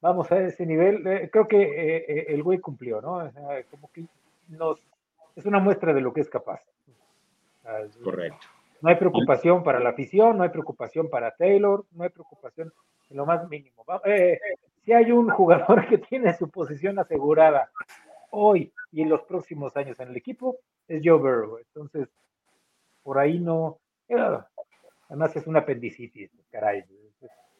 vamos 0.00 0.32
a 0.32 0.40
ese 0.40 0.66
nivel, 0.66 1.06
eh, 1.06 1.30
creo 1.30 1.46
que 1.46 1.62
eh, 1.62 2.04
eh, 2.08 2.26
el 2.28 2.42
güey 2.42 2.58
cumplió, 2.58 3.00
¿no? 3.00 3.30
como 3.70 3.92
que 3.92 4.04
nos, 4.48 4.80
es 5.36 5.46
una 5.46 5.60
muestra 5.60 5.92
de 5.92 6.00
lo 6.00 6.12
que 6.12 6.22
es 6.22 6.28
capaz. 6.28 6.62
Correcto. 8.02 8.46
No 8.80 8.90
hay 8.90 8.96
preocupación 8.96 9.62
para 9.62 9.80
la 9.80 9.90
afición, 9.90 10.36
no 10.36 10.44
hay 10.44 10.50
preocupación 10.50 11.08
para 11.08 11.32
Taylor, 11.32 11.84
no 11.92 12.04
hay 12.04 12.10
preocupación 12.10 12.72
en 13.10 13.16
lo 13.16 13.26
más 13.26 13.48
mínimo. 13.48 13.84
Eh, 14.04 14.38
si 14.84 14.92
hay 14.92 15.10
un 15.10 15.28
jugador 15.30 15.86
que 15.86 15.98
tiene 15.98 16.34
su 16.34 16.48
posición 16.48 16.98
asegurada 16.98 17.70
hoy 18.30 18.72
y 18.92 19.02
en 19.02 19.08
los 19.08 19.22
próximos 19.22 19.76
años 19.76 19.98
en 20.00 20.08
el 20.08 20.16
equipo, 20.16 20.58
es 20.86 21.02
Joe 21.04 21.18
Burrow. 21.18 21.58
Entonces, 21.58 22.08
por 23.08 23.18
ahí 23.18 23.40
no. 23.40 23.80
Eh, 24.06 24.16
además, 25.08 25.34
es 25.34 25.46
una 25.46 25.60
apendicitis, 25.60 26.30
caray. 26.52 26.84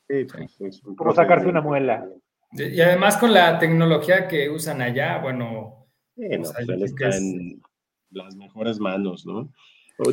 Sí, 0.07 0.27
pues, 0.59 0.83
como 0.95 1.15
sacarse 1.15 1.47
una 1.47 1.63
muela. 1.63 2.07
Y 2.53 2.79
además, 2.83 3.17
con 3.17 3.33
la 3.33 3.59
tecnología 3.59 4.29
que 4.29 4.51
usan 4.51 4.83
allá, 4.83 5.17
bueno. 5.23 5.87
Él 6.17 6.43
está 6.83 7.17
en 7.17 7.63
las 8.11 8.37
mejores 8.37 8.79
manos, 8.79 9.25
¿no? 9.25 9.51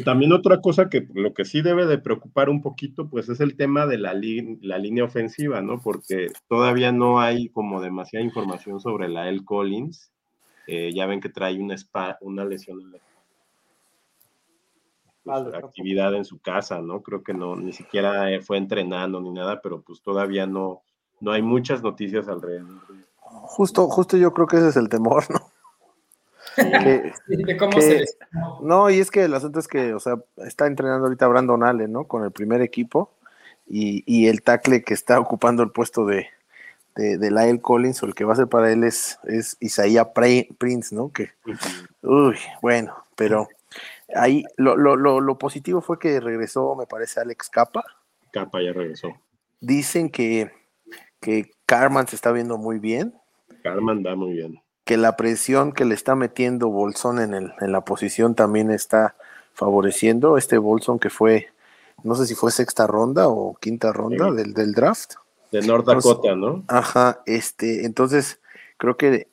También 0.06 0.32
otra 0.32 0.62
cosa 0.62 0.88
que 0.90 1.06
lo 1.14 1.34
que 1.34 1.44
sí 1.44 1.62
debe 1.62 1.86
de 1.86 1.98
preocupar 1.98 2.50
un 2.50 2.62
poquito, 2.62 3.10
pues 3.10 3.28
es 3.28 3.42
el 3.42 3.58
tema 3.58 3.86
de 3.88 3.98
la, 3.98 4.14
la 4.62 4.78
línea 4.78 5.04
ofensiva, 5.04 5.62
¿no? 5.62 5.82
Porque 5.82 6.30
todavía 6.48 6.94
no 6.94 7.20
hay 7.20 7.50
como 7.50 7.82
demasiada 7.82 8.24
información 8.24 8.80
sobre 8.80 9.10
la 9.10 9.28
L. 9.28 9.44
Collins. 9.44 10.14
Eh, 10.66 10.94
ya 10.94 11.06
ven 11.08 11.20
que 11.20 11.28
trae 11.28 11.60
una, 11.60 11.76
una 12.22 12.46
lesión 12.46 12.80
en 12.80 12.92
la 12.94 13.00
actividad 15.28 16.14
en 16.14 16.26
su 16.26 16.40
casa, 16.40 16.82
¿no? 16.82 17.02
Creo 17.02 17.24
que 17.24 17.34
no, 17.34 17.56
ni 17.56 17.74
siquiera 17.74 18.32
eh, 18.32 18.42
fue 18.42 18.58
entrenando 18.58 19.20
ni 19.22 19.32
nada, 19.32 19.62
pero 19.62 19.82
pues 19.82 20.02
todavía 20.02 20.46
no, 20.46 20.82
no 21.20 21.32
hay 21.32 21.42
muchas 21.42 21.82
noticias 21.82 22.28
alrededor. 22.28 22.82
Justo, 23.20 23.88
justo 23.88 24.18
yo 24.18 24.34
creo 24.34 24.48
que 24.48 24.58
ese 24.58 24.70
es 24.70 24.78
el 24.78 24.90
temor, 24.90 25.26
¿no? 25.30 25.40
No, 28.62 28.90
y 28.90 29.00
es 29.00 29.12
que 29.12 29.24
el 29.24 29.34
asunto 29.34 29.60
es 29.60 29.68
que, 29.68 29.94
o 29.94 30.00
sea, 30.00 30.16
está 30.38 30.68
entrenando 30.68 31.06
ahorita 31.06 31.28
Brandon 31.28 31.64
Allen, 31.64 31.92
¿no? 31.92 32.06
Con 32.06 32.24
el 32.24 32.32
primer 32.32 32.62
equipo 32.62 33.12
y, 33.68 34.28
el 34.28 34.42
tackle 34.42 34.84
que 34.84 34.94
está 34.94 35.20
ocupando 35.20 35.64
el 35.64 35.72
puesto 35.72 36.06
de, 36.06 36.28
de, 36.96 37.32
Lyle 37.32 37.60
Collins 37.60 38.02
o 38.04 38.06
el 38.06 38.16
que 38.16 38.24
va 38.24 38.34
a 38.34 38.38
ser 38.38 38.48
para 38.48 38.72
él 38.72 38.84
es, 38.84 39.20
es 39.24 39.58
Isaiah 39.60 40.14
Prince, 40.14 40.96
¿no? 40.96 41.12
Que, 41.12 41.32
uy, 42.04 42.38
bueno, 42.62 42.96
pero 43.16 43.48
ahí 44.14 44.44
lo, 44.58 44.76
lo, 44.76 44.96
lo, 44.96 45.38
positivo 45.38 45.82
fue 45.82 46.00
que 46.00 46.20
regresó, 46.20 46.76
me 46.76 46.86
parece, 46.86 47.20
Alex 47.20 47.50
Capa. 47.50 47.84
Capa 48.32 48.62
ya 48.62 48.74
regresó. 48.74 49.10
Dicen 49.62 50.10
que, 50.10 50.52
que 51.20 51.52
Carman 51.66 52.08
se 52.08 52.16
está 52.16 52.32
viendo 52.32 52.58
muy 52.58 52.80
bien. 52.80 53.14
Carman 53.64 54.04
va 54.06 54.16
muy 54.16 54.34
bien 54.34 54.62
que 54.86 54.98
la 54.98 55.18
presión 55.18 55.74
que 55.74 55.84
le 55.84 55.96
está 55.96 56.16
metiendo 56.16 56.70
Bolson 56.70 57.20
en, 57.20 57.34
el, 57.34 57.54
en 57.60 57.72
la 57.72 57.82
posición 57.82 58.36
también 58.36 58.72
está 58.72 59.16
favoreciendo. 59.54 60.38
Este 60.38 60.60
Bolson 60.60 61.00
que 61.00 61.10
fue, 61.10 61.48
no 62.04 62.14
sé 62.16 62.28
si 62.28 62.36
fue 62.36 62.52
sexta 62.52 62.86
ronda 62.86 63.28
o 63.28 63.56
quinta 63.56 63.92
ronda 63.92 64.32
del, 64.32 64.54
del, 64.54 64.74
draft. 64.74 65.16
De 65.52 65.62
North 65.62 65.88
Dakota, 65.88 66.36
¿no? 66.36 66.64
Ajá, 66.68 67.22
este, 67.26 67.86
entonces 67.86 68.40
creo 68.78 68.96
que 68.96 69.28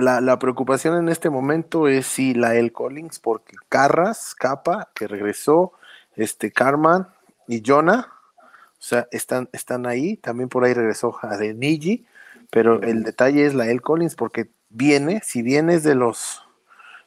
la, 0.00 0.38
preocupación 0.38 0.96
en 0.98 1.08
este 1.08 1.30
momento 1.30 1.88
es 1.88 2.06
si 2.06 2.34
la 2.34 2.56
El 2.56 2.72
Collins, 2.72 3.18
porque 3.18 3.56
Carras, 3.68 4.34
Capa, 4.34 4.88
que 4.94 5.06
regresó, 5.06 5.72
este 6.16 6.50
Carman 6.50 7.08
y 7.46 7.62
Jonah, 7.64 8.12
o 8.36 8.82
sea, 8.82 9.06
están, 9.10 9.48
están 9.52 9.86
ahí. 9.86 10.16
También 10.16 10.48
por 10.48 10.64
ahí 10.64 10.74
regresó 10.74 11.16
Adeniji, 11.22 12.06
pero 12.50 12.82
el 12.82 13.04
detalle 13.04 13.46
es 13.46 13.54
la 13.54 13.68
El 13.70 13.82
Collins, 13.82 14.16
porque 14.16 14.50
viene, 14.70 15.20
si 15.24 15.42
viene 15.42 15.74
es 15.74 15.82
de 15.82 15.94
los, 15.94 16.42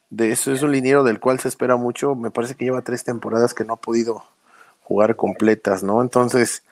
de 0.09 0.31
eso 0.31 0.51
es 0.51 0.61
un 0.61 0.71
liniero 0.71 1.03
del 1.03 1.19
cual 1.19 1.39
se 1.39 1.47
espera 1.47 1.75
mucho, 1.75 2.15
me 2.15 2.31
parece 2.31 2.55
que 2.55 2.65
lleva 2.65 2.81
tres 2.81 3.03
temporadas 3.03 3.53
que 3.53 3.65
no 3.65 3.73
ha 3.73 3.81
podido 3.81 4.23
jugar 4.81 5.15
completas, 5.15 5.83
¿no? 5.83 6.01
Entonces, 6.01 6.63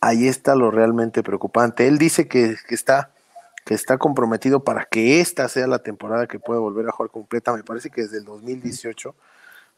ahí 0.00 0.28
está 0.28 0.54
lo 0.54 0.70
realmente 0.70 1.22
preocupante. 1.22 1.86
Él 1.86 1.98
dice 1.98 2.28
que, 2.28 2.56
que 2.68 2.74
está 2.74 3.10
que 3.66 3.74
está 3.74 3.98
comprometido 3.98 4.60
para 4.60 4.84
que 4.84 5.20
esta 5.20 5.48
sea 5.48 5.66
la 5.66 5.80
temporada 5.80 6.28
que 6.28 6.38
pueda 6.38 6.60
volver 6.60 6.88
a 6.88 6.92
jugar 6.92 7.10
completa, 7.10 7.52
me 7.52 7.64
parece 7.64 7.90
que 7.90 8.02
desde 8.02 8.18
el 8.18 8.24
2018. 8.24 9.12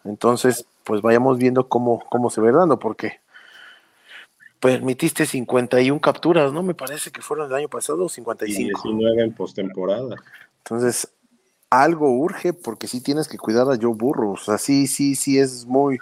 Entonces, 0.05 0.67
pues 0.85 1.01
vayamos 1.01 1.39
viendo 1.39 1.69
cómo, 1.69 2.05
cómo 2.11 2.29
se 2.29 2.43
va 2.43 2.53
dando, 2.53 2.79
porque 2.79 3.21
permitiste 4.61 5.25
51 5.25 6.01
capturas, 6.03 6.53
¿no? 6.53 6.63
Me 6.63 6.75
parece 6.75 7.11
que 7.11 7.23
fueron 7.23 7.49
el 7.49 7.55
año 7.55 7.69
pasado 7.69 8.11
55. 8.11 8.83
19 8.85 9.23
en 9.23 9.33
postemporada. 9.33 10.17
Entonces, 10.59 11.09
algo 11.71 12.11
urge 12.11 12.53
porque 12.53 12.89
sí 12.89 13.01
tienes 13.01 13.27
que 13.27 13.39
cuidar 13.39 13.71
a 13.71 13.79
Joe 13.81 13.95
Burrow. 13.95 14.33
O 14.33 14.37
sea, 14.37 14.59
sí, 14.59 14.87
sí, 14.87 15.15
sí 15.15 15.39
es 15.39 15.65
muy, 15.65 15.99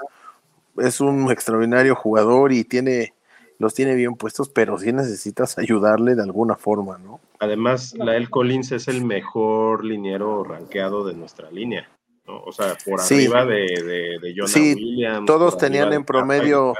es 0.78 1.00
un 1.00 1.30
extraordinario 1.30 1.94
jugador 1.94 2.52
y 2.52 2.64
tiene, 2.64 3.14
los 3.58 3.74
tiene 3.74 3.94
bien 3.94 4.14
puestos, 4.14 4.48
pero 4.48 4.78
sí 4.78 4.92
necesitas 4.92 5.58
ayudarle 5.58 6.14
de 6.14 6.22
alguna 6.22 6.56
forma, 6.56 6.98
¿no? 6.98 7.20
Además, 7.38 7.94
Lael 7.96 8.30
Collins 8.30 8.72
es 8.72 8.88
el 8.88 9.04
mejor 9.04 9.84
liniero 9.84 10.44
rankeado 10.44 11.04
de 11.04 11.14
nuestra 11.14 11.50
línea. 11.50 11.88
¿no? 12.26 12.40
O 12.40 12.52
sea, 12.52 12.76
por 12.84 13.00
arriba 13.00 13.44
de, 13.44 14.18
de, 14.20 14.34
Jonah 14.34 14.48
sí, 14.48 14.74
Williams. 14.74 15.26
Todos 15.26 15.58
tenían 15.58 15.92
en 15.92 16.04
promedio, 16.04 16.74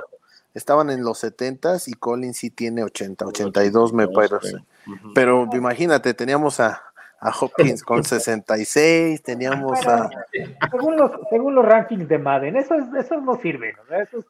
estaban 0.55 0.91
en 0.91 1.03
los 1.03 1.19
70 1.19 1.77
y 1.87 1.93
Collins 1.93 2.39
sí 2.39 2.51
tiene 2.51 2.83
80, 2.83 3.27
82 3.27 3.93
me 3.93 4.09
parece. 4.09 4.65
Pero 5.15 5.49
imagínate, 5.53 6.15
teníamos 6.15 6.59
a, 6.61 6.83
a 7.21 7.31
Hopkins 7.31 7.83
con 7.83 8.05
66, 8.05 9.23
teníamos 9.23 9.87
a... 9.87 10.09
Según 10.71 10.97
los, 10.97 11.11
según 11.31 11.55
los 11.55 11.65
rankings 11.65 12.09
de 12.09 12.19
Madden, 12.19 12.57
eso, 12.57 12.75
eso 12.99 13.21
no 13.21 13.37
sirve. 13.41 13.75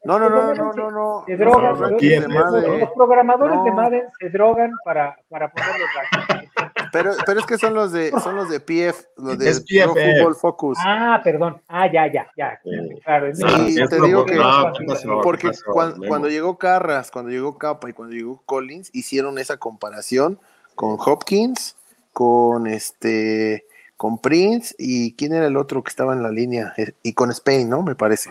¿no? 0.05 0.19
no, 0.19 0.31
no, 0.31 0.55
no, 0.55 0.73
no, 0.73 0.91
no, 0.91 1.25
Se 1.27 1.37
drogan, 1.37 1.79
los, 1.79 2.91
programadores 2.95 3.65
de 3.65 3.73
Madden 3.73 4.05
se 4.19 4.31
drogan 4.31 4.73
para, 4.85 5.17
para 5.29 5.51
poner 5.51 5.71
los 5.79 5.89
rankings. 5.95 6.53
Pero, 6.93 7.13
pero 7.27 7.41
es 7.41 7.47
que 7.47 7.59
son 7.59 7.75
los 7.75 7.93
de 7.93 8.11
son 8.11 8.37
los 8.37 8.49
de 8.49 8.61
PF, 8.61 9.07
los 9.17 9.39
de 9.39 9.85
Pro 9.85 9.95
Football 9.95 10.35
Focus. 10.35 10.79
Ah, 10.81 11.21
perdón. 11.23 11.61
Ah, 11.69 11.91
ya, 11.93 12.07
ya, 12.11 12.31
ya. 12.37 12.59
Claro, 13.05 13.35
sí, 13.35 13.77
te 13.89 14.01
digo 14.01 14.25
que 14.25 14.41
porque 15.23 15.51
cuando, 15.73 16.07
cuando, 16.07 16.29
llegó 16.29 16.57
Carras, 16.57 17.11
cuando 17.11 17.31
llegó 17.31 17.59
Capa 17.59 17.91
y 17.91 17.93
cuando 17.93 18.15
llegó 18.15 18.41
Collins, 18.47 18.91
hicieron 18.95 19.39
esa 19.39 19.57
comparación 19.59 20.39
con 20.75 20.97
Hopkins 20.99 21.77
con 22.17 22.67
este 22.67 23.67
con 23.99 24.19
Prince 24.19 24.75
y 24.79 25.13
quién 25.17 25.35
era 25.35 25.47
el 25.47 25.59
otro 25.59 25.85
que 25.85 25.91
estaba 25.91 26.15
en 26.15 26.23
la 26.23 26.31
línea 26.31 26.73
eh, 26.79 26.93
y 27.03 27.13
con 27.13 27.31
Spain, 27.31 27.69
¿no? 27.69 27.83
Me 27.83 27.95
parece. 27.95 28.31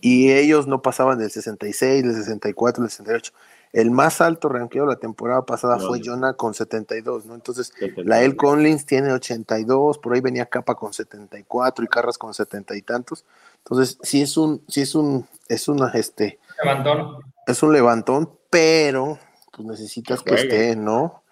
Y 0.00 0.30
ellos 0.30 0.68
no 0.68 0.80
pasaban 0.80 1.18
del 1.18 1.28
66, 1.28 2.04
del 2.04 2.14
64, 2.14 2.84
del 2.84 2.90
68. 2.90 3.32
El 3.72 3.90
más 3.90 4.20
alto 4.20 4.48
ranqueo 4.48 4.86
la 4.86 4.94
temporada 4.94 5.44
pasada 5.44 5.80
fue 5.80 6.00
Jonah 6.04 6.34
con 6.34 6.54
72, 6.54 7.26
¿no? 7.26 7.34
Entonces, 7.34 7.72
la 7.96 8.22
El 8.22 8.36
Conlins 8.36 8.86
tiene 8.86 9.12
82, 9.12 9.98
por 9.98 10.14
ahí 10.14 10.20
venía 10.20 10.46
Capa 10.46 10.76
con 10.76 10.92
74 10.92 11.84
y 11.84 11.88
Carras 11.88 12.16
con 12.16 12.32
70 12.32 12.76
y 12.76 12.82
tantos. 12.82 13.24
Entonces, 13.58 13.98
sí 14.02 14.22
es 14.22 14.36
un, 14.36 14.62
sí 14.68 14.82
es 14.82 14.94
un, 14.94 15.26
es 15.48 15.66
una, 15.66 15.90
este, 15.94 16.38
levantón. 16.62 17.24
Es 17.48 17.60
un 17.64 17.72
levantón, 17.72 18.30
pero 18.50 19.18
pues 19.50 19.66
necesitas 19.66 20.22
que 20.22 20.34
esté, 20.36 20.76
¿no? 20.76 21.23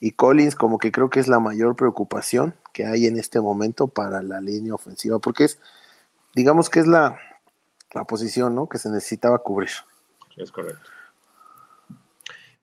Y 0.00 0.12
Collins 0.12 0.54
como 0.54 0.78
que 0.78 0.92
creo 0.92 1.10
que 1.10 1.20
es 1.20 1.28
la 1.28 1.40
mayor 1.40 1.76
preocupación 1.76 2.54
que 2.72 2.86
hay 2.86 3.06
en 3.06 3.18
este 3.18 3.40
momento 3.40 3.88
para 3.88 4.22
la 4.22 4.40
línea 4.40 4.74
ofensiva, 4.74 5.18
porque 5.18 5.44
es, 5.44 5.58
digamos 6.34 6.70
que 6.70 6.80
es 6.80 6.86
la, 6.86 7.18
la 7.92 8.04
posición 8.04 8.54
¿no? 8.54 8.68
que 8.68 8.78
se 8.78 8.90
necesitaba 8.90 9.38
cubrir. 9.38 9.70
Es 10.36 10.52
correcto. 10.52 10.88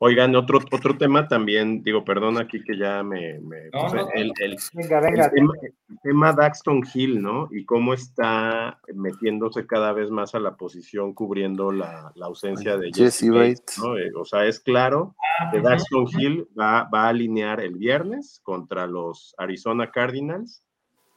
Oigan, 0.06 0.36
otro, 0.36 0.60
otro 0.72 0.96
tema 1.00 1.28
también, 1.28 1.82
digo, 1.82 2.06
perdón 2.06 2.38
aquí 2.38 2.64
que 2.64 2.78
ya 2.78 3.02
me... 3.02 3.38
el, 3.38 4.32
venga, 4.74 5.00
venga. 5.00 5.32
El 5.34 6.00
tema, 6.04 6.32
Daxton 6.32 6.84
Hill, 6.94 7.24
¿no? 7.24 7.50
Y 7.50 7.66
cómo 7.66 7.92
está 7.92 8.80
metiéndose 8.94 9.66
cada 9.66 9.94
vez 9.94 10.12
más 10.12 10.36
a 10.36 10.40
la 10.40 10.58
posición 10.58 11.16
cubriendo 11.16 11.72
la, 11.72 12.14
ausencia 12.22 12.78
de 12.78 12.92
Jesse, 12.94 13.32
Bates. 13.32 13.80
¿no? 13.80 13.98
Eh, 13.98 14.12
o 14.16 14.26
sea, 14.26 14.46
es 14.46 14.60
claro 14.60 15.16
ah, 15.40 15.50
que 15.52 15.62
Daxton 15.62 16.06
Hill 16.16 16.50
va, 16.56 16.84
va 16.84 17.06
a 17.06 17.10
alinear 17.10 17.60
el 17.60 17.74
viernes 17.74 18.40
contra 18.44 18.86
los 18.86 19.34
Arizona 19.40 19.90
Cardinals 19.90 20.64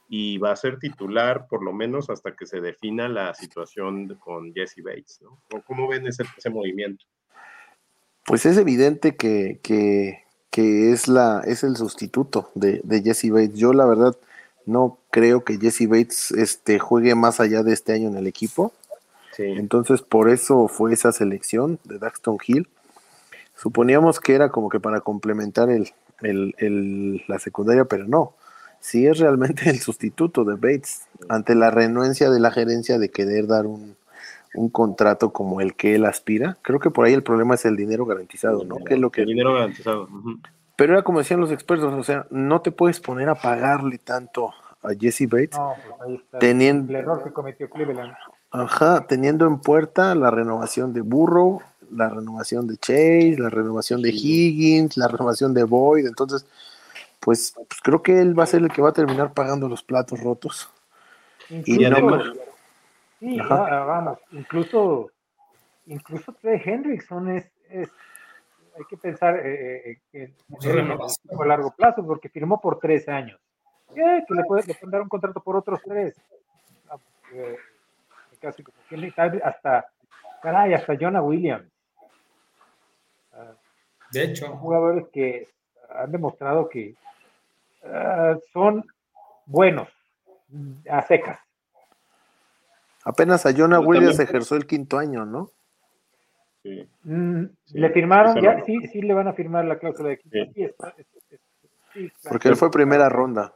y 0.08 0.38
va 0.38 0.52
a 0.52 0.56
ser 0.56 0.78
titular 0.78 1.46
por 1.46 1.62
lo 1.62 1.74
menos 1.74 2.08
hasta 2.08 2.34
que 2.34 2.46
se 2.46 2.62
defina 2.62 3.06
la 3.06 3.34
situación 3.34 4.14
con 4.14 4.54
Jesse 4.54 4.82
Bates, 4.82 5.20
¿no? 5.20 5.42
¿Cómo 5.66 5.88
ven 5.88 6.06
ese, 6.06 6.24
ese 6.38 6.48
movimiento? 6.48 7.04
Pues 8.28 8.44
es 8.44 8.58
evidente 8.58 9.16
que, 9.16 9.58
es, 10.52 11.08
la, 11.08 11.42
es 11.46 11.64
el 11.64 11.76
sustituto 11.76 12.50
de, 12.54 12.82
Jesse 13.02 13.30
Bates. 13.30 13.54
Yo 13.54 13.72
la 13.72 13.86
verdad 13.86 14.14
no 14.66 14.98
creo 15.10 15.44
que 15.44 15.56
Jesse 15.56 15.88
Bates 15.88 16.30
este, 16.32 16.78
juegue 16.78 17.14
más 17.14 17.40
allá 17.40 17.62
de 17.62 17.72
este 17.72 17.94
año 17.94 18.08
en 18.08 18.18
el 18.18 18.26
equipo. 18.26 18.72
Entonces 19.38 20.02
por 20.02 20.28
eso 20.28 20.68
fue 20.68 20.92
esa 20.92 21.10
selección 21.10 21.78
de 21.84 21.98
Daxton 21.98 22.36
Hill. 22.46 22.68
Suponíamos 23.56 24.20
que 24.20 24.34
era 24.34 24.50
como 24.50 24.68
que 24.68 24.78
para 24.78 25.00
complementar 25.00 25.70
el, 25.70 27.24
la 27.28 27.38
secundaria, 27.38 27.86
pero 27.86 28.06
no. 28.06 28.34
Sí 28.78 29.06
es 29.06 29.18
realmente 29.18 29.70
el 29.70 29.80
sustituto 29.80 30.44
de 30.44 30.56
Bates 30.56 31.04
ante 31.30 31.54
la 31.54 31.70
renuencia 31.70 32.28
de 32.28 32.40
la 32.40 32.50
gerencia 32.50 32.98
de 32.98 33.08
querer 33.08 33.46
dar 33.46 33.64
un, 33.64 33.96
un 34.54 34.68
contrato 34.68 35.32
como 35.32 35.60
el 35.60 35.74
que 35.74 35.94
él 35.94 36.04
aspira. 36.04 36.56
Creo 36.62 36.80
que 36.80 36.90
por 36.90 37.06
ahí 37.06 37.12
el 37.12 37.22
problema 37.22 37.54
es 37.54 37.64
el 37.64 37.76
dinero 37.76 38.06
garantizado, 38.06 38.64
¿no? 38.64 38.76
Que 38.76 38.94
es 38.94 39.00
lo 39.00 39.10
que... 39.10 39.22
El 39.22 39.28
dinero 39.28 39.54
garantizado. 39.54 40.08
Pero 40.76 40.92
era 40.92 41.02
como 41.02 41.18
decían 41.18 41.40
los 41.40 41.50
expertos, 41.50 41.92
o 41.92 42.02
sea, 42.04 42.26
no 42.30 42.60
te 42.60 42.70
puedes 42.70 43.00
poner 43.00 43.28
a 43.28 43.34
pagarle 43.34 43.98
tanto 43.98 44.52
a 44.82 44.90
Jesse 44.98 45.28
Bates. 45.28 45.58
No, 45.58 45.74
pues 45.74 46.00
ahí 46.00 46.14
está 46.14 46.38
teniendo... 46.38 46.92
el 46.92 46.96
error 47.00 47.24
que 47.24 47.32
cometió 47.32 47.68
Cleveland. 47.68 48.12
Ajá, 48.50 49.06
teniendo 49.06 49.46
en 49.46 49.58
puerta 49.58 50.14
la 50.14 50.30
renovación 50.30 50.92
de 50.92 51.02
Burrow, 51.02 51.60
la 51.90 52.08
renovación 52.08 52.66
de 52.66 52.76
Chase, 52.76 53.36
la 53.38 53.50
renovación 53.50 54.02
de 54.02 54.10
Higgins, 54.10 54.96
la 54.96 55.08
renovación 55.08 55.52
de 55.52 55.64
Boyd. 55.64 56.06
Entonces, 56.06 56.46
pues, 57.20 57.54
pues, 57.56 57.80
creo 57.82 58.02
que 58.02 58.20
él 58.20 58.38
va 58.38 58.44
a 58.44 58.46
ser 58.46 58.62
el 58.62 58.70
que 58.70 58.82
va 58.82 58.90
a 58.90 58.94
terminar 58.94 59.32
pagando 59.32 59.68
los 59.68 59.82
platos 59.82 60.20
rotos. 60.20 60.70
y 61.50 61.84
además, 61.84 62.24
Sí, 63.18 63.38
vamos, 63.38 64.18
incluso, 64.30 65.10
incluso 65.86 66.32
Trey 66.34 66.60
Hendrickson 66.64 67.30
es, 67.30 67.50
es 67.68 67.90
hay 68.78 68.84
que 68.84 68.96
pensar 68.96 69.36
eh, 69.44 69.90
eh, 69.90 69.98
que 70.10 70.32
a 71.38 71.44
largo 71.44 71.72
plazo, 71.72 72.06
porque 72.06 72.28
firmó 72.28 72.60
por 72.60 72.78
tres 72.78 73.08
años. 73.08 73.40
que 73.92 74.02
le, 74.02 74.44
puede, 74.44 74.66
le 74.66 74.74
pueden 74.74 74.90
dar 74.90 75.02
un 75.02 75.08
contrato 75.08 75.40
por 75.40 75.56
otros 75.56 75.80
tres. 75.84 76.14
Ah, 76.88 76.96
eh, 77.32 77.56
casi 78.40 78.62
como 78.62 78.78
hasta, 79.42 79.86
caray, 80.40 80.74
hasta 80.74 80.96
Jonah 80.96 81.22
Williams. 81.22 81.68
Ah, 83.32 83.54
de 84.12 84.24
hecho. 84.24 84.46
Son 84.46 84.58
jugadores 84.58 85.08
que 85.08 85.48
han 85.90 86.12
demostrado 86.12 86.68
que 86.68 86.94
ah, 87.84 88.36
son 88.52 88.84
buenos 89.46 89.88
a 90.88 91.02
secas. 91.02 91.40
Apenas 93.08 93.46
a 93.46 93.54
Jonah 93.56 93.80
Williams 93.80 94.20
ejerció 94.20 94.58
el 94.58 94.66
quinto 94.66 94.98
año, 94.98 95.24
¿no? 95.24 95.50
Mm, 97.04 97.44
sí. 97.64 97.78
le 97.78 97.88
firmaron, 97.88 98.38
ya, 98.42 98.62
sí, 98.66 98.76
sí 98.92 99.00
le 99.00 99.14
van 99.14 99.28
a 99.28 99.32
firmar 99.32 99.64
la 99.64 99.78
cláusula 99.78 100.10
de 100.10 100.18
quinto. 100.18 100.36
Sí. 101.94 102.12
Porque 102.28 102.48
él 102.48 102.56
fue 102.56 102.70
primera 102.70 103.08
ronda. 103.08 103.54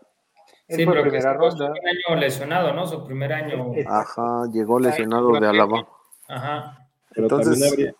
sí, 0.70 0.86
pero 0.86 1.02
primera 1.02 1.34
ronda. 1.34 1.66
Su 1.66 1.72
primer 1.74 1.96
año 2.08 2.18
lesionado, 2.18 2.72
¿no? 2.72 2.86
Su 2.86 3.04
primer 3.04 3.30
año. 3.34 3.72
Ajá, 3.86 4.44
llegó 4.50 4.80
lesionado 4.80 5.38
de 5.38 5.46
Alabama. 5.46 5.86
Ajá. 6.28 6.88
Pero 7.14 7.26
Entonces, 7.26 7.60
también 7.60 7.72
habría, 7.72 7.94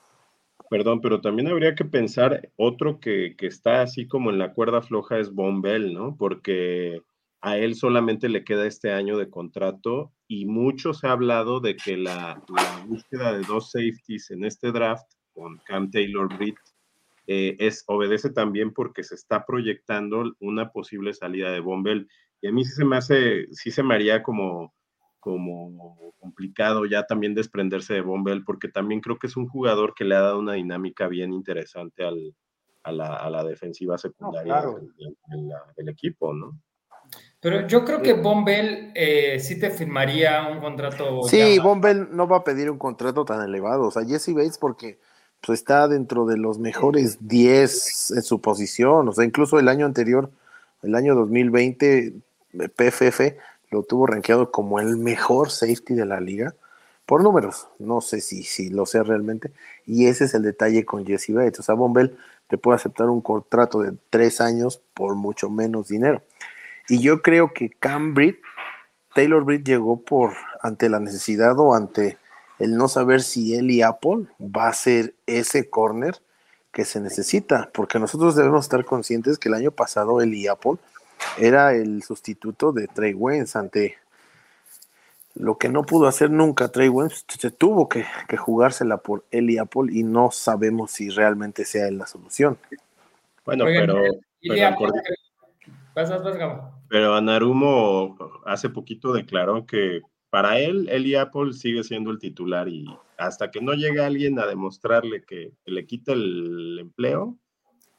perdón, 0.71 1.01
pero 1.03 1.21
también 1.21 1.49
habría 1.49 1.75
que 1.75 1.85
pensar 1.85 2.49
otro 2.57 2.99
que, 2.99 3.35
que 3.37 3.47
está 3.47 3.83
así 3.83 4.09
como 4.09 4.31
en 4.31 4.39
la 4.39 4.55
cuerda 4.55 4.81
floja 4.81 5.19
es 5.19 5.35
Bombell, 5.35 5.93
¿no? 5.93 6.17
Porque 6.17 7.03
a 7.43 7.59
él 7.59 7.75
solamente 7.75 8.31
le 8.31 8.43
queda 8.43 8.67
este 8.67 8.91
año 8.91 9.19
de 9.19 9.29
contrato 9.29 10.13
y 10.33 10.47
mucho 10.47 10.95
se 10.95 11.07
ha 11.07 11.13
hablado 11.13 11.61
de 11.61 11.77
que 11.77 11.95
la, 11.95 12.43
búsqueda 12.87 13.35
de 13.35 13.43
dos 13.43 13.71
safeties 13.71 14.31
en 14.31 14.45
este 14.45 14.73
draft 14.73 15.05
con 15.35 15.59
Cam 15.67 15.91
Taylor 15.91 16.27
Britt 16.39 16.57
eh, 17.27 17.55
es, 17.59 17.85
obedece 17.87 18.31
también 18.31 18.73
porque 18.73 19.03
se 19.03 19.15
está 19.15 19.45
proyectando 19.45 20.35
una 20.41 20.73
posible 20.73 21.13
salida 21.13 21.51
de 21.51 21.61
Bombel. 21.61 22.09
Y 22.41 22.49
a 22.49 22.53
mí 22.53 22.65
sí 22.65 22.73
se 22.73 22.85
me 22.87 22.97
hace, 22.97 23.47
sí 23.51 23.71
se 23.71 23.83
me 23.83 23.95
haría 23.95 24.23
como, 24.23 24.73
como 25.21 26.15
complicado 26.19 26.87
ya 26.87 27.05
también 27.05 27.35
desprenderse 27.35 27.93
de 27.93 28.01
Bombel, 28.01 28.43
porque 28.43 28.69
también 28.69 29.03
creo 29.03 29.19
que 29.19 29.27
es 29.27 29.37
un 29.37 29.49
jugador 29.49 29.93
que 29.95 30.07
le 30.07 30.15
ha 30.15 30.23
dado 30.23 30.39
una 30.39 30.55
dinámica 30.55 31.09
bien 31.09 31.35
interesante 31.35 32.05
al, 32.05 32.35
a, 32.85 32.91
la, 33.31 33.45
defensiva 33.45 33.99
secundaria 33.99 34.65
del, 35.77 35.89
equipo, 35.91 36.33
¿no? 36.33 36.59
Pero 37.43 37.67
yo 37.67 37.85
creo 37.85 38.03
que 38.03 38.13
Bombel 38.13 38.93
eh, 38.95 39.41
sí 39.41 39.59
te 39.59 39.71
firmaría 39.71 40.47
un 40.47 40.61
contrato. 40.61 41.25
Sí, 41.25 41.59
Bombel 41.59 42.07
no 42.13 42.29
va 42.29 42.37
a 42.37 42.45
pedir 42.45 42.71
un 42.71 42.79
contrato 42.79 43.25
tan 43.25 43.43
elevado. 43.43 43.89
O 43.89 43.91
sea, 43.91 44.05
Jesse 44.05 44.33
Bates, 44.33 44.59
porque 44.59 45.01
pues, 45.41 45.59
está 45.59 45.89
dentro 45.89 46.25
de 46.25 46.37
los 46.37 46.61
mejores 46.61 47.19
10 47.27 48.13
en 48.13 48.23
su 48.23 48.41
posición. 48.41 49.09
O 49.09 49.13
sea, 49.13 49.25
incluso 49.25 49.59
el 49.59 49.67
año 49.67 49.87
anterior, 49.87 50.31
el 50.85 50.95
año 50.95 51.17
2020, 51.17 52.13
PFF 52.77 53.35
lo 53.71 53.83
tuvo 53.83 54.07
rankeado 54.07 54.53
como 54.53 54.79
el 54.79 54.97
mejor 54.97 55.51
safety 55.51 55.95
de 55.95 56.07
la 56.07 56.21
liga. 56.21 56.55
Por 57.07 57.25
números, 57.25 57.67
no 57.81 58.01
sé 58.03 58.21
si, 58.21 58.45
si 58.45 58.71
lo 58.71 58.87
sé 58.87 59.03
realmente. 59.03 59.51
Y 59.85 60.07
ese 60.07 60.27
es 60.27 60.35
el 60.35 60.43
detalle 60.43 60.85
con 60.85 61.05
Jesse 61.05 61.35
Bates. 61.35 61.59
O 61.59 61.63
sea, 61.65 61.75
Bombel 61.75 62.17
te 62.47 62.57
puede 62.57 62.77
aceptar 62.77 63.11
un 63.11 63.21
contrato 63.21 63.81
de 63.81 63.95
tres 64.11 64.41
años 64.41 64.81
por 64.95 65.17
mucho 65.17 65.51
menos 65.51 65.89
dinero. 65.89 66.23
Y 66.89 67.01
yo 67.01 67.23
creo 67.23 67.53
que 67.53 67.71
Cam 67.71 68.15
Taylor 69.15 69.45
Britt 69.45 69.67
llegó 69.67 70.01
por 70.01 70.33
ante 70.61 70.89
la 70.89 71.01
necesidad 71.01 71.59
o 71.59 71.75
ante 71.75 72.19
el 72.59 72.77
no 72.77 72.89
saber 72.89 73.23
si 73.23 73.55
él 73.55 73.71
y 73.71 73.83
Apple 73.83 74.27
va 74.41 74.69
a 74.69 74.73
ser 74.73 75.15
ese 75.27 75.69
corner 75.69 76.21
que 76.73 76.85
se 76.85 77.01
necesita, 77.01 77.71
porque 77.75 77.99
nosotros 77.99 78.35
debemos 78.35 78.65
estar 78.65 78.85
conscientes 78.85 79.39
que 79.39 79.49
el 79.49 79.55
año 79.55 79.73
pasado 79.73 80.21
él 80.23 80.33
y 80.35 80.47
Apple 80.47 80.77
era 81.39 81.75
el 81.75 82.03
sustituto 82.03 82.73
de 82.73 82.89
Trey 82.89 83.15
Waynes 83.15 83.57
ante 83.57 83.97
lo 85.35 85.57
que 85.57 85.69
no 85.69 85.83
pudo 85.85 86.07
hacer 86.07 86.31
nunca 86.31 86.69
Trey 86.69 86.89
Waynes, 86.89 87.25
se 87.27 87.51
tuvo 87.51 87.89
que, 87.89 88.05
jugársela 88.37 88.99
por 88.99 89.25
él 89.31 89.51
y 89.51 89.59
Apple 89.59 89.93
y 89.93 90.03
no 90.03 90.31
sabemos 90.31 90.93
si 90.93 91.11
realmente 91.11 91.65
sea 91.65 91.89
él 91.89 91.99
la 91.99 92.07
solución. 92.07 92.59
Bueno, 93.45 93.65
pero... 93.65 94.03
Pero 94.45 94.55
Anarumo 97.15 98.17
hace 98.45 98.69
poquito 98.69 99.13
declaró 99.13 99.67
que 99.67 100.01
para 100.31 100.59
él, 100.59 100.89
él 100.91 101.07
y 101.07 101.15
Apple 101.15 101.53
sigue 101.53 101.85
siendo 101.85 102.11
el 102.11 102.19
titular 102.19 102.69
y 102.69 102.87
hasta 103.19 103.51
que 103.51 103.61
no 103.61 103.75
llegue 103.75 104.03
alguien 104.03 104.39
a 104.39 104.47
demostrarle 104.47 105.25
que 105.25 105.53
le 105.67 105.87
quita 105.87 106.13
el 106.13 106.79
empleo, 106.81 107.37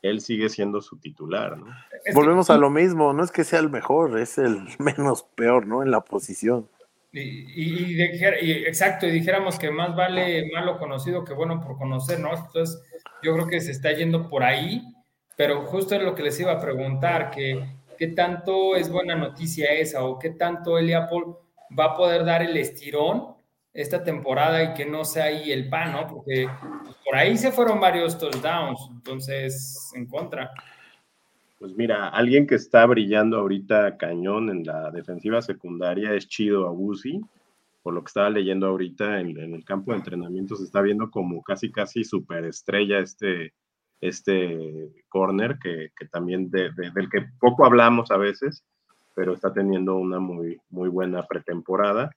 él 0.02 0.20
sigue 0.20 0.50
siendo 0.50 0.82
su 0.82 0.98
titular, 0.98 1.58
¿no? 1.58 1.68
Volvemos 2.14 2.50
a 2.50 2.58
lo 2.58 2.70
mismo, 2.70 3.14
no 3.14 3.24
es 3.24 3.32
que 3.32 3.44
sea 3.44 3.60
el 3.60 3.70
mejor, 3.70 4.20
es 4.20 4.38
el 4.38 4.64
menos 4.80 5.24
peor, 5.36 5.66
¿no? 5.66 5.82
En 5.82 5.92
la 5.92 6.02
posición. 6.02 6.68
Y, 7.12 8.02
exacto, 8.02 9.06
y 9.06 9.12
dijéramos 9.12 9.60
que 9.60 9.70
más 9.70 9.96
vale 9.96 10.50
malo 10.52 10.80
conocido 10.80 11.24
que 11.24 11.34
bueno 11.34 11.62
por 11.62 11.78
conocer, 11.78 12.20
¿no? 12.20 12.36
Entonces, 12.36 12.82
yo 13.22 13.34
creo 13.36 13.48
que 13.48 13.62
se 13.62 13.72
está 13.72 13.92
yendo 13.94 14.28
por 14.30 14.44
ahí, 14.44 14.82
pero 15.38 15.62
justo 15.62 15.94
es 15.94 16.02
lo 16.02 16.16
que 16.16 16.24
les 16.24 16.40
iba 16.40 16.54
a 16.54 16.60
preguntar, 16.60 17.30
que 17.30 17.64
qué 17.98 18.08
tanto 18.08 18.76
es 18.76 18.92
buena 18.92 19.16
noticia 19.16 19.72
esa 19.72 20.04
o 20.04 20.20
qué 20.20 20.32
tanto 20.32 20.80
y 20.80 20.94
Apple 20.94 21.24
va 21.78 21.86
a 21.86 21.96
poder 21.96 22.26
dar 22.26 22.42
el 22.42 22.56
estirón 22.58 23.36
esta 23.74 24.04
temporada 24.04 24.64
y 24.64 24.74
que 24.74 24.86
no 24.86 25.04
sea 25.04 25.26
ahí 25.26 25.52
el 25.52 25.68
pan, 25.70 25.94
¿no? 25.94 26.08
Porque 26.08 26.48
pues, 26.84 26.96
por 27.04 27.16
ahí 27.16 27.38
se 27.38 27.52
fueron 27.52 27.80
varios 27.80 28.18
touchdowns, 28.18 28.80
entonces 28.92 29.92
en 29.96 30.06
contra. 30.06 30.52
Pues 31.58 31.76
mira, 31.76 32.10
alguien 32.10 32.46
que 32.46 32.56
está 32.56 32.86
brillando 32.86 33.40
ahorita 33.40 33.98
cañón 33.98 34.50
en 34.50 34.64
la 34.64 34.92
defensiva 34.92 35.42
secundaria 35.42 36.14
es 36.14 36.28
Chido 36.28 36.68
Abusi. 36.68 37.22
Por 37.82 37.94
lo 37.94 38.04
que 38.04 38.08
estaba 38.08 38.30
leyendo 38.30 38.68
ahorita 38.68 39.20
en, 39.20 39.38
el 39.38 39.66
campo 39.66 39.92
de 39.92 39.98
entrenamiento, 39.98 40.56
se 40.56 40.64
está 40.64 40.82
viendo 40.82 41.10
como 41.10 41.42
casi, 41.42 41.72
casi 41.72 42.04
superestrella 42.04 43.00
este, 43.00 43.54
este 44.08 44.92
corner, 45.10 45.58
que, 45.62 45.92
también 46.12 46.52
del 46.52 47.10
que 47.10 47.26
poco 47.40 47.66
hablamos 47.66 48.12
a 48.12 48.18
veces, 48.18 48.66
pero 49.16 49.34
está 49.34 49.54
teniendo 49.54 49.96
una 49.96 50.20
muy, 50.20 50.60
muy 50.70 50.90
buena 50.90 51.24
pretemporada. 51.24 52.12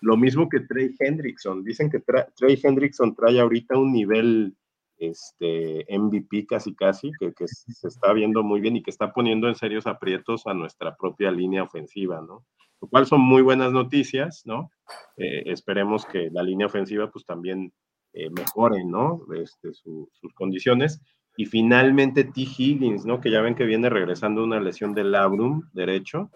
Lo 0.00 0.16
mismo 0.16 0.48
que 0.48 0.60
Trey 0.60 0.94
Hendrickson. 0.98 1.64
Dicen 1.64 1.90
que 1.90 2.00
Trey 2.00 2.60
Hendrickson 2.62 3.14
trae 3.14 3.40
ahorita 3.40 3.76
un 3.76 3.92
nivel 3.92 4.54
este, 4.98 5.84
MVP 5.88 6.46
casi 6.46 6.74
casi, 6.74 7.10
que, 7.18 7.32
se 7.46 7.88
está 7.88 8.12
viendo 8.12 8.44
muy 8.44 8.60
bien 8.60 8.76
y 8.76 8.82
que 8.82 8.90
está 8.90 9.12
poniendo 9.12 9.48
en 9.48 9.56
serios 9.56 9.86
aprietos 9.86 10.46
a 10.46 10.54
nuestra 10.54 10.96
propia 10.96 11.32
línea 11.32 11.64
ofensiva, 11.64 12.20
¿no? 12.20 12.44
Lo 12.80 12.88
cual 12.88 13.06
son 13.06 13.20
muy 13.20 13.42
buenas 13.42 13.72
noticias, 13.72 14.42
¿no? 14.44 14.70
Eh, 15.16 15.42
esperemos 15.46 16.06
que 16.06 16.30
la 16.32 16.42
línea 16.42 16.66
ofensiva 16.66 17.10
pues 17.10 17.24
también 17.24 17.72
eh, 18.12 18.30
mejore, 18.30 18.84
¿no? 18.84 19.22
Este, 19.34 19.72
sus 19.72 20.34
condiciones. 20.34 21.00
Y 21.36 21.46
finalmente 21.46 22.24
T. 22.24 22.40
Higgins, 22.42 23.04
¿no? 23.06 23.20
Que 23.20 23.30
ya 23.30 23.40
ven 23.40 23.54
que 23.54 23.64
viene 23.64 23.88
regresando 23.88 24.44
una 24.44 24.60
lesión 24.60 24.94
del 24.94 25.12
labrum 25.12 25.62
derecho. 25.72 26.30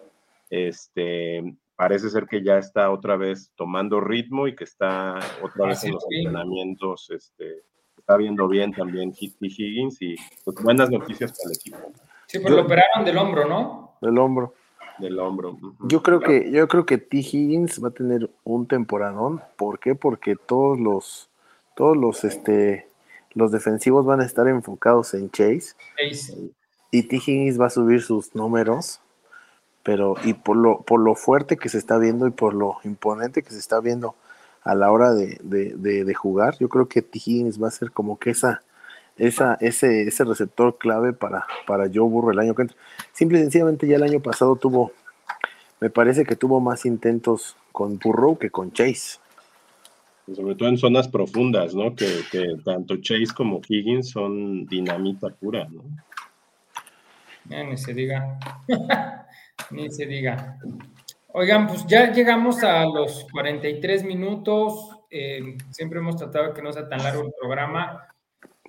Este, 0.49 1.55
parece 1.77 2.09
ser 2.09 2.25
que 2.25 2.43
ya 2.43 2.57
está 2.57 2.89
otra 2.91 3.15
vez 3.15 3.51
tomando 3.55 4.01
ritmo 4.01 4.47
y 4.47 4.55
que 4.55 4.63
está 4.63 5.19
otra 5.41 5.67
vez 5.67 5.83
en 5.83 5.93
los 5.93 6.05
entrenamientos, 6.09 7.09
este, 7.11 7.63
está 7.95 8.17
viendo 8.17 8.47
bien 8.47 8.73
también 8.73 9.13
T. 9.13 9.31
Higgins 9.39 10.01
y 10.01 10.15
pues, 10.43 10.57
buenas 10.63 10.89
noticias 10.89 11.31
para 11.31 11.51
el 11.51 11.55
equipo. 11.55 11.93
Sí, 12.25 12.39
pero 12.39 12.55
lo 12.55 12.61
operaron 12.63 13.05
del 13.05 13.17
hombro, 13.17 13.47
¿no? 13.47 13.97
Del 14.01 14.17
hombro. 14.17 14.53
Del 14.97 15.19
hombro. 15.19 15.55
Yo 15.81 16.01
creo 16.01 16.19
que, 16.19 16.51
yo 16.51 16.67
creo 16.67 16.85
que 16.85 16.97
T. 16.97 17.17
Higgins 17.17 17.81
va 17.83 17.89
a 17.89 17.91
tener 17.91 18.29
un 18.43 18.67
temporadón. 18.67 19.41
¿Por 19.55 19.79
qué? 19.79 19.93
Porque 19.93 20.35
todos 20.35 20.79
los, 20.79 21.29
todos 21.75 21.95
los, 21.95 22.23
este, 22.23 22.86
los 23.37 23.51
defensivos 23.51 24.05
van 24.05 24.19
a 24.19 24.25
estar 24.25 24.47
enfocados 24.47 25.13
en 25.13 25.29
Chase. 25.29 25.75
Y 26.91 27.03
T. 27.03 27.17
Higgins 27.17 27.59
va 27.59 27.67
a 27.67 27.69
subir 27.69 28.01
sus 28.01 28.33
números, 28.33 28.99
pero 29.83 30.15
y 30.23 30.33
por 30.33 30.57
lo, 30.57 30.81
por 30.81 30.99
lo 30.99 31.15
fuerte 31.15 31.57
que 31.57 31.69
se 31.69 31.77
está 31.77 31.97
viendo 31.97 32.27
y 32.27 32.31
por 32.31 32.53
lo 32.53 32.77
imponente 32.83 33.43
que 33.43 33.51
se 33.51 33.59
está 33.59 33.79
viendo 33.79 34.15
a 34.63 34.73
la 34.73 34.91
hora 34.91 35.13
de, 35.13 36.13
jugar, 36.15 36.57
yo 36.59 36.67
creo 36.67 36.87
que 36.87 37.01
T. 37.01 37.19
Higgins 37.19 37.61
va 37.61 37.67
a 37.67 37.71
ser 37.71 37.91
como 37.91 38.17
que 38.17 38.31
esa, 38.31 38.63
esa, 39.17 39.55
ese, 39.61 40.03
ese 40.03 40.23
receptor 40.23 40.77
clave 40.77 41.13
para, 41.13 41.45
para 41.67 41.85
Joe 41.85 42.09
Burro 42.09 42.31
el 42.31 42.39
año 42.39 42.55
que 42.55 42.63
entra. 42.63 42.77
Simple 43.13 43.39
y 43.39 43.41
sencillamente 43.43 43.87
ya 43.87 43.97
el 43.97 44.03
año 44.03 44.19
pasado 44.19 44.55
tuvo, 44.55 44.91
me 45.79 45.89
parece 45.89 46.25
que 46.25 46.35
tuvo 46.35 46.59
más 46.59 46.85
intentos 46.85 47.55
con 47.71 47.99
Burrow 47.99 48.37
que 48.37 48.49
con 48.49 48.71
Chase 48.71 49.19
sobre 50.35 50.55
todo 50.55 50.69
en 50.69 50.77
zonas 50.77 51.07
profundas, 51.07 51.73
¿no? 51.73 51.95
Que, 51.95 52.07
tanto 52.63 52.97
Chase 52.97 53.33
como 53.35 53.61
Higgins 53.67 54.09
son 54.09 54.65
dinamita 54.65 55.29
pura, 55.29 55.67
¿no? 55.69 55.83
ni 57.45 57.77
se 57.77 57.93
diga. 57.93 58.37
ni 59.71 59.89
se 59.89 60.05
diga. 60.05 60.57
Oigan, 61.27 61.67
pues 61.67 61.85
ya 61.87 62.11
llegamos 62.11 62.61
a 62.63 62.85
los 62.85 63.25
43 63.31 64.03
minutos. 64.03 64.97
Eh, 65.09 65.57
siempre 65.69 65.99
hemos 65.99 66.17
tratado 66.17 66.47
de 66.47 66.53
que 66.53 66.61
no 66.61 66.73
sea 66.73 66.89
tan 66.89 67.01
largo 67.03 67.23
el 67.23 67.33
programa. 67.39 68.07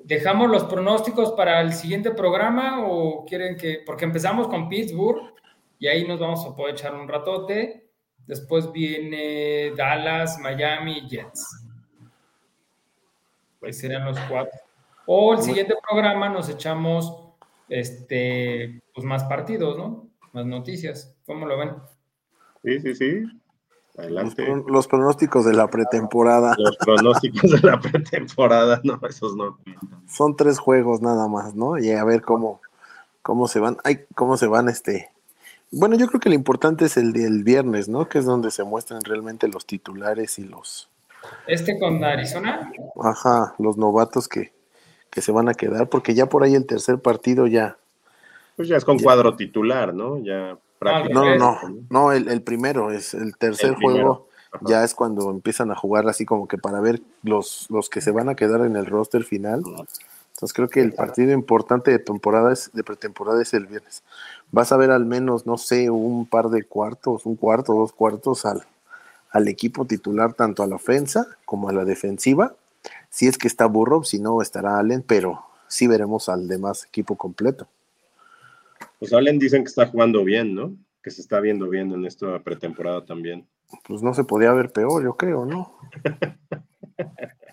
¿Dejamos 0.04 0.48
los 0.48 0.64
pronósticos 0.64 1.32
para 1.32 1.60
el 1.60 1.72
siguiente 1.72 2.12
programa 2.12 2.86
o 2.86 3.24
quieren 3.24 3.56
que.? 3.56 3.80
Porque 3.84 4.04
empezamos 4.04 4.46
con 4.46 4.68
Pittsburgh 4.68 5.34
y 5.78 5.88
ahí 5.88 6.06
nos 6.06 6.20
vamos 6.20 6.46
a 6.46 6.54
poder 6.54 6.74
echar 6.74 6.94
un 6.94 7.08
ratote. 7.08 7.87
Después 8.28 8.70
viene 8.70 9.72
Dallas, 9.74 10.38
Miami 10.38 10.98
y 10.98 11.08
Jets. 11.08 11.64
Pues 13.58 13.78
serían 13.78 14.04
los 14.04 14.18
cuatro. 14.28 14.60
O 15.06 15.32
el 15.32 15.40
siguiente 15.40 15.74
programa 15.88 16.28
nos 16.28 16.50
echamos 16.50 17.24
este, 17.70 18.82
pues 18.94 19.06
más 19.06 19.24
partidos, 19.24 19.78
¿no? 19.78 20.06
Más 20.32 20.44
noticias. 20.44 21.16
¿Cómo 21.26 21.46
lo 21.46 21.56
ven? 21.56 21.70
Sí, 22.62 22.78
sí, 22.80 22.94
sí. 22.94 23.22
Adelante. 23.96 24.46
Los, 24.66 24.86
pronósticos 24.86 25.46
de 25.46 25.54
la 25.54 25.68
pretemporada. 25.68 26.54
Los 26.58 26.76
pronósticos 26.76 27.50
de 27.50 27.66
la 27.66 27.80
pretemporada, 27.80 28.78
no, 28.84 29.00
esos 29.08 29.34
no 29.36 29.58
Son 30.06 30.36
tres 30.36 30.58
juegos 30.58 31.00
nada 31.00 31.28
más, 31.28 31.54
¿no? 31.54 31.78
Y 31.78 31.90
a 31.92 32.04
ver 32.04 32.20
cómo, 32.20 32.60
cómo 33.22 33.48
se 33.48 33.58
van, 33.58 33.78
ay, 33.84 34.04
cómo 34.14 34.36
se 34.36 34.46
van 34.46 34.68
este, 34.68 35.10
bueno, 35.70 35.96
yo 35.96 36.06
creo 36.06 36.20
que 36.20 36.28
lo 36.28 36.34
importante 36.34 36.86
es 36.86 36.96
el 36.96 37.12
del 37.12 37.44
viernes, 37.44 37.88
¿no? 37.88 38.08
Que 38.08 38.18
es 38.18 38.24
donde 38.24 38.50
se 38.50 38.64
muestran 38.64 39.02
realmente 39.04 39.48
los 39.48 39.66
titulares 39.66 40.38
y 40.38 40.44
los... 40.44 40.88
¿Este 41.46 41.78
con 41.78 42.02
Arizona? 42.02 42.72
Ajá, 43.02 43.54
los 43.58 43.76
novatos 43.76 44.28
que, 44.28 44.52
se 45.12 45.32
van 45.32 45.48
a 45.48 45.54
quedar, 45.54 45.88
porque 45.88 46.14
ya 46.14 46.26
por 46.26 46.44
ahí 46.44 46.54
el 46.54 46.64
tercer 46.64 47.00
partido 47.00 47.48
ya... 47.48 47.76
Pues 48.54 48.68
ya 48.68 48.76
es 48.76 48.84
con 48.84 48.98
cuadro 49.00 49.34
titular, 49.34 49.92
¿no? 49.92 50.18
Ya 50.18 50.56
No, 50.80 51.10
no, 51.10 51.36
no, 51.36 51.58
no, 51.90 52.12
el, 52.12 52.42
primero 52.42 52.92
es 52.92 53.14
el 53.14 53.36
tercer 53.36 53.74
juego. 53.74 54.28
Ya 54.62 54.84
es 54.84 54.94
cuando 54.94 55.30
empiezan 55.30 55.70
a 55.70 55.76
jugar 55.76 56.08
así 56.08 56.24
como 56.24 56.48
que 56.48 56.56
para 56.56 56.80
ver 56.80 57.02
los, 57.22 57.66
los 57.68 57.90
que 57.90 58.00
se 58.00 58.12
van 58.12 58.28
a 58.28 58.36
quedar 58.36 58.64
en 58.64 58.76
el 58.76 58.86
roster 58.86 59.24
final, 59.24 59.62
Entonces 60.38 60.54
creo 60.54 60.68
que 60.68 60.80
el 60.80 60.92
partido 60.92 61.32
importante 61.32 61.90
de 61.90 61.98
temporada 61.98 62.52
es, 62.52 62.70
de 62.72 62.84
pretemporada 62.84 63.42
es 63.42 63.54
el 63.54 63.66
viernes. 63.66 64.04
Vas 64.52 64.70
a 64.70 64.76
ver 64.76 64.92
al 64.92 65.04
menos, 65.04 65.46
no 65.46 65.58
sé, 65.58 65.90
un 65.90 66.26
par 66.26 66.48
de 66.50 66.62
cuartos, 66.62 67.26
un 67.26 67.34
cuarto, 67.34 67.74
dos 67.74 67.92
cuartos 67.92 68.46
al, 68.46 68.62
al 69.32 69.48
equipo 69.48 69.84
titular, 69.84 70.34
tanto 70.34 70.62
a 70.62 70.68
la 70.68 70.76
ofensa 70.76 71.26
como 71.44 71.68
a 71.68 71.72
la 71.72 71.84
defensiva. 71.84 72.54
Si 73.10 73.26
es 73.26 73.36
que 73.36 73.48
está 73.48 73.66
Burrow, 73.66 74.04
si 74.04 74.20
no 74.20 74.40
estará 74.40 74.78
Allen, 74.78 75.02
pero 75.04 75.42
sí 75.66 75.88
veremos 75.88 76.28
al 76.28 76.46
demás 76.46 76.84
equipo 76.84 77.16
completo. 77.16 77.66
Pues 79.00 79.12
Allen 79.12 79.40
dicen 79.40 79.64
que 79.64 79.70
está 79.70 79.86
jugando 79.86 80.22
bien, 80.22 80.54
¿no? 80.54 80.72
Que 81.02 81.10
se 81.10 81.20
está 81.20 81.40
viendo 81.40 81.68
bien 81.68 81.90
en 81.90 82.06
esta 82.06 82.38
pretemporada 82.44 83.04
también. 83.04 83.44
Pues 83.88 84.02
no 84.02 84.14
se 84.14 84.22
podía 84.22 84.52
ver 84.52 84.70
peor, 84.70 85.02
yo 85.02 85.16
creo, 85.16 85.44
¿no? 85.44 85.74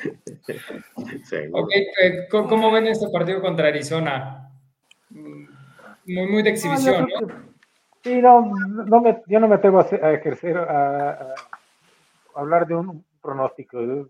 Eh, 1.32 2.28
¿Cómo 2.30 2.70
ven 2.70 2.86
este 2.88 3.08
partido 3.08 3.40
contra 3.40 3.68
Arizona? 3.68 4.50
Muy, 5.10 5.48
muy 6.06 6.42
de 6.42 6.50
exhibición, 6.50 7.08
¿no? 7.08 7.50
Sí, 8.02 8.20
no, 8.20 8.50
no 8.86 9.00
me, 9.00 9.22
yo 9.26 9.40
no 9.40 9.48
me 9.48 9.56
atrevo 9.56 9.80
a, 9.80 10.12
ejercer, 10.12 10.56
a, 10.56 11.34
hablar 12.34 12.66
de 12.66 12.74
un 12.74 13.04
pronóstico. 13.20 14.08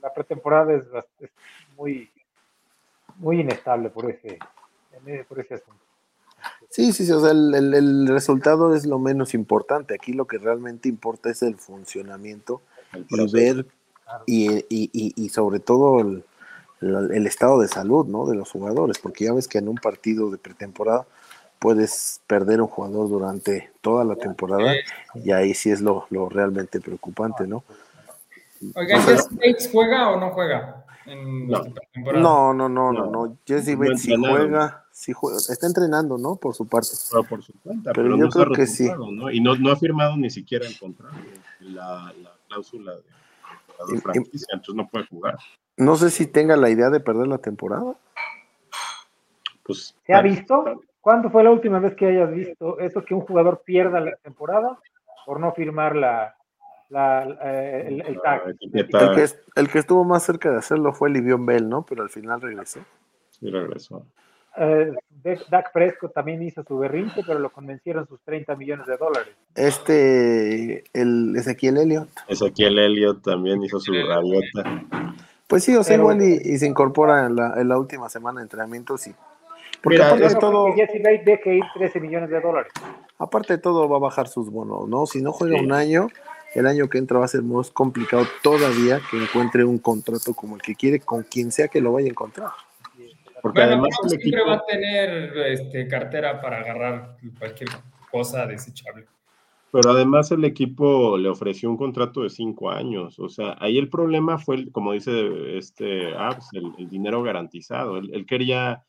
La 0.00 0.12
pretemporada 0.14 0.72
es, 0.74 0.84
muy, 1.76 2.10
muy 3.16 3.40
inestable 3.40 3.90
por 3.90 4.10
ese, 4.10 4.38
por 5.28 5.40
ese 5.40 5.54
asunto. 5.54 5.80
Sí, 6.70 6.92
sí, 6.92 7.04
sí, 7.04 7.12
o 7.12 7.20
sea, 7.20 7.32
el, 7.32 7.74
el, 7.74 8.06
resultado 8.08 8.74
es 8.74 8.86
lo 8.86 8.98
menos 8.98 9.34
importante. 9.34 9.94
Aquí 9.94 10.12
lo 10.12 10.26
que 10.26 10.38
realmente 10.38 10.88
importa 10.88 11.30
es 11.30 11.42
el 11.42 11.56
funcionamiento 11.56 12.62
y 13.08 13.32
ver 13.32 13.66
y, 14.26 14.58
y, 14.68 15.12
y, 15.16 15.28
sobre 15.30 15.60
todo 15.60 16.00
el, 16.00 16.24
el, 16.80 17.26
estado 17.26 17.60
de 17.60 17.68
salud 17.68 18.06
¿no? 18.06 18.26
de 18.26 18.36
los 18.36 18.50
jugadores, 18.50 18.98
porque 18.98 19.24
ya 19.24 19.32
ves 19.32 19.48
que 19.48 19.58
en 19.58 19.68
un 19.68 19.76
partido 19.76 20.30
de 20.30 20.38
pretemporada 20.38 21.06
puedes 21.58 22.20
perder 22.26 22.60
un 22.60 22.68
jugador 22.68 23.08
durante 23.08 23.70
toda 23.80 24.04
la 24.04 24.16
temporada 24.16 24.74
y 25.14 25.32
ahí 25.32 25.54
sí 25.54 25.70
es 25.70 25.80
lo, 25.80 26.06
lo 26.10 26.28
realmente 26.28 26.80
preocupante, 26.80 27.46
¿no? 27.46 27.64
Oigan, 28.74 29.02
¿Jesse 29.02 29.28
Bates 29.30 29.68
juega 29.70 30.10
o 30.10 30.20
no 30.20 30.30
juega? 30.30 30.84
En 31.06 31.48
no. 31.48 31.62
no. 32.12 32.54
no, 32.54 32.68
no, 32.68 32.92
no, 32.92 33.06
no, 33.10 33.38
Jesse 33.46 33.76
Bates 33.76 34.02
sí 34.02 34.14
juega, 34.16 34.84
sí 34.90 35.12
juega, 35.12 35.38
está 35.38 35.66
entrenando, 35.66 36.18
¿no? 36.18 36.36
Por 36.36 36.54
su 36.54 36.66
parte. 36.66 36.88
Pero 37.10 37.24
por 37.24 37.42
su 37.42 37.52
cuenta, 37.62 37.92
pero, 37.92 38.16
yo 38.16 38.28
creo 38.28 38.52
que 38.52 38.66
sí. 38.66 38.88
¿no? 38.88 39.30
Y 39.30 39.40
no, 39.40 39.56
no 39.56 39.70
ha 39.70 39.76
firmado 39.76 40.16
ni 40.16 40.30
siquiera 40.30 40.66
el 40.66 40.78
contrato, 40.78 41.16
la, 41.60 42.12
la 42.22 42.32
cláusula 42.48 42.96
de 42.96 43.02
entonces 43.88 44.74
no 44.74 44.88
puede 44.88 45.06
jugar. 45.06 45.36
No 45.76 45.96
sé 45.96 46.10
si 46.10 46.26
tenga 46.26 46.56
la 46.56 46.70
idea 46.70 46.90
de 46.90 47.00
perder 47.00 47.26
la 47.28 47.38
temporada. 47.38 47.96
Pues, 49.62 49.94
¿Se 50.06 50.14
ha 50.14 50.22
visto? 50.22 50.82
¿Cuándo 51.00 51.30
fue 51.30 51.44
la 51.44 51.50
última 51.50 51.78
vez 51.78 51.94
que 51.94 52.06
hayas 52.06 52.32
visto 52.32 52.78
eso 52.78 53.04
que 53.04 53.14
un 53.14 53.20
jugador 53.20 53.62
pierda 53.64 54.00
la 54.00 54.16
temporada 54.16 54.78
por 55.24 55.38
no 55.38 55.52
firmar 55.52 55.94
la, 55.94 56.34
eh, 57.42 58.02
el, 58.06 58.20
tag? 58.20 58.42
El 59.54 59.68
que, 59.68 59.78
estuvo 59.78 60.04
más 60.04 60.24
cerca 60.24 60.50
de 60.50 60.58
hacerlo 60.58 60.92
fue 60.92 61.10
Livion 61.10 61.44
Bell, 61.46 61.68
¿no? 61.68 61.84
Pero 61.84 62.02
al 62.02 62.10
final 62.10 62.40
regresó. 62.40 62.80
Sí, 63.30 63.50
regresó. 63.50 64.04
Eh, 64.58 64.92
Dak 65.50 65.72
Prescott 65.72 66.12
también 66.14 66.42
hizo 66.42 66.62
su 66.62 66.78
berrinche, 66.78 67.22
pero 67.26 67.38
lo 67.38 67.50
convencieron 67.50 68.06
sus 68.06 68.20
30 68.22 68.54
millones 68.56 68.86
de 68.86 68.96
dólares. 68.96 69.34
Este, 69.54 70.84
el 70.92 71.34
Ezequiel 71.36 71.78
Elliott. 71.78 72.08
Ezequiel 72.28 72.78
Elliott 72.78 73.22
también 73.22 73.62
hizo 73.62 73.80
su 73.80 73.92
rabieta. 73.92 75.14
Pues 75.46 75.64
sí, 75.64 75.76
o 75.76 75.82
sea, 75.82 75.96
igual 75.96 76.22
y, 76.22 76.58
se 76.58 76.66
incorpora 76.66 77.26
en 77.26 77.36
la, 77.36 77.54
en 77.56 77.68
la, 77.68 77.78
última 77.78 78.08
semana 78.08 78.40
de 78.40 78.44
entrenamiento, 78.44 78.96
sí. 78.98 79.14
Porque 79.82 80.02
aparte 80.02 80.28
de 80.28 80.34
todo. 80.36 80.72
Jesse 80.74 81.02
Bates 81.02 81.40
que 81.42 81.56
ir 81.56 81.64
13 81.74 82.00
millones 82.00 82.30
de 82.30 82.40
dólares. 82.40 82.72
Aparte 83.18 83.54
de 83.54 83.58
todo, 83.58 83.88
va 83.88 83.96
a 83.96 84.00
bajar 84.00 84.28
sus 84.28 84.50
bonos, 84.50 84.88
¿no? 84.88 85.06
Si 85.06 85.22
no 85.22 85.32
juega 85.32 85.60
un 85.60 85.72
año, 85.72 86.08
el 86.54 86.66
año 86.66 86.88
que 86.88 86.98
entra 86.98 87.18
va 87.18 87.26
a 87.26 87.28
ser 87.28 87.42
más 87.42 87.70
complicado 87.70 88.24
todavía 88.42 89.00
que 89.10 89.22
encuentre 89.22 89.64
un 89.64 89.78
contrato 89.78 90.34
como 90.34 90.56
el 90.56 90.62
que 90.62 90.74
quiere 90.74 91.00
con 91.00 91.22
quien 91.22 91.52
sea 91.52 91.68
que 91.68 91.80
lo 91.80 91.92
vaya 91.92 92.08
a 92.08 92.10
encontrar. 92.10 92.50
Porque 93.42 93.62
además 93.62 93.90
siempre 94.06 94.44
va 94.44 94.54
a 94.54 94.64
tener 94.64 95.36
este, 95.38 95.86
cartera 95.88 96.40
para 96.40 96.60
agarrar 96.60 97.16
cualquier 97.38 97.70
cosa 98.10 98.46
desechable. 98.46 99.06
Pero 99.72 99.90
además 99.90 100.30
el 100.30 100.44
equipo 100.44 101.18
le 101.18 101.28
ofreció 101.28 101.68
un 101.68 101.76
contrato 101.76 102.22
de 102.22 102.30
cinco 102.30 102.70
años. 102.70 103.18
O 103.18 103.28
sea, 103.28 103.56
ahí 103.60 103.76
el 103.78 103.90
problema 103.90 104.38
fue, 104.38 104.70
como 104.70 104.92
dice 104.92 105.58
este 105.58 106.14
Abs, 106.16 106.48
el, 106.52 106.88
dinero 106.88 107.22
garantizado. 107.22 107.98
Él, 107.98 108.24
quería, 108.26 108.84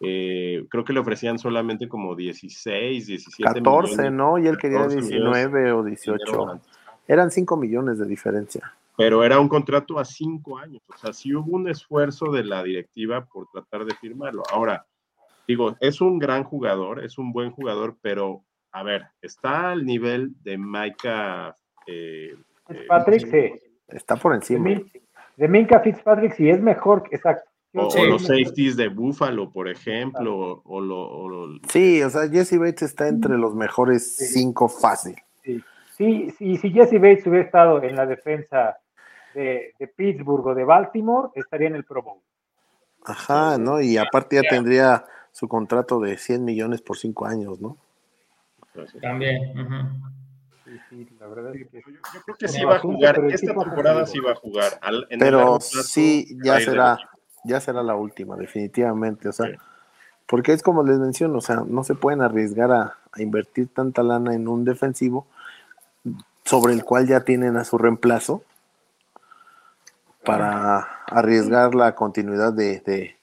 eh, 0.00 0.64
creo 0.70 0.84
que 0.84 0.94
le 0.94 1.00
ofrecían 1.00 1.38
solamente 1.38 1.88
como 1.88 2.14
16, 2.14 3.06
17 3.06 3.62
14, 3.62 4.10
¿no? 4.10 4.38
Y 4.38 4.46
él 4.46 4.56
quería 4.56 4.86
19 4.86 5.72
o 5.72 5.82
18. 5.82 6.60
Eran 7.08 7.30
5 7.30 7.56
millones 7.56 7.98
de 7.98 8.06
diferencia 8.06 8.72
pero 8.96 9.24
era 9.24 9.40
un 9.40 9.48
contrato 9.48 9.98
a 9.98 10.04
cinco 10.04 10.58
años. 10.58 10.82
O 10.86 10.96
sea, 10.96 11.12
sí 11.12 11.34
hubo 11.34 11.56
un 11.56 11.68
esfuerzo 11.68 12.26
de 12.26 12.44
la 12.44 12.62
directiva 12.62 13.24
por 13.24 13.48
tratar 13.52 13.84
de 13.84 13.94
firmarlo. 13.94 14.42
Ahora, 14.50 14.86
digo, 15.46 15.76
es 15.80 16.00
un 16.00 16.18
gran 16.18 16.44
jugador, 16.44 17.04
es 17.04 17.18
un 17.18 17.32
buen 17.32 17.50
jugador, 17.50 17.96
pero 18.02 18.44
a 18.72 18.82
ver, 18.82 19.04
está 19.20 19.70
al 19.70 19.84
nivel 19.84 20.32
de 20.42 20.58
Micah. 20.58 21.54
Eh, 21.86 22.34
Fitzpatrick, 22.66 23.30
sí. 23.30 23.60
Está 23.88 24.16
por 24.16 24.34
encima. 24.34 24.80
De, 25.36 25.48
Minka 25.48 25.80
Fitzpatrick, 25.80 26.34
sí, 26.34 26.48
es 26.48 26.60
mejor, 26.60 27.04
exacto. 27.10 27.48
O, 27.74 28.04
los 28.04 28.22
safeties 28.22 28.76
de 28.76 28.88
Buffalo, 28.88 29.50
por 29.50 29.68
ejemplo. 29.68 30.62
O, 30.64 30.80
lo, 30.80 31.58
Sí, 31.68 32.02
o 32.02 32.10
sea, 32.10 32.28
Jesse 32.28 32.58
Bates 32.58 32.82
está 32.82 33.08
entre 33.08 33.38
los 33.38 33.54
mejores 33.54 34.14
cinco 34.16 34.68
fácil. 34.68 35.16
Sí. 35.42 35.62
Sí, 35.96 36.30
sí, 36.38 36.56
si 36.56 36.70
Jesse 36.70 36.94
Bates 36.94 37.26
hubiera 37.26 37.44
estado 37.44 37.82
en 37.82 37.96
la 37.96 38.06
defensa 38.06 38.78
de, 39.34 39.74
Pittsburgh 39.96 40.46
o 40.46 40.54
de 40.54 40.64
Baltimore, 40.64 41.28
estaría 41.34 41.68
en 41.68 41.76
el 41.76 41.84
Pro 41.84 42.02
Bowl. 42.02 42.20
Ajá, 43.04 43.58
¿no? 43.58 43.80
Y 43.80 43.96
aparte 43.96 44.36
ya 44.36 44.42
tendría 44.48 45.04
su 45.32 45.48
contrato 45.48 45.98
de 46.00 46.16
100 46.16 46.44
millones 46.44 46.82
por 46.82 46.96
5 46.96 47.26
años, 47.26 47.60
¿no? 47.60 47.76
También. 49.00 49.52
Sí, 50.64 50.78
sí, 50.88 51.08
la 51.20 51.26
verdad 51.26 51.54
es 51.54 51.68
que 51.68 51.78
yo, 51.80 52.22
creo 52.24 52.36
que 52.38 52.48
sí 52.48 52.64
va 52.64 52.76
a 52.76 52.78
jugar, 52.78 53.22
esta 53.26 53.54
temporada 53.54 54.06
sí 54.06 54.20
va 54.20 54.32
a 54.32 54.36
jugar. 54.36 54.80
pero 55.18 55.60
sí, 55.60 56.38
ya 56.42 56.60
será, 56.60 56.98
ya 57.44 57.60
será 57.60 57.82
la 57.82 57.94
última, 57.94 58.36
definitivamente, 58.36 59.28
o 59.28 59.32
sea, 59.32 59.48
porque 60.26 60.52
es 60.52 60.62
como 60.62 60.82
les 60.82 60.98
menciono, 60.98 61.38
o 61.38 61.40
sea, 61.42 61.62
no 61.66 61.84
se 61.84 61.94
pueden 61.94 62.22
arriesgar 62.22 62.72
a, 62.72 62.96
a 63.12 63.22
invertir 63.22 63.68
tanta 63.68 64.02
lana 64.02 64.34
en 64.34 64.48
un 64.48 64.64
defensivo 64.64 65.26
sobre 66.44 66.72
el 66.72 66.84
cual 66.84 67.06
ya 67.06 67.20
tienen 67.20 67.56
a 67.56 67.64
su 67.64 67.76
reemplazo 67.76 68.42
para 70.24 70.78
arriesgar 71.06 71.74
la 71.74 71.94
continuidad 71.94 72.52
de, 72.52 72.80
de, 72.80 73.16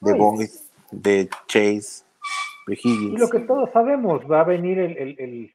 de 0.00 0.14
Boyd, 0.14 0.50
de 0.90 1.28
Chase, 1.46 2.04
de 2.66 2.74
Higgins. 2.74 3.14
Y 3.14 3.18
lo 3.18 3.28
que 3.28 3.40
todos 3.40 3.70
sabemos, 3.72 4.22
va 4.30 4.40
a 4.40 4.44
venir 4.44 4.78
el, 4.78 4.96
el, 4.96 5.16
el, 5.18 5.54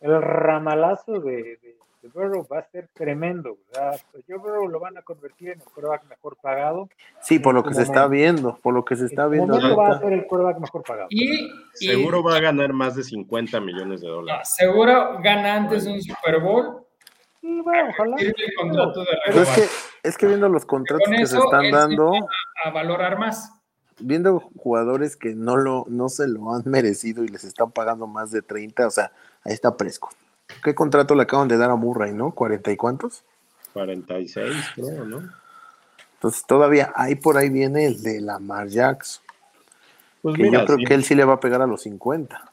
el 0.00 0.22
ramalazo 0.22 1.20
de, 1.20 1.58
de, 1.62 1.76
Burrow, 2.14 2.46
va 2.46 2.60
a 2.60 2.70
ser 2.70 2.88
tremendo. 2.94 3.58
¿verdad? 3.72 4.00
Yo 4.28 4.38
Burrow 4.38 4.68
lo 4.68 4.78
van 4.78 4.96
a 4.96 5.02
convertir 5.02 5.48
en 5.48 5.58
el 5.58 5.64
quarterback 5.64 6.08
mejor 6.08 6.36
pagado. 6.40 6.88
Sí, 7.20 7.40
por 7.40 7.52
lo 7.52 7.64
que 7.64 7.74
se 7.74 7.82
está 7.82 8.06
viendo, 8.06 8.60
por 8.62 8.74
lo 8.74 8.84
que 8.84 8.94
se 8.94 9.06
está 9.06 9.26
viendo. 9.26 9.58
va 9.76 9.88
a 9.88 9.98
ser 9.98 10.12
el 10.12 10.24
quarterback 10.24 10.60
mejor 10.60 10.84
pagado. 10.84 11.08
Y, 11.10 11.50
seguro 11.72 12.22
va 12.22 12.36
a 12.36 12.40
ganar 12.40 12.72
más 12.72 12.94
de 12.94 13.02
50 13.02 13.58
millones 13.60 14.02
de 14.02 14.08
dólares. 14.08 14.54
seguro 14.54 15.18
gana 15.20 15.56
antes 15.56 15.84
un 15.86 16.00
Super 16.00 16.40
Bowl 16.40 16.86
es, 18.18 19.48
que, 19.54 19.62
es 20.06 20.16
que 20.16 20.26
viendo 20.26 20.48
los 20.48 20.64
contratos 20.64 21.08
que 21.08 21.26
se 21.26 21.38
están 21.38 21.70
dando. 21.70 22.12
A, 22.64 22.70
valorar 22.70 23.18
más. 23.18 23.52
Viendo 23.98 24.40
jugadores 24.56 25.16
que 25.16 25.34
no, 25.34 25.56
lo, 25.56 25.84
no 25.88 26.08
se 26.08 26.28
lo 26.28 26.54
han 26.54 26.62
merecido 26.66 27.24
y 27.24 27.28
les 27.28 27.44
están 27.44 27.70
pagando 27.70 28.06
más 28.06 28.30
de 28.30 28.42
30, 28.42 28.86
o 28.86 28.90
sea, 28.90 29.12
ahí 29.42 29.52
está 29.52 29.76
Presco. 29.76 30.10
¿Qué 30.62 30.74
contrato 30.74 31.14
le 31.14 31.22
acaban 31.22 31.48
de 31.48 31.56
dar 31.56 31.70
a 31.70 31.76
Murray, 31.76 32.12
no? 32.12 32.34
¿40 32.34 32.72
y 32.72 32.76
cuántos? 32.76 33.24
46, 33.72 34.54
creo, 34.74 35.04
¿no? 35.04 35.30
Entonces 36.14 36.46
todavía 36.46 36.92
ahí 36.94 37.14
por 37.14 37.36
ahí 37.36 37.50
viene 37.50 37.86
el 37.86 38.02
de 38.02 38.20
Lamar 38.20 38.68
Jackson. 38.68 39.24
Pues 40.22 40.36
yo 40.38 40.64
creo 40.64 40.78
que 40.78 40.94
él 40.94 41.04
sí 41.04 41.14
le 41.14 41.24
va 41.24 41.34
a 41.34 41.40
pegar 41.40 41.62
a 41.62 41.66
los 41.66 41.82
50. 41.82 42.50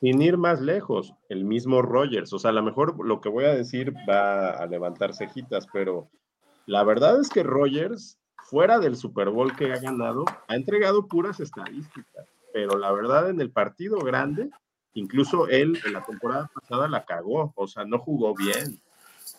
Sin 0.00 0.22
ir 0.22 0.36
más 0.36 0.60
lejos, 0.60 1.14
el 1.28 1.44
mismo 1.44 1.82
Rogers, 1.82 2.32
o 2.32 2.38
sea, 2.38 2.50
a 2.50 2.54
lo 2.54 2.62
mejor 2.62 3.04
lo 3.04 3.20
que 3.20 3.28
voy 3.28 3.46
a 3.46 3.54
decir 3.54 3.92
va 4.08 4.50
a 4.50 4.66
levantar 4.66 5.14
cejitas, 5.14 5.66
pero 5.72 6.08
la 6.68 6.84
verdad 6.84 7.18
es 7.18 7.30
que 7.30 7.42
Rogers, 7.42 8.18
fuera 8.36 8.78
del 8.78 8.94
Super 8.94 9.30
Bowl 9.30 9.56
que 9.56 9.72
ha 9.72 9.78
ganado, 9.78 10.26
ha 10.48 10.54
entregado 10.54 11.08
puras 11.08 11.40
estadísticas, 11.40 12.26
pero 12.52 12.76
la 12.76 12.92
verdad 12.92 13.30
en 13.30 13.40
el 13.40 13.50
partido 13.50 13.98
grande, 14.00 14.50
incluso 14.92 15.48
él 15.48 15.80
en 15.86 15.94
la 15.94 16.04
temporada 16.04 16.50
pasada 16.54 16.86
la 16.86 17.06
cagó, 17.06 17.54
o 17.56 17.66
sea, 17.66 17.86
no 17.86 17.98
jugó 17.98 18.34
bien. 18.34 18.78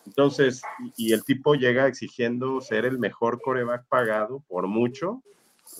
Entonces, 0.06 0.60
y 0.96 1.12
el 1.12 1.22
tipo 1.22 1.54
llega 1.54 1.86
exigiendo 1.86 2.60
ser 2.60 2.84
el 2.84 2.98
mejor 2.98 3.40
coreback 3.40 3.86
pagado 3.86 4.42
por 4.48 4.66
mucho. 4.66 5.22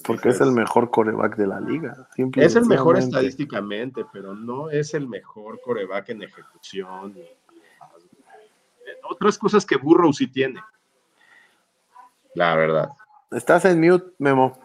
Porque 0.05 0.28
es 0.28 0.40
el 0.40 0.53
mejor 0.53 0.90
coreback 0.90 1.36
de 1.36 1.48
la 1.48 1.59
liga. 1.59 2.09
Es 2.36 2.55
el 2.55 2.66
mejor 2.66 2.96
estadísticamente, 2.96 4.05
pero 4.12 4.36
no 4.36 4.70
es 4.70 4.94
el 4.94 5.09
mejor 5.09 5.61
coreback 5.64 6.11
en 6.11 6.22
ejecución. 6.22 7.16
Otras 9.11 9.36
cosas 9.36 9.66
que 9.66 9.76
Burrow 9.76 10.12
sí 10.12 10.28
tiene. 10.28 10.61
La 12.41 12.57
verdad. 12.57 12.88
Estás 13.32 13.66
en 13.66 13.78
mute, 13.78 14.14
Memo. 14.18 14.59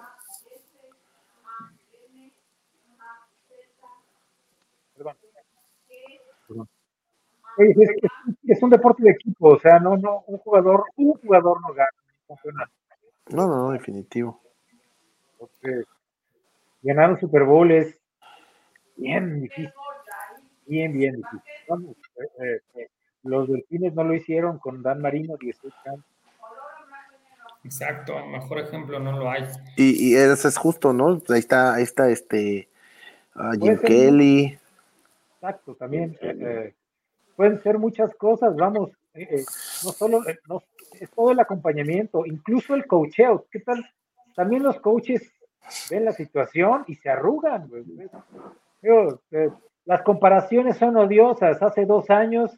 es, 8.47 8.63
un 8.63 8.69
deporte 8.69 9.03
de 9.03 9.11
equipo, 9.11 9.49
o 9.49 9.59
sea, 9.59 9.77
no, 9.79 9.97
no, 9.97 10.23
un 10.27 10.37
jugador, 10.37 10.85
un 10.95 11.15
jugador 11.15 11.59
no 11.61 11.73
gana 11.73 11.89
campeonato. 12.29 12.71
No, 13.31 13.45
no, 13.45 13.57
no, 13.57 13.71
definitivo. 13.71 14.41
Entonces, 15.33 15.85
ganar 16.81 17.11
un 17.11 17.19
Super 17.19 17.43
Bowl 17.43 17.69
es 17.73 17.99
bien 18.95 19.41
difícil, 19.41 19.73
bien, 20.65 20.93
bien 20.93 21.15
difícil. 21.17 21.97
Eh, 22.39 22.61
eh, 22.75 22.87
los 23.23 23.49
delfines 23.49 23.93
no 23.93 24.05
lo 24.05 24.13
hicieron 24.13 24.59
con 24.59 24.81
Dan 24.81 25.01
Marino 25.01 25.35
18 25.35 25.75
años. 25.87 26.14
Exacto, 27.65 28.13
mejor 28.27 28.59
ejemplo 28.59 28.99
no 28.99 29.17
lo 29.17 29.29
hay. 29.29 29.43
Y, 29.75 30.11
y 30.11 30.15
eso 30.15 30.47
es 30.47 30.55
justo, 30.55 30.93
¿no? 30.93 31.19
Ahí 31.29 31.39
está, 31.39 31.73
ahí 31.73 31.83
está 31.83 32.09
este 32.09 32.69
uh, 33.35 33.59
Jim 33.59 33.79
Kelly. 33.79 34.57
Exacto, 35.33 35.73
también. 35.73 36.15
Eh, 36.21 36.75
pueden 37.35 37.61
ser 37.63 37.79
muchas 37.79 38.13
cosas, 38.15 38.55
vamos, 38.55 38.91
eh, 39.15 39.27
eh, 39.31 39.45
no 39.83 39.91
solo, 39.91 40.27
eh, 40.29 40.37
es 40.99 41.09
todo 41.09 41.31
el 41.31 41.39
acompañamiento, 41.39 42.25
incluso 42.25 42.75
el 42.75 42.85
coacheo, 42.85 43.47
¿qué 43.51 43.59
tal? 43.61 43.83
También 44.35 44.61
los 44.61 44.79
coaches 44.79 45.23
ven 45.89 46.05
la 46.05 46.13
situación 46.13 46.83
y 46.87 46.95
se 46.95 47.09
arrugan. 47.09 47.67
las 49.85 50.01
comparaciones 50.03 50.77
son 50.77 50.97
odiosas. 50.97 51.61
Hace 51.63 51.85
dos 51.85 52.09
años 52.11 52.51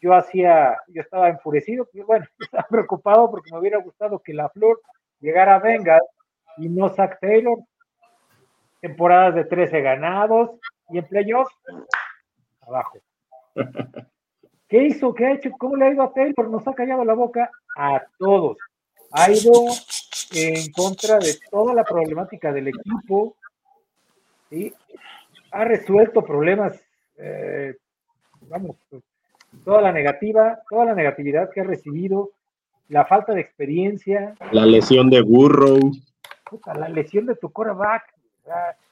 yo 0.00 0.14
hacía, 0.14 0.78
yo 0.88 1.02
estaba 1.02 1.28
enfurecido, 1.28 1.88
bueno, 2.06 2.26
estaba 2.40 2.66
preocupado 2.68 3.30
porque 3.30 3.50
me 3.52 3.58
hubiera 3.58 3.78
gustado 3.78 4.20
que 4.20 4.34
la 4.34 4.48
Flor 4.48 4.80
llegara 5.20 5.56
a 5.56 5.58
Venga 5.58 5.98
y 6.56 6.68
no 6.68 6.88
Zach 6.88 7.18
Taylor. 7.20 7.58
Temporadas 8.80 9.34
de 9.34 9.44
13 9.44 9.80
ganados 9.80 10.50
y 10.90 10.98
en 10.98 11.04
playoffs, 11.06 11.52
abajo. 12.60 12.98
¿Qué 14.68 14.84
hizo? 14.84 15.14
¿Qué 15.14 15.26
ha 15.26 15.32
hecho? 15.32 15.50
¿Cómo 15.58 15.76
le 15.76 15.86
ha 15.86 15.90
ido 15.90 16.02
a 16.02 16.12
Taylor? 16.12 16.48
Nos 16.48 16.66
ha 16.68 16.74
callado 16.74 17.04
la 17.04 17.14
boca 17.14 17.50
a 17.76 18.04
todos. 18.18 18.56
Ha 19.10 19.30
ido 19.30 19.52
en 20.32 20.70
contra 20.72 21.18
de 21.18 21.38
toda 21.50 21.74
la 21.74 21.84
problemática 21.84 22.52
del 22.52 22.68
equipo. 22.68 23.34
¿sí? 24.50 24.72
Ha 25.50 25.64
resuelto 25.64 26.22
problemas, 26.22 26.78
eh, 27.16 27.76
vamos, 28.42 28.76
toda 29.64 29.82
la 29.82 29.92
negativa, 29.92 30.60
toda 30.68 30.86
la 30.86 30.94
negatividad 30.94 31.50
que 31.50 31.60
ha 31.60 31.64
recibido, 31.64 32.30
la 32.88 33.04
falta 33.04 33.34
de 33.34 33.40
experiencia. 33.40 34.34
La 34.52 34.64
lesión 34.64 35.10
de 35.10 35.20
Burrow. 35.20 35.92
la 36.74 36.88
lesión 36.88 37.26
de 37.26 37.36
tu 37.36 37.50
coreback 37.50 38.14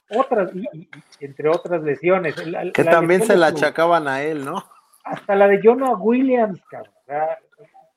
otras, 0.09 0.55
y, 0.55 0.87
entre 1.19 1.49
otras 1.49 1.81
lesiones. 1.83 2.35
que 2.73 2.83
también 2.83 3.23
se 3.23 3.35
la 3.35 3.47
achacaban 3.47 4.07
a 4.07 4.23
él, 4.23 4.45
¿no? 4.45 4.63
Hasta 5.03 5.35
la 5.35 5.47
de 5.47 5.59
Jonah 5.63 5.95
Williams, 5.95 6.61
cabrón. 6.69 6.93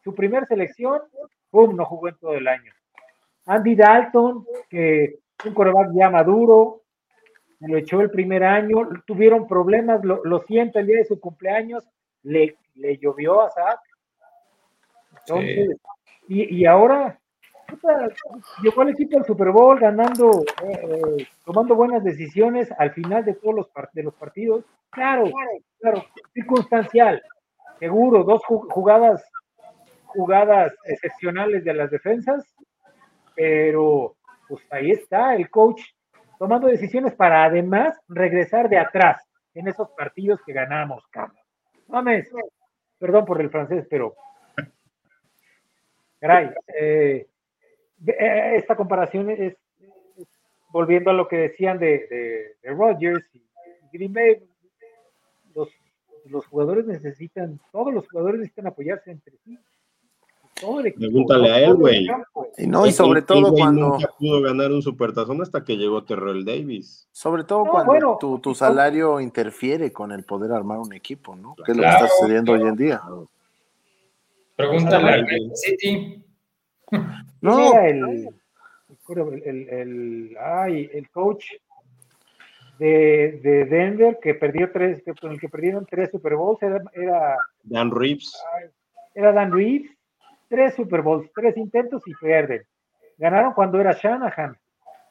su 0.02 0.14
primer 0.14 0.46
selección, 0.46 1.00
¡pum! 1.50 1.76
No 1.76 1.84
jugó 1.84 2.08
en 2.08 2.16
todo 2.16 2.34
el 2.34 2.48
año. 2.48 2.72
Andy 3.46 3.74
Dalton, 3.74 4.44
que 4.68 5.18
un 5.44 5.54
coreback 5.54 5.90
ya 5.94 6.10
maduro, 6.10 6.82
lo 7.60 7.76
echó 7.76 8.00
el 8.00 8.10
primer 8.10 8.44
año, 8.44 8.88
tuvieron 9.06 9.46
problemas, 9.46 10.04
lo, 10.04 10.24
lo 10.24 10.40
siento, 10.42 10.78
el 10.78 10.86
día 10.86 10.98
de 10.98 11.04
su 11.04 11.20
cumpleaños, 11.20 11.84
le, 12.22 12.56
le 12.74 12.96
llovió 12.98 13.42
a 13.42 13.50
Zach. 13.50 13.80
Entonces, 15.18 15.76
y, 16.28 16.56
y 16.56 16.66
ahora 16.66 17.18
llegó 18.62 18.82
al 18.82 18.90
equipo 18.90 19.16
del 19.16 19.24
Super 19.24 19.50
Bowl 19.50 19.78
ganando, 19.78 20.44
eh, 20.64 21.26
tomando 21.44 21.74
buenas 21.74 22.02
decisiones 22.02 22.72
al 22.78 22.92
final 22.92 23.24
de 23.24 23.34
todos 23.34 23.54
los, 23.54 23.70
de 23.92 24.02
los 24.02 24.14
partidos. 24.14 24.64
Claro, 24.90 25.30
claro, 25.78 26.04
circunstancial, 26.32 27.22
seguro, 27.78 28.24
dos 28.24 28.42
jugadas, 28.44 29.24
jugadas 30.06 30.74
excepcionales 30.84 31.64
de 31.64 31.74
las 31.74 31.90
defensas, 31.90 32.44
pero 33.36 34.16
pues 34.48 34.62
ahí 34.70 34.90
está 34.90 35.36
el 35.36 35.48
coach 35.48 35.80
tomando 36.38 36.66
decisiones 36.66 37.14
para 37.14 37.44
además 37.44 37.96
regresar 38.08 38.68
de 38.68 38.78
atrás 38.78 39.22
en 39.54 39.68
esos 39.68 39.90
partidos 39.90 40.40
que 40.44 40.52
ganamos, 40.52 41.06
cabrón. 41.08 41.39
Mames, 41.90 42.30
perdón 42.98 43.24
por 43.24 43.40
el 43.40 43.50
francés, 43.50 43.86
pero 43.90 44.14
caray, 46.20 46.50
eh, 46.78 47.26
eh, 48.06 48.52
esta 48.56 48.76
comparación 48.76 49.30
es, 49.30 49.56
volviendo 50.70 51.10
a 51.10 51.14
lo 51.14 51.26
que 51.26 51.36
decían 51.36 51.78
de, 51.78 52.56
de, 52.62 52.70
Rodgers 52.70 53.24
y 53.34 53.42
Green 53.92 54.12
Bay, 54.12 54.42
los, 55.54 55.68
los, 56.26 56.46
jugadores 56.46 56.86
necesitan, 56.86 57.58
todos 57.72 57.92
los 57.92 58.08
jugadores 58.08 58.40
necesitan 58.40 58.68
apoyarse 58.68 59.10
entre 59.10 59.36
sí. 59.38 59.58
Pregúntale 60.96 61.50
a 61.50 61.58
él, 61.60 61.74
güey. 61.74 62.06
Y 62.58 62.66
no, 62.66 62.86
y 62.86 62.92
sobre 62.92 63.22
todo 63.22 63.52
cuando. 63.52 63.90
Nunca 63.90 64.10
pudo 64.18 64.42
ganar 64.42 64.72
un 64.72 64.82
supertazón 64.82 65.40
hasta 65.42 65.64
que 65.64 65.76
llegó 65.76 66.04
Terrell 66.04 66.44
Davis. 66.44 67.08
Sobre 67.12 67.44
todo 67.44 67.64
cuando 67.64 68.18
tu, 68.18 68.38
tu, 68.38 68.54
salario 68.54 69.20
interfiere 69.20 69.92
con 69.92 70.12
el 70.12 70.24
poder 70.24 70.52
armar 70.52 70.78
un 70.78 70.92
equipo, 70.92 71.34
¿no? 71.36 71.54
Que 71.64 71.72
es 71.72 71.78
lo 71.78 71.82
que 71.82 71.88
está 71.88 72.08
sucediendo 72.08 72.52
hoy 72.52 72.62
en 72.62 72.76
día. 72.76 73.00
Pregúntale 74.56 75.10
a 75.10 75.54
City. 75.54 76.24
No. 77.42 77.72
el, 77.74 78.28
el, 79.46 80.36
ay, 80.38 80.90
el 80.92 81.08
coach 81.08 81.46
de, 82.80 83.40
de, 83.42 83.64
Denver 83.66 84.18
que 84.20 84.34
perdió 84.34 84.70
tres, 84.72 85.02
con 85.20 85.32
el 85.32 85.40
que 85.40 85.48
perdieron 85.48 85.86
tres 85.86 86.10
Super 86.10 86.34
Bowls 86.34 86.62
era, 86.62 87.36
Dan 87.62 87.90
Reeves. 87.90 88.42
Era 89.14 89.32
Dan 89.32 89.52
Reeves, 89.52 89.90
tres 90.50 90.74
Super 90.74 91.00
Bowls, 91.00 91.30
tres 91.34 91.56
intentos 91.56 92.02
y 92.06 92.14
pierden. 92.14 92.66
Ganaron 93.16 93.54
cuando 93.54 93.80
era 93.80 93.92
Shanahan. 93.92 94.58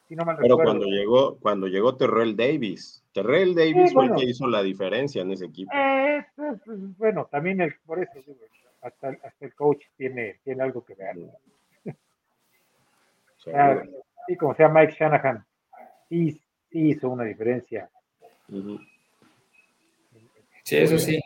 Si 0.08 0.16
no 0.16 0.26
Pero 0.42 0.58
cuando 0.58 0.86
llegó, 0.86 1.38
cuando 1.40 1.68
llegó 1.68 1.96
Terrell 1.96 2.36
Davis, 2.36 3.04
Terrell 3.14 3.56
Davis 3.56 3.94
fue 3.94 4.08
el 4.08 4.16
que 4.16 4.26
hizo 4.26 4.48
la 4.48 4.64
diferencia 4.64 5.22
en 5.22 5.32
ese 5.32 5.46
equipo. 5.46 5.72
Eh, 5.74 6.26
pues, 6.36 6.60
pues, 6.66 6.98
bueno, 6.98 7.28
también 7.32 7.62
el, 7.62 7.76
por 7.86 8.02
eso 8.02 8.12
hasta, 8.82 9.10
hasta, 9.10 9.46
el 9.46 9.54
coach 9.54 9.84
tiene, 9.96 10.40
tiene 10.44 10.64
algo 10.64 10.84
que 10.84 10.96
ver. 10.96 11.16
Sí, 14.28 14.36
como 14.36 14.54
sea 14.56 14.68
Mike 14.68 14.96
Shanahan, 15.00 15.46
sí, 16.10 16.42
hizo 16.72 17.10
una 17.10 17.24
diferencia. 17.24 17.90
Sí, 20.64 20.78
eso 20.78 20.98
sí. 20.98 21.20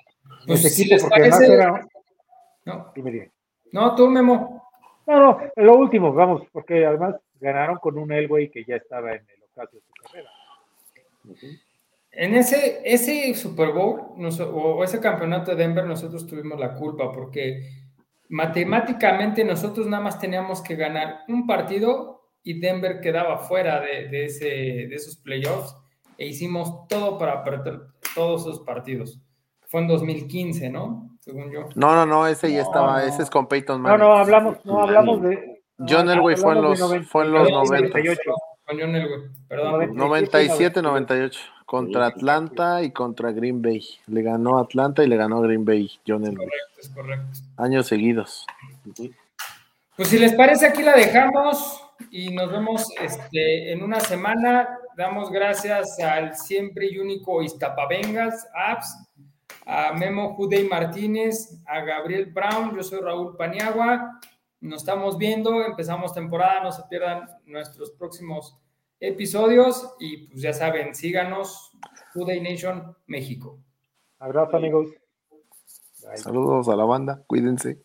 Pues, 0.45 0.79
equipo, 0.79 1.01
porque 1.01 1.21
además 1.21 1.41
era... 1.41 1.87
No. 2.65 2.91
Dime, 2.95 3.11
dime. 3.11 3.32
No, 3.73 3.95
tú, 3.95 4.07
Memo. 4.07 4.69
No, 5.07 5.19
no, 5.19 5.39
lo 5.55 5.77
último, 5.77 6.13
vamos, 6.13 6.43
porque 6.51 6.85
además 6.85 7.15
ganaron 7.41 7.77
con 7.77 7.97
un 7.97 8.11
Elway 8.11 8.49
que 8.49 8.63
ya 8.63 8.75
estaba 8.75 9.13
en 9.13 9.25
el 9.27 9.43
ocaso 9.43 9.75
de 9.75 9.81
su 9.81 9.91
carrera. 10.01 10.29
En 12.11 12.35
ese, 12.35 12.81
ese 12.85 13.33
Super 13.33 13.71
Bowl 13.71 14.13
o 14.53 14.83
ese 14.83 14.99
campeonato 14.99 15.51
de 15.51 15.57
Denver, 15.57 15.85
nosotros 15.85 16.27
tuvimos 16.27 16.59
la 16.59 16.75
culpa 16.75 17.11
porque 17.11 17.67
matemáticamente 18.29 19.43
nosotros 19.43 19.87
nada 19.87 20.03
más 20.03 20.19
teníamos 20.19 20.61
que 20.61 20.75
ganar 20.75 21.21
un 21.27 21.47
partido 21.47 22.29
y 22.43 22.59
Denver 22.59 23.01
quedaba 23.01 23.39
fuera 23.39 23.81
de, 23.81 24.25
ese, 24.25 24.45
de 24.45 24.95
esos 24.95 25.17
playoffs 25.17 25.75
e 26.19 26.27
hicimos 26.27 26.87
todo 26.87 27.17
para 27.17 27.43
perder 27.43 27.81
todos 28.13 28.41
esos 28.41 28.59
partidos. 28.59 29.19
Fue 29.65 29.81
en 29.81 29.87
2015, 29.87 30.69
¿no? 30.69 31.12
Según 31.23 31.51
yo. 31.51 31.69
No, 31.75 31.95
no, 31.95 32.05
no, 32.05 32.27
ese 32.27 32.51
ya 32.51 32.61
estaba, 32.61 33.05
ese 33.05 33.23
es 33.23 33.29
con 33.29 33.47
Peyton 33.47 33.79
Manning. 33.79 33.97
No, 33.97 34.09
no, 34.09 34.17
hablamos, 34.17 34.57
no 34.65 34.81
hablamos 34.81 35.21
de... 35.21 35.61
John 35.77 36.09
Elway 36.09 36.35
fue 36.35 36.53
en 36.53 36.61
los, 36.61 37.07
fue 37.07 37.23
en 37.23 37.31
los 37.31 37.49
90. 37.49 37.99
Con 38.65 38.79
John 38.79 38.93
Elway, 38.93 39.21
perdón. 39.47 39.95
97-98 39.95 41.37
contra 41.65 42.07
Atlanta 42.07 42.83
y 42.83 42.91
contra 42.91 43.31
Green 43.31 43.61
Bay. 43.61 43.81
Le 44.07 44.21
ganó 44.21 44.59
Atlanta 44.59 45.01
y 45.01 45.07
le 45.07 45.15
ganó 45.15 45.39
Green 45.39 45.63
Bay, 45.63 45.89
John 46.05 46.25
Elway. 46.25 46.45
Correcto, 46.45 46.81
es 46.81 46.89
correcto. 46.89 47.39
Años 47.55 47.87
seguidos. 47.87 48.45
Pues 49.95 50.09
si 50.09 50.19
les 50.19 50.33
parece, 50.33 50.67
aquí 50.67 50.83
la 50.83 50.93
dejamos 50.93 51.81
y 52.11 52.33
nos 52.33 52.51
vemos 52.51 52.87
este, 53.01 53.71
en 53.71 53.81
una 53.81 54.01
semana. 54.01 54.77
Damos 54.97 55.31
gracias 55.31 55.99
al 55.99 56.35
siempre 56.35 56.87
y 56.91 56.99
único 56.99 57.41
Iztapavengas 57.41 58.47
Apps, 58.53 58.95
a 59.65 59.93
Memo 59.93 60.35
Judey 60.35 60.67
Martínez, 60.67 61.61
a 61.65 61.81
Gabriel 61.81 62.25
Brown, 62.27 62.75
yo 62.75 62.83
soy 62.83 63.01
Raúl 63.01 63.35
Paniagua. 63.37 64.19
Nos 64.61 64.81
estamos 64.81 65.17
viendo, 65.17 65.63
empezamos 65.63 66.13
temporada, 66.13 66.63
no 66.63 66.71
se 66.71 66.83
pierdan 66.89 67.27
nuestros 67.45 67.91
próximos 67.91 68.57
episodios 68.99 69.95
y 69.99 70.27
pues 70.27 70.41
ya 70.41 70.53
saben, 70.53 70.95
síganos, 70.95 71.71
Judey 72.13 72.39
Nation 72.39 72.95
México. 73.07 73.59
Abrazo 74.19 74.57
amigos. 74.57 74.89
Saludos 76.15 76.69
a 76.69 76.75
la 76.75 76.85
banda, 76.85 77.23
cuídense. 77.27 77.81